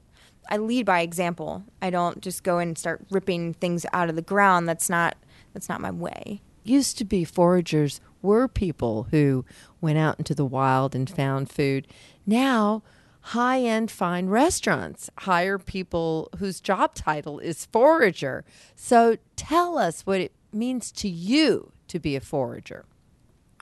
I 0.50 0.58
lead 0.58 0.86
by 0.86 1.02
example. 1.02 1.64
I 1.82 1.90
don't 1.90 2.22
just 2.22 2.44
go 2.44 2.60
and 2.60 2.78
start 2.78 3.06
ripping 3.10 3.56
things 3.56 3.86
out 3.94 4.10
of 4.10 4.16
the 4.16 4.22
ground. 4.22 4.68
That's 4.68 4.90
not 4.90 5.16
that's 5.54 5.70
not 5.70 5.82
my 5.82 5.92
way. 5.92 6.42
Used 6.64 6.98
to 6.98 7.06
be 7.06 7.24
foragers 7.24 8.00
were 8.22 8.48
people 8.48 9.08
who 9.12 9.46
went 9.82 9.98
out 9.98 10.18
into 10.18 10.36
the 10.36 10.46
wild 10.46 10.96
and 10.96 11.10
found 11.10 11.50
food. 11.50 11.88
Now, 12.26 12.84
high 13.22 13.62
end 13.62 13.90
fine 13.90 14.28
restaurants 14.28 15.10
hire 15.20 15.58
people 15.58 16.30
whose 16.38 16.60
job 16.60 16.94
title 16.96 17.40
is 17.40 17.66
forager. 17.66 18.44
So 18.76 19.18
tell 19.36 19.78
us 19.78 20.02
what 20.02 20.22
it 20.22 20.32
means 20.52 20.92
to 20.92 21.10
you 21.10 21.72
to 21.88 22.00
be 22.00 22.16
a 22.16 22.22
forager. 22.22 22.86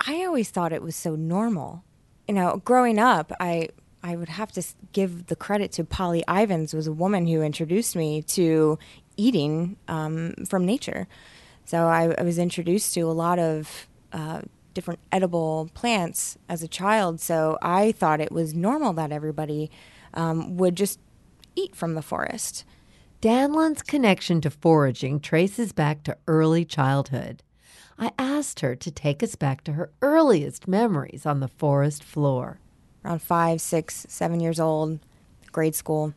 I 0.05 0.23
always 0.25 0.49
thought 0.49 0.73
it 0.73 0.81
was 0.81 0.95
so 0.95 1.15
normal. 1.15 1.83
You 2.27 2.33
know, 2.35 2.61
growing 2.63 2.99
up, 2.99 3.31
I 3.39 3.69
I 4.03 4.15
would 4.17 4.29
have 4.29 4.51
to 4.53 4.63
give 4.91 5.27
the 5.27 5.35
credit 5.35 5.71
to 5.73 5.85
Polly 5.85 6.23
Ivins 6.27 6.73
was 6.73 6.87
a 6.87 6.91
woman 6.91 7.25
who 7.25 7.41
introduced 7.41 7.95
me 7.95 8.21
to 8.23 8.77
eating 9.15 9.77
um, 9.87 10.33
from 10.45 10.65
nature. 10.65 11.07
So 11.65 11.85
I, 11.87 12.13
I 12.17 12.23
was 12.23 12.37
introduced 12.37 12.93
to 12.95 13.01
a 13.01 13.13
lot 13.13 13.39
of 13.39 13.87
uh, 14.11 14.41
different 14.73 14.99
edible 15.11 15.69
plants 15.73 16.37
as 16.49 16.61
a 16.61 16.67
child. 16.67 17.21
So 17.21 17.57
I 17.61 17.93
thought 17.93 18.19
it 18.19 18.31
was 18.31 18.53
normal 18.53 18.91
that 18.93 19.13
everybody 19.13 19.71
um, 20.13 20.57
would 20.57 20.75
just 20.75 20.99
eat 21.55 21.75
from 21.75 21.93
the 21.93 22.01
forest. 22.01 22.65
Danlin's 23.21 23.81
connection 23.81 24.41
to 24.41 24.49
foraging 24.49 25.21
traces 25.21 25.71
back 25.71 26.03
to 26.03 26.17
early 26.27 26.65
childhood. 26.65 27.41
I 27.97 28.11
asked 28.17 28.61
her 28.61 28.75
to 28.75 28.91
take 28.91 29.21
us 29.23 29.35
back 29.35 29.63
to 29.65 29.73
her 29.73 29.91
earliest 30.01 30.67
memories 30.67 31.25
on 31.25 31.39
the 31.39 31.47
forest 31.47 32.03
floor. 32.03 32.59
around 33.05 33.21
five, 33.21 33.61
six, 33.61 34.05
seven 34.09 34.39
years 34.39 34.59
old, 34.59 34.99
grade 35.51 35.75
school. 35.75 36.13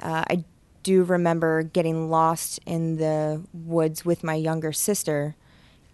Uh, 0.00 0.24
I 0.30 0.44
do 0.82 1.04
remember 1.04 1.62
getting 1.62 2.10
lost 2.10 2.60
in 2.66 2.96
the 2.96 3.42
woods 3.52 4.04
with 4.04 4.24
my 4.24 4.34
younger 4.34 4.72
sister 4.72 5.36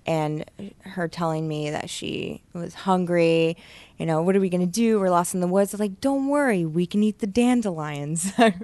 and 0.07 0.45
her 0.83 1.09
telling 1.09 1.49
me 1.49 1.70
that 1.70 1.91
she 1.91 2.43
was 2.53 2.74
hungry. 2.74 3.57
You 3.99 4.07
know, 4.07 4.22
what 4.22 4.37
are 4.37 4.41
we 4.41 4.49
going 4.49 4.61
to 4.61 4.66
do? 4.66 5.01
We're 5.01 5.11
lost 5.11 5.35
in 5.35 5.41
the 5.41 5.49
woods. 5.49 5.74
I 5.74 5.77
was 5.77 5.81
like, 5.81 6.01
don't 6.01 6.29
worry, 6.29 6.64
we 6.64 6.87
can 6.87 7.03
eat 7.03 7.18
the 7.18 7.27
dandelions. 7.27 8.33
I 8.39 8.55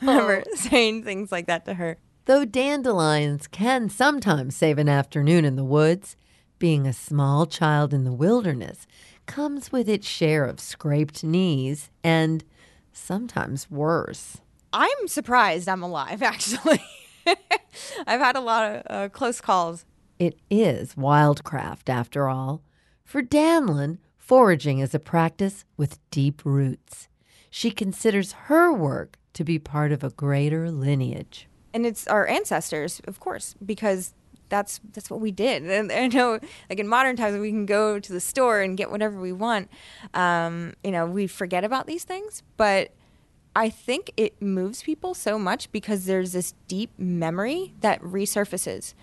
remember 0.00 0.44
saying 0.54 1.02
things 1.02 1.32
like 1.32 1.46
that 1.46 1.64
to 1.64 1.74
her. 1.74 1.98
Though 2.28 2.44
dandelions 2.44 3.46
can 3.46 3.88
sometimes 3.88 4.54
save 4.54 4.76
an 4.76 4.86
afternoon 4.86 5.46
in 5.46 5.56
the 5.56 5.64
woods, 5.64 6.14
being 6.58 6.86
a 6.86 6.92
small 6.92 7.46
child 7.46 7.94
in 7.94 8.04
the 8.04 8.12
wilderness 8.12 8.86
comes 9.24 9.72
with 9.72 9.88
its 9.88 10.06
share 10.06 10.44
of 10.44 10.60
scraped 10.60 11.24
knees 11.24 11.88
and 12.04 12.44
sometimes 12.92 13.70
worse. 13.70 14.42
I'm 14.74 15.08
surprised 15.08 15.70
I'm 15.70 15.82
alive, 15.82 16.22
actually. 16.22 16.84
I've 18.06 18.20
had 18.20 18.36
a 18.36 18.40
lot 18.40 18.72
of 18.72 18.82
uh, 18.90 19.08
close 19.08 19.40
calls. 19.40 19.86
It 20.18 20.38
is 20.50 20.96
wildcraft, 20.96 21.88
after 21.88 22.28
all. 22.28 22.60
For 23.06 23.22
Danlin, 23.22 23.96
foraging 24.18 24.80
is 24.80 24.94
a 24.94 24.98
practice 24.98 25.64
with 25.78 25.98
deep 26.10 26.42
roots. 26.44 27.08
She 27.48 27.70
considers 27.70 28.32
her 28.32 28.70
work 28.70 29.16
to 29.32 29.44
be 29.44 29.58
part 29.58 29.92
of 29.92 30.04
a 30.04 30.10
greater 30.10 30.70
lineage. 30.70 31.48
And 31.78 31.86
it's 31.86 32.08
our 32.08 32.26
ancestors, 32.26 33.00
of 33.06 33.20
course, 33.20 33.54
because 33.64 34.12
that's 34.48 34.80
that's 34.92 35.08
what 35.10 35.20
we 35.20 35.30
did. 35.30 35.62
And 35.70 35.92
I 35.92 36.08
know, 36.08 36.40
like 36.68 36.80
in 36.80 36.88
modern 36.88 37.14
times, 37.14 37.38
we 37.38 37.50
can 37.50 37.66
go 37.66 38.00
to 38.00 38.12
the 38.12 38.20
store 38.20 38.60
and 38.60 38.76
get 38.76 38.90
whatever 38.90 39.20
we 39.20 39.32
want. 39.32 39.70
Um, 40.12 40.74
you 40.82 40.90
know, 40.90 41.06
we 41.06 41.28
forget 41.28 41.62
about 41.62 41.86
these 41.86 42.02
things, 42.02 42.42
but 42.56 42.90
I 43.54 43.70
think 43.70 44.10
it 44.16 44.42
moves 44.42 44.82
people 44.82 45.14
so 45.14 45.38
much 45.38 45.70
because 45.70 46.06
there's 46.06 46.32
this 46.32 46.52
deep 46.66 46.90
memory 46.98 47.74
that 47.80 48.02
resurfaces. 48.02 48.94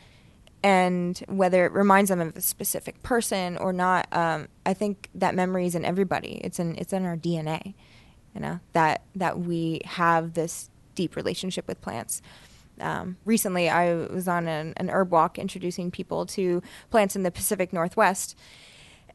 And 0.61 1.17
whether 1.29 1.65
it 1.65 1.71
reminds 1.71 2.09
them 2.09 2.19
of 2.19 2.35
a 2.35 2.41
specific 2.41 3.01
person 3.03 3.55
or 3.55 3.71
not, 3.71 4.07
um, 4.11 4.49
I 4.65 4.73
think 4.73 5.09
that 5.15 5.33
memory 5.33 5.65
is 5.65 5.75
in 5.75 5.85
everybody. 5.85 6.41
It's 6.43 6.59
in 6.59 6.75
it's 6.75 6.91
in 6.91 7.05
our 7.05 7.15
DNA, 7.15 7.73
you 8.33 8.41
know 8.41 8.59
that 8.73 9.03
that 9.15 9.39
we 9.39 9.79
have 9.85 10.33
this 10.33 10.69
deep 10.95 11.15
relationship 11.15 11.67
with 11.67 11.81
plants. 11.81 12.21
Um, 12.79 13.17
recently, 13.25 13.69
I 13.69 13.93
was 13.93 14.27
on 14.27 14.47
an, 14.47 14.73
an 14.77 14.89
herb 14.89 15.11
walk 15.11 15.39
introducing 15.39 15.91
people 15.91 16.25
to 16.27 16.61
plants 16.89 17.15
in 17.15 17.23
the 17.23 17.31
Pacific 17.31 17.71
Northwest. 17.71 18.37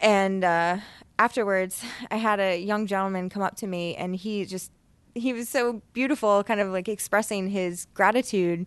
And 0.01 0.45
uh, 0.45 0.79
afterwards, 1.19 1.85
I 2.11 2.17
had 2.17 2.41
a 2.41 2.59
young 2.59 2.87
gentleman 2.87 3.29
come 3.29 3.43
up 3.43 3.57
to 3.57 3.67
me, 3.67 3.95
and 3.97 4.17
he 4.17 4.45
just, 4.47 4.73
he 5.15 5.33
was 5.33 5.49
so 5.49 5.83
beautiful, 5.93 6.43
kind 6.43 6.61
of 6.61 6.69
like 6.69 6.89
expressing 6.89 7.51
his 7.51 7.87
gratitude 7.95 8.67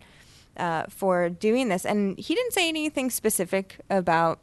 uh, 0.58 0.84
for 0.90 1.30
doing 1.30 1.70
this. 1.70 1.86
And 1.86 2.18
he 2.20 2.36
didn't 2.36 2.54
say 2.54 2.68
anything 2.68 3.10
specific 3.10 3.80
about, 3.90 4.40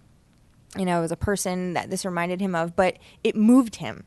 you 0.77 0.85
know, 0.85 1.03
as 1.03 1.13
a 1.13 1.17
person 1.17 1.75
that 1.75 1.91
this 1.91 2.05
reminded 2.05 2.41
him 2.41 2.55
of, 2.55 2.75
but 2.75 2.97
it 3.23 3.37
moved 3.37 3.77
him 3.77 4.05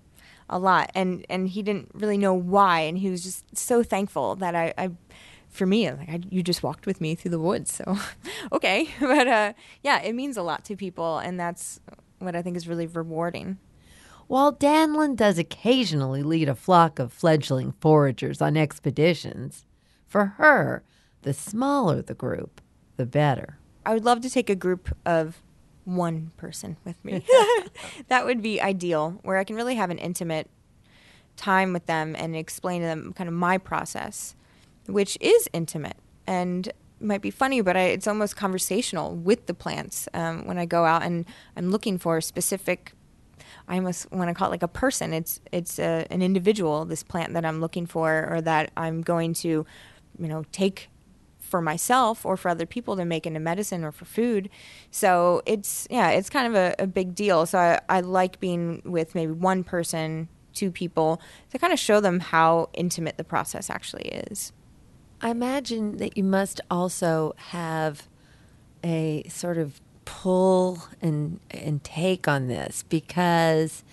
a 0.50 0.60
lot. 0.60 0.92
And, 0.94 1.26
and 1.30 1.48
he 1.48 1.64
didn't 1.64 1.92
really 1.94 2.18
know 2.18 2.34
why. 2.34 2.82
And 2.82 2.98
he 2.98 3.10
was 3.10 3.24
just 3.24 3.58
so 3.58 3.84
thankful 3.84 4.36
that 4.36 4.56
I, 4.56 4.74
I 4.78 4.92
for 5.54 5.66
me, 5.66 5.90
like 5.90 6.10
I, 6.10 6.20
you 6.30 6.44
just 6.44 6.64
walked 6.64 6.86
with 6.86 7.00
me 7.00 7.16
through 7.16 7.32
the 7.32 7.40
woods, 7.40 7.72
so 7.72 7.98
okay. 8.52 8.90
But 9.00 9.28
uh, 9.28 9.54
yeah, 9.84 10.02
it 10.02 10.14
means 10.14 10.36
a 10.36 10.44
lot 10.44 10.66
to 10.66 10.76
people, 10.76 11.20
and 11.20 11.40
that's 11.40 11.80
what 12.20 12.36
I 12.36 12.42
think 12.42 12.58
is 12.58 12.68
really 12.68 12.88
rewarding. 12.88 13.60
While 14.28 14.54
Danlin 14.54 15.16
does 15.16 15.38
occasionally 15.38 16.24
lead 16.24 16.50
a 16.50 16.56
flock 16.56 16.98
of 16.98 17.14
fledgling 17.14 17.74
foragers 17.80 18.42
on 18.42 18.58
expeditions, 18.58 19.66
for 20.08 20.26
her, 20.38 20.84
the 21.24 21.34
smaller 21.34 22.02
the 22.02 22.14
group, 22.14 22.62
the 22.98 23.06
better. 23.06 23.58
I 23.86 23.94
would 23.94 24.06
love 24.06 24.22
to 24.22 24.30
take 24.30 24.50
a 24.50 24.56
group 24.56 24.96
of 25.06 25.42
one 25.86 26.32
person 26.38 26.78
with 26.86 27.04
me. 27.04 27.26
that 28.08 28.26
would 28.26 28.42
be 28.42 28.62
ideal, 28.62 29.20
where 29.24 29.38
I 29.38 29.44
can 29.44 29.56
really 29.56 29.76
have 29.76 29.90
an 29.90 29.98
intimate 29.98 30.50
time 31.36 31.74
with 31.74 31.86
them 31.86 32.16
and 32.18 32.36
explain 32.36 32.82
to 32.82 32.88
them 32.88 33.14
kind 33.14 33.28
of 33.28 33.34
my 33.34 33.58
process, 33.58 34.36
which 34.88 35.18
is 35.22 35.50
intimate 35.54 35.98
and 36.28 36.72
might 37.00 37.22
be 37.22 37.32
funny, 37.32 37.62
but 37.62 37.76
I, 37.76 37.82
it's 37.82 38.08
almost 38.08 38.36
conversational 38.36 39.16
with 39.16 39.46
the 39.46 39.54
plants 39.54 40.08
um, 40.14 40.46
when 40.46 40.58
I 40.58 40.66
go 40.66 40.86
out 40.86 41.04
and 41.04 41.26
I'm 41.56 41.70
looking 41.70 41.98
for 41.98 42.18
a 42.18 42.22
specific. 42.22 42.94
I 43.68 43.76
almost 43.76 44.12
want 44.12 44.30
to 44.30 44.34
call 44.34 44.48
it 44.48 44.52
like 44.52 44.64
a 44.64 44.68
person. 44.68 45.14
It's 45.14 45.42
it's 45.52 45.80
a, 45.80 46.06
an 46.10 46.22
individual. 46.22 46.86
This 46.86 47.04
plant 47.04 47.34
that 47.34 47.46
I'm 47.46 47.62
looking 47.62 47.86
for, 47.86 48.28
or 48.30 48.42
that 48.42 48.72
I'm 48.76 49.02
going 49.02 49.34
to, 49.36 49.66
you 50.20 50.28
know, 50.28 50.46
take 50.52 50.90
for 51.40 51.62
myself 51.62 52.26
or 52.26 52.36
for 52.36 52.50
other 52.50 52.66
people 52.66 52.96
to 52.96 53.06
make 53.06 53.28
into 53.28 53.40
medicine 53.40 53.84
or 53.84 53.92
for 53.92 54.06
food. 54.06 54.50
So 54.92 55.42
it's 55.46 55.88
yeah, 55.90 56.10
it's 56.10 56.30
kind 56.30 56.48
of 56.48 56.56
a, 56.56 56.76
a 56.80 56.88
big 56.88 57.16
deal. 57.16 57.46
So 57.46 57.60
I, 57.60 57.80
I 57.90 58.02
like 58.02 58.40
being 58.40 58.82
with 58.86 59.14
maybe 59.14 59.32
one 59.32 59.64
person, 59.64 60.30
two 60.54 60.72
people 60.72 61.22
to 61.52 61.60
kind 61.60 61.72
of 61.72 61.80
show 61.80 62.00
them 62.00 62.20
how 62.20 62.70
intimate 62.74 63.18
the 63.18 63.24
process 63.24 63.70
actually 63.70 64.08
is. 64.30 64.52
I 65.24 65.30
imagine 65.30 65.98
that 65.98 66.18
you 66.18 66.24
must 66.24 66.60
also 66.70 67.34
have 67.38 68.10
a 68.84 69.24
sort 69.30 69.58
of 69.58 69.80
pull 70.04 70.84
and 71.02 71.40
and 71.50 71.82
take 71.82 72.28
on 72.28 72.48
this 72.48 72.84
because 72.90 73.86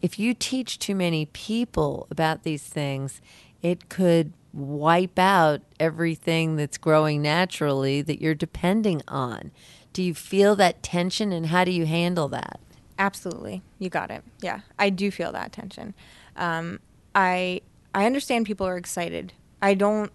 if 0.00 0.16
you 0.16 0.32
teach 0.32 0.78
too 0.78 0.94
many 0.94 1.26
people 1.26 2.06
about 2.08 2.44
these 2.44 2.62
things, 2.62 3.20
it 3.62 3.88
could 3.88 4.32
wipe 4.52 5.18
out 5.18 5.60
everything 5.80 6.54
that's 6.54 6.78
growing 6.78 7.20
naturally 7.20 8.00
that 8.00 8.20
you're 8.20 8.34
depending 8.34 9.02
on. 9.08 9.50
Do 9.92 10.04
you 10.04 10.14
feel 10.14 10.54
that 10.54 10.84
tension 10.84 11.32
and 11.32 11.46
how 11.46 11.64
do 11.64 11.72
you 11.72 11.84
handle 11.86 12.28
that? 12.28 12.60
Absolutely, 12.96 13.60
you 13.80 13.90
got 13.90 14.12
it. 14.12 14.22
Yeah, 14.40 14.60
I 14.78 14.90
do 14.90 15.10
feel 15.10 15.32
that 15.32 15.50
tension. 15.50 15.94
Um, 16.36 16.78
I 17.12 17.62
I 17.92 18.06
understand 18.06 18.46
people 18.46 18.68
are 18.68 18.76
excited. 18.76 19.32
I 19.60 19.74
don't 19.74 20.12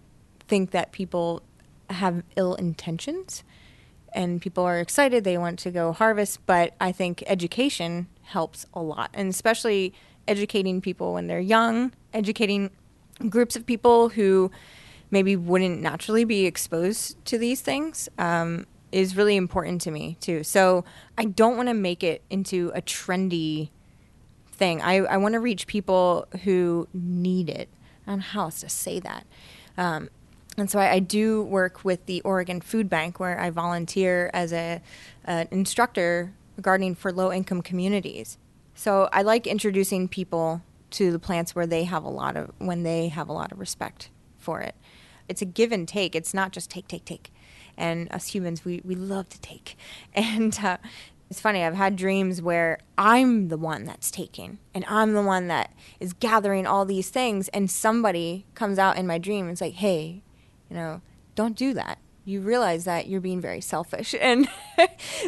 think 0.51 0.71
that 0.71 0.91
people 0.91 1.41
have 1.89 2.23
ill 2.35 2.55
intentions, 2.55 3.45
and 4.13 4.41
people 4.41 4.65
are 4.65 4.79
excited. 4.79 5.23
They 5.23 5.37
want 5.37 5.59
to 5.59 5.71
go 5.71 5.93
harvest, 5.93 6.45
but 6.45 6.73
I 6.81 6.91
think 6.91 7.23
education 7.25 8.07
helps 8.23 8.65
a 8.73 8.81
lot, 8.81 9.11
and 9.13 9.29
especially 9.29 9.93
educating 10.27 10.81
people 10.81 11.13
when 11.13 11.27
they're 11.27 11.39
young, 11.39 11.93
educating 12.13 12.69
groups 13.29 13.55
of 13.55 13.65
people 13.65 14.09
who 14.09 14.51
maybe 15.09 15.37
wouldn't 15.37 15.81
naturally 15.81 16.25
be 16.25 16.45
exposed 16.45 17.23
to 17.25 17.37
these 17.37 17.61
things. 17.61 18.09
Um, 18.17 18.67
is 18.91 19.15
really 19.15 19.37
important 19.37 19.79
to 19.79 19.89
me 19.89 20.17
too. 20.19 20.43
So 20.43 20.83
I 21.17 21.23
don't 21.23 21.55
want 21.55 21.69
to 21.69 21.73
make 21.73 22.03
it 22.03 22.23
into 22.29 22.73
a 22.75 22.81
trendy 22.81 23.69
thing. 24.51 24.81
I, 24.81 24.97
I 24.97 25.15
want 25.15 25.31
to 25.31 25.39
reach 25.39 25.65
people 25.65 26.27
who 26.43 26.89
need 26.93 27.47
it. 27.47 27.69
I 28.05 28.11
don't 28.11 28.19
know 28.19 28.25
how 28.25 28.41
else 28.41 28.59
to 28.59 28.67
say 28.67 28.99
that. 28.99 29.25
Um, 29.77 30.09
and 30.57 30.69
so 30.69 30.79
I, 30.79 30.93
I, 30.93 30.99
do 30.99 31.43
work 31.43 31.85
with 31.85 32.05
the 32.07 32.21
Oregon 32.21 32.59
Food 32.59 32.89
Bank 32.89 33.19
where 33.19 33.39
I 33.39 33.49
volunteer 33.49 34.29
as 34.33 34.51
a 34.51 34.81
an 35.23 35.47
instructor 35.51 36.33
gardening 36.61 36.95
for 36.95 37.11
low 37.11 37.31
income 37.31 37.61
communities. 37.61 38.37
So 38.75 39.07
I 39.13 39.21
like 39.21 39.47
introducing 39.47 40.07
people 40.07 40.61
to 40.91 41.11
the 41.11 41.19
plants 41.19 41.55
where 41.55 41.65
they 41.65 41.85
have 41.85 42.03
a 42.03 42.09
lot 42.09 42.35
of 42.35 42.51
when 42.57 42.83
they 42.83 43.07
have 43.07 43.29
a 43.29 43.33
lot 43.33 43.51
of 43.51 43.59
respect 43.59 44.09
for 44.37 44.59
it. 44.59 44.75
It's 45.29 45.41
a 45.41 45.45
give 45.45 45.71
and 45.71 45.87
take. 45.87 46.15
It's 46.15 46.33
not 46.33 46.51
just 46.51 46.69
take, 46.69 46.87
take, 46.87 47.05
take 47.05 47.31
and 47.77 48.11
us 48.11 48.27
humans 48.27 48.63
we, 48.63 48.81
we 48.83 48.95
love 48.95 49.29
to 49.29 49.39
take 49.41 49.77
and 50.13 50.59
uh, 50.63 50.77
it's 51.29 51.39
funny 51.39 51.63
i've 51.63 51.75
had 51.75 51.95
dreams 51.95 52.41
where 52.41 52.79
i'm 52.97 53.47
the 53.47 53.57
one 53.57 53.85
that's 53.85 54.11
taking 54.11 54.59
and 54.73 54.85
i'm 54.87 55.13
the 55.13 55.21
one 55.21 55.47
that 55.47 55.73
is 55.99 56.13
gathering 56.13 56.67
all 56.67 56.85
these 56.85 57.09
things 57.09 57.47
and 57.49 57.69
somebody 57.69 58.45
comes 58.53 58.77
out 58.77 58.97
in 58.97 59.07
my 59.07 59.17
dream 59.17 59.45
and 59.45 59.53
it's 59.53 59.61
like 59.61 59.73
hey 59.73 60.21
you 60.71 60.77
know 60.77 61.01
don't 61.35 61.55
do 61.55 61.73
that. 61.73 61.97
You 62.23 62.39
realize 62.41 62.85
that 62.85 63.07
you're 63.07 63.21
being 63.21 63.41
very 63.41 63.61
selfish. 63.61 64.15
And 64.21 64.47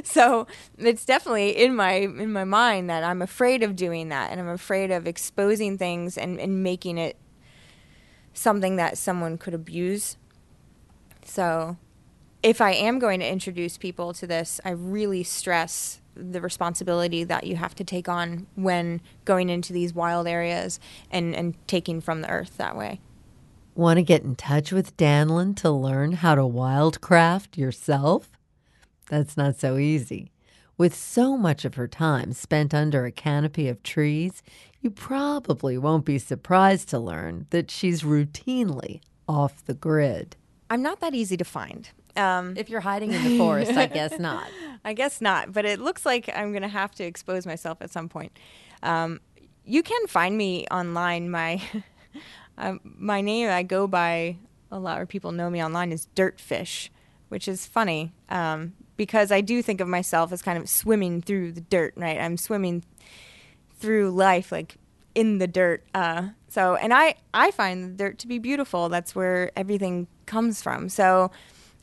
so 0.04 0.48
it's 0.78 1.06
definitely 1.06 1.50
in 1.52 1.76
my 1.76 1.94
in 1.94 2.32
my 2.32 2.46
mind 2.46 2.90
that 2.90 3.04
i'm 3.04 3.22
afraid 3.22 3.62
of 3.62 3.76
doing 3.76 4.10
that 4.10 4.32
and 4.32 4.40
i'm 4.40 4.48
afraid 4.48 4.90
of 4.90 5.06
exposing 5.06 5.78
things 5.78 6.18
and, 6.18 6.40
and 6.40 6.64
making 6.64 6.98
it 6.98 7.18
something 8.34 8.78
that 8.78 8.98
someone 8.98 9.38
could 9.38 9.54
abuse. 9.54 10.18
So 11.24 11.78
if 12.42 12.60
I 12.60 12.72
am 12.72 13.00
going 13.00 13.20
to 13.20 13.28
introduce 13.28 13.78
people 13.78 14.14
to 14.16 14.28
this, 14.28 14.60
I 14.66 14.72
really 14.72 15.24
stress 15.24 16.02
the 16.16 16.42
responsibility 16.42 17.24
that 17.24 17.46
you 17.46 17.56
have 17.56 17.74
to 17.76 17.84
take 17.84 18.10
on 18.10 18.48
when 18.56 19.02
going 19.26 19.50
into 19.50 19.74
these 19.74 19.94
wild 19.94 20.28
areas 20.28 20.80
and, 21.10 21.36
and 21.36 21.56
taking 21.68 22.02
from 22.02 22.22
the 22.22 22.30
earth 22.30 22.58
that 22.58 22.76
way. 22.76 23.00
Want 23.76 23.98
to 23.98 24.04
get 24.04 24.22
in 24.22 24.36
touch 24.36 24.72
with 24.72 24.96
Danlin 24.98 25.56
to 25.56 25.72
learn 25.72 26.12
how 26.12 26.36
to 26.36 26.44
wildcraft 26.44 27.58
yourself? 27.58 28.30
That's 29.10 29.36
not 29.36 29.60
so 29.60 29.78
easy. 29.78 30.32
With 30.78 30.94
so 30.94 31.36
much 31.38 31.66
of 31.66 31.74
her 31.74 31.88
time 31.88 32.34
spent 32.34 32.76
under 32.76 33.06
a 33.06 33.12
canopy 33.12 33.68
of 33.68 33.82
trees, 33.82 34.44
you 34.82 34.92
probably 34.92 35.76
won't 35.80 36.06
be 36.06 36.20
surprised 36.20 36.88
to 36.90 37.00
learn 37.00 37.48
that 37.50 37.72
she's 37.72 38.04
routinely 38.04 39.02
off 39.28 39.66
the 39.66 39.74
grid. 39.74 40.36
I'm 40.70 40.84
not 40.84 41.00
that 41.00 41.16
easy 41.16 41.38
to 41.38 41.46
find. 41.46 41.90
Um, 42.16 42.54
if 42.56 42.70
you're 42.70 42.82
hiding 42.82 43.12
in 43.12 43.24
the 43.24 43.38
forest, 43.40 43.72
I 43.72 43.88
guess 43.88 44.20
not. 44.20 44.48
I 44.86 44.94
guess 44.94 45.20
not, 45.20 45.52
but 45.52 45.66
it 45.66 45.80
looks 45.80 46.06
like 46.06 46.30
I'm 46.36 46.52
going 46.52 46.62
to 46.62 46.68
have 46.68 46.94
to 46.96 47.04
expose 47.04 47.48
myself 47.48 47.82
at 47.82 47.90
some 47.90 48.08
point. 48.08 48.38
Um, 48.84 49.20
you 49.66 49.82
can 49.82 50.06
find 50.06 50.38
me 50.38 50.68
online. 50.70 51.32
My 51.32 51.60
my 52.84 53.22
name 53.22 53.50
I 53.50 53.64
go 53.64 53.88
by 53.88 54.38
a 54.72 54.80
lot 54.80 55.02
of 55.02 55.08
people 55.08 55.32
know 55.32 55.50
me 55.50 55.64
online 55.64 55.92
is 55.92 56.08
Dirtfish, 56.16 56.90
which 57.30 57.48
is 57.48 57.66
funny 57.66 58.14
um, 58.30 58.74
because 58.98 59.32
I 59.32 59.42
do 59.42 59.62
think 59.62 59.82
of 59.82 59.88
myself 59.88 60.32
as 60.32 60.42
kind 60.42 60.58
of 60.58 60.70
swimming 60.70 61.22
through 61.22 61.52
the 61.54 61.62
dirt. 61.62 61.94
Right, 61.96 62.20
I'm 62.20 62.38
swimming 62.38 62.84
through 63.78 64.12
life 64.12 64.52
like 64.52 64.78
in 65.16 65.38
the 65.38 65.48
dirt. 65.48 65.84
Uh, 65.94 66.30
so, 66.48 66.76
and 66.76 66.94
I 66.94 67.16
I 67.34 67.52
find 67.52 67.84
the 67.84 68.04
dirt 68.04 68.20
to 68.20 68.28
be 68.28 68.40
beautiful. 68.40 68.90
That's 68.90 69.16
where 69.16 69.52
everything 69.56 70.08
comes 70.26 70.62
from. 70.62 70.90
So 70.90 71.32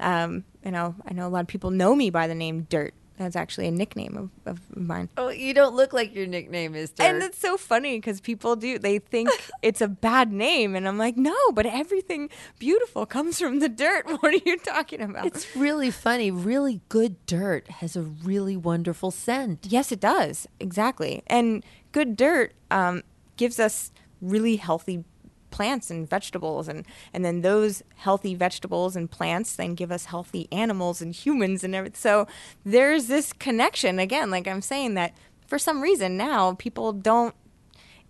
um, 0.01 0.45
you 0.65 0.71
know, 0.71 0.95
I 1.07 1.13
know 1.13 1.27
a 1.27 1.31
lot 1.31 1.43
of 1.43 1.47
people 1.47 1.71
know 1.71 1.95
me 1.95 2.11
by 2.11 2.27
the 2.27 2.35
name 2.35 2.63
Dirt. 2.63 2.95
That's 3.21 3.37
actually 3.37 3.69
a 3.69 3.71
nickname 3.71 4.17
of, 4.17 4.31
of 4.47 4.75
mine. 4.75 5.11
Oh, 5.19 5.29
you 5.29 5.53
don't 5.53 5.77
look 5.77 5.93
like 5.93 6.15
your 6.15 6.27
nickname 6.27 6.75
is 6.75 6.89
Dirt. 6.89 7.05
And 7.05 7.23
it's 7.23 7.39
so 7.39 7.59
funny 7.59 7.99
because 7.99 8.19
people 8.19 8.57
do. 8.57 8.79
They 8.79 8.99
think 8.99 9.29
it's 9.63 9.83
a 9.83 9.89
bad 9.89 10.33
name. 10.33 10.75
And 10.75 10.89
I'm 10.89 10.97
like, 10.97 11.19
no, 11.19 11.37
but 11.53 11.67
everything 11.67 12.31
beautiful 12.59 13.05
comes 13.05 13.39
from 13.39 13.59
the 13.59 13.69
dirt. 13.69 14.07
What 14.21 14.33
are 14.33 14.43
you 14.47 14.57
talking 14.59 15.03
about? 15.03 15.27
It's 15.27 15.55
really 15.55 15.91
funny. 15.91 16.31
Really 16.31 16.81
good 16.89 17.27
dirt 17.27 17.69
has 17.69 17.95
a 17.95 18.01
really 18.03 18.57
wonderful 18.57 19.11
scent. 19.11 19.67
Yes, 19.69 19.93
it 19.93 20.01
does. 20.01 20.49
Exactly. 20.59 21.23
And 21.27 21.63
good 21.93 22.17
dirt 22.17 22.55
um, 22.71 23.03
gives 23.37 23.61
us 23.61 23.93
really 24.23 24.57
healthy 24.57 25.05
plants 25.51 25.91
and 25.91 26.09
vegetables 26.09 26.69
and 26.69 26.87
and 27.13 27.25
then 27.25 27.41
those 27.43 27.83
healthy 27.97 28.35
vegetables 28.35 28.97
and 28.97 29.11
plants 29.11 29.57
then 29.57 29.75
give 29.75 29.91
us 29.91 30.07
healthy 30.07 30.49
animals 30.53 31.03
and 31.03 31.15
humans 31.15 31.65
and 31.65 31.75
everything 31.75 31.97
so 31.97 32.27
there's 32.65 33.07
this 33.07 33.33
connection. 33.33 33.99
Again 33.99 34.31
like 34.31 34.47
i'm 34.47 34.63
saying 34.63 34.95
that 34.95 35.15
for 35.47 35.59
some 35.59 35.81
reason 35.81 36.17
now 36.17 36.55
people 36.55 36.93
don't 36.93 37.35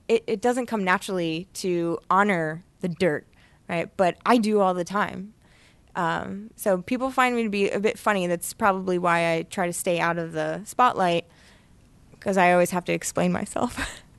it, 0.08 0.24
it 0.26 0.40
doesn't 0.40 0.66
come 0.66 0.84
naturally 0.84 1.48
to 1.54 1.98
honor 2.10 2.64
the 2.80 2.88
dirt 2.88 3.26
right? 3.68 3.88
But 3.96 4.16
i 4.26 4.36
do 4.36 4.60
all 4.60 4.74
the 4.74 4.84
time. 4.84 5.34
Um, 5.96 6.50
so 6.54 6.82
people 6.82 7.10
find 7.10 7.34
me 7.34 7.42
to 7.42 7.48
be 7.48 7.68
a 7.68 7.80
bit 7.80 7.98
funny. 7.98 8.28
That's 8.28 8.52
probably 8.52 8.98
why 8.98 9.32
i 9.32 9.42
try 9.42 9.66
to 9.66 9.72
stay 9.72 9.98
out 9.98 10.18
of 10.18 10.32
the 10.32 10.62
spotlight 10.64 11.26
because 12.12 12.36
i 12.36 12.52
always 12.52 12.70
have 12.70 12.84
to 12.84 12.92
explain 12.92 13.32
myself 13.32 14.02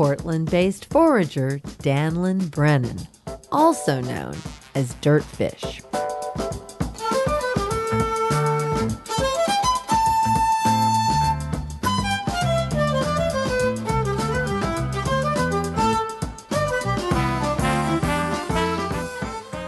Portland 0.00 0.50
based 0.50 0.86
forager 0.86 1.60
Danlin 1.82 2.50
Brennan, 2.50 3.06
also 3.52 4.00
known 4.00 4.34
as 4.74 4.94
Dirtfish. 5.02 5.82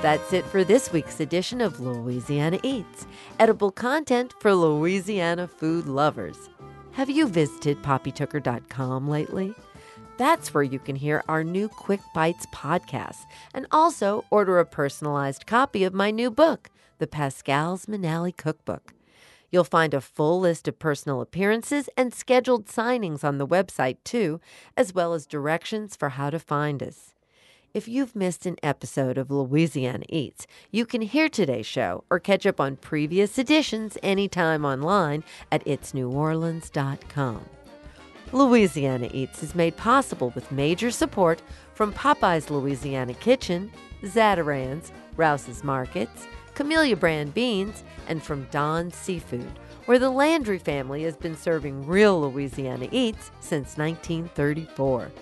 That's 0.01 0.33
it 0.33 0.47
for 0.47 0.64
this 0.64 0.91
week's 0.95 1.20
edition 1.20 1.61
of 1.61 1.78
Louisiana 1.78 2.59
Eats, 2.62 3.07
edible 3.39 3.70
content 3.70 4.33
for 4.41 4.55
Louisiana 4.55 5.47
food 5.47 5.85
lovers. 5.85 6.49
Have 6.93 7.11
you 7.11 7.28
visited 7.28 7.83
poppytooker.com 7.83 9.11
lately? 9.11 9.55
That's 10.23 10.55
where 10.55 10.62
you 10.62 10.79
can 10.79 10.95
hear 10.95 11.25
our 11.27 11.43
new 11.43 11.68
Quick 11.68 11.99
Bites 12.14 12.47
podcast 12.55 13.25
and 13.53 13.66
also 13.73 14.25
order 14.31 14.61
a 14.61 14.64
personalized 14.64 15.49
copy 15.49 15.83
of 15.83 15.93
my 15.93 16.12
new 16.12 16.31
book, 16.31 16.70
The 16.99 17.09
Pascal's 17.09 17.87
Manale 17.87 18.31
Cookbook. 18.37 18.95
You'll 19.51 19.64
find 19.64 19.93
a 19.93 20.01
full 20.01 20.39
list 20.39 20.68
of 20.68 20.79
personal 20.79 21.23
appearances 21.23 21.89
and 21.97 22.14
scheduled 22.14 22.66
signings 22.66 23.25
on 23.25 23.39
the 23.39 23.47
website, 23.49 23.97
too, 24.05 24.41
as 24.77 24.95
well 24.95 25.12
as 25.12 25.27
directions 25.27 25.97
for 25.97 26.11
how 26.11 26.31
to 26.31 26.39
find 26.39 26.85
us. 26.85 27.16
If 27.75 27.89
you've 27.89 28.14
missed 28.14 28.47
an 28.47 28.59
episode 28.62 29.18
of 29.18 29.29
Louisiana 29.29 30.05
Eats, 30.09 30.47
you 30.70 30.87
can 30.87 31.03
hear 31.03 31.29
today's 31.29 31.66
show 31.66 32.05
or 32.11 32.20
catch 32.20 32.47
up 32.47 32.61
on 32.61 32.77
previous 32.77 33.41
editions 33.41 33.99
anytime 34.05 34.64
online 34.64 35.25
at 35.51 35.64
itsneworleans.com. 35.64 37.45
Louisiana 38.35 39.11
Eats 39.12 39.43
is 39.43 39.55
made 39.55 39.76
possible 39.76 40.30
with 40.35 40.51
major 40.51 40.91
support 40.91 41.43
from 41.74 41.93
Popeye's 41.93 42.51
Louisiana 42.51 43.12
Kitchen, 43.12 43.70
Zatarain's, 44.03 44.91
Rouse's 45.16 45.62
Markets, 45.62 46.26
Camellia 46.55 46.97
Brand 46.97 47.35
Beans, 47.35 47.85
and 48.09 48.22
from 48.22 48.47
Don's 48.51 48.97
Seafood, 48.97 49.59
where 49.85 49.99
the 49.99 50.09
Landry 50.09 50.59
family 50.59 51.03
has 51.03 51.14
been 51.14 51.37
serving 51.37 51.87
real 51.87 52.22
Louisiana 52.22 52.89
Eats 52.91 53.30
since 53.41 53.76
1934. 53.76 55.12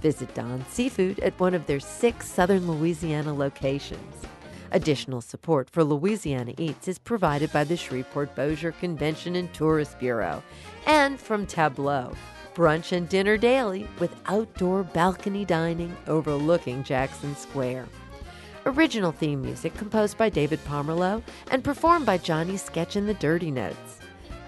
Visit 0.00 0.32
Don's 0.34 0.66
Seafood 0.68 1.18
at 1.20 1.38
one 1.40 1.54
of 1.54 1.66
their 1.66 1.80
six 1.80 2.28
southern 2.28 2.70
Louisiana 2.70 3.34
locations. 3.34 4.14
Additional 4.70 5.20
support 5.20 5.68
for 5.68 5.82
Louisiana 5.82 6.54
Eats 6.56 6.86
is 6.86 7.00
provided 7.00 7.52
by 7.52 7.64
the 7.64 7.76
Shreveport 7.76 8.36
Bossier 8.36 8.70
Convention 8.70 9.34
and 9.34 9.52
Tourist 9.52 9.98
Bureau 9.98 10.40
and 10.86 11.18
from 11.18 11.46
Tableau 11.46 12.12
brunch 12.54 12.92
and 12.92 13.08
dinner 13.08 13.36
daily 13.36 13.86
with 13.98 14.14
outdoor 14.26 14.82
balcony 14.82 15.44
dining 15.44 15.96
overlooking 16.06 16.84
Jackson 16.84 17.34
Square. 17.36 17.86
Original 18.66 19.12
theme 19.12 19.40
music 19.40 19.74
composed 19.74 20.18
by 20.18 20.28
David 20.28 20.62
Pomerleau 20.64 21.22
and 21.50 21.64
performed 21.64 22.06
by 22.06 22.18
Johnny 22.18 22.56
Sketch 22.56 22.96
and 22.96 23.08
the 23.08 23.14
Dirty 23.14 23.50
Notes. 23.50 23.98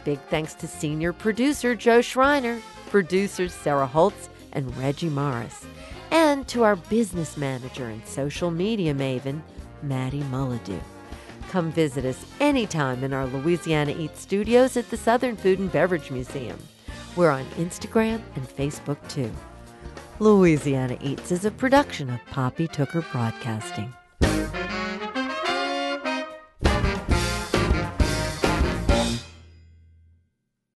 Big 0.05 0.21
thanks 0.31 0.55
to 0.55 0.67
senior 0.67 1.13
producer 1.13 1.75
Joe 1.75 2.01
Schreiner, 2.01 2.61
producers 2.91 3.55
Sarah 3.55 3.87
Holtz 3.87 4.29
and 4.53 4.77
Reggie 4.77 5.09
Morris, 5.09 5.65
and 6.11 6.47
to 6.49 6.63
our 6.63 6.77
business 6.77 7.37
manager 7.37 7.89
and 7.89 8.07
social 8.07 8.51
media 8.51 8.93
maven, 8.93 9.41
Maddie 9.83 10.23
Mullidew. 10.25 10.81
Come 11.51 11.73
visit 11.73 12.05
us 12.05 12.25
anytime 12.41 13.05
in 13.05 13.13
our 13.13 13.27
Louisiana 13.27 13.95
Eat 13.99 14.17
studios 14.17 14.77
at 14.77 14.91
the 14.91 14.97
Southern 14.97 15.37
Food 15.37 15.59
and 15.59 15.71
Beverage 15.71 16.11
Museum. 16.11 16.59
We're 17.15 17.31
on 17.31 17.45
Instagram 17.57 18.23
and 18.37 18.49
Facebook 18.49 18.97
too. 19.09 19.31
Louisiana 20.19 20.97
Eats 21.01 21.31
is 21.31 21.45
a 21.45 21.51
production 21.51 22.09
of 22.09 22.25
Poppy 22.27 22.67
Tooker 22.69 23.05
Broadcasting. 23.13 23.93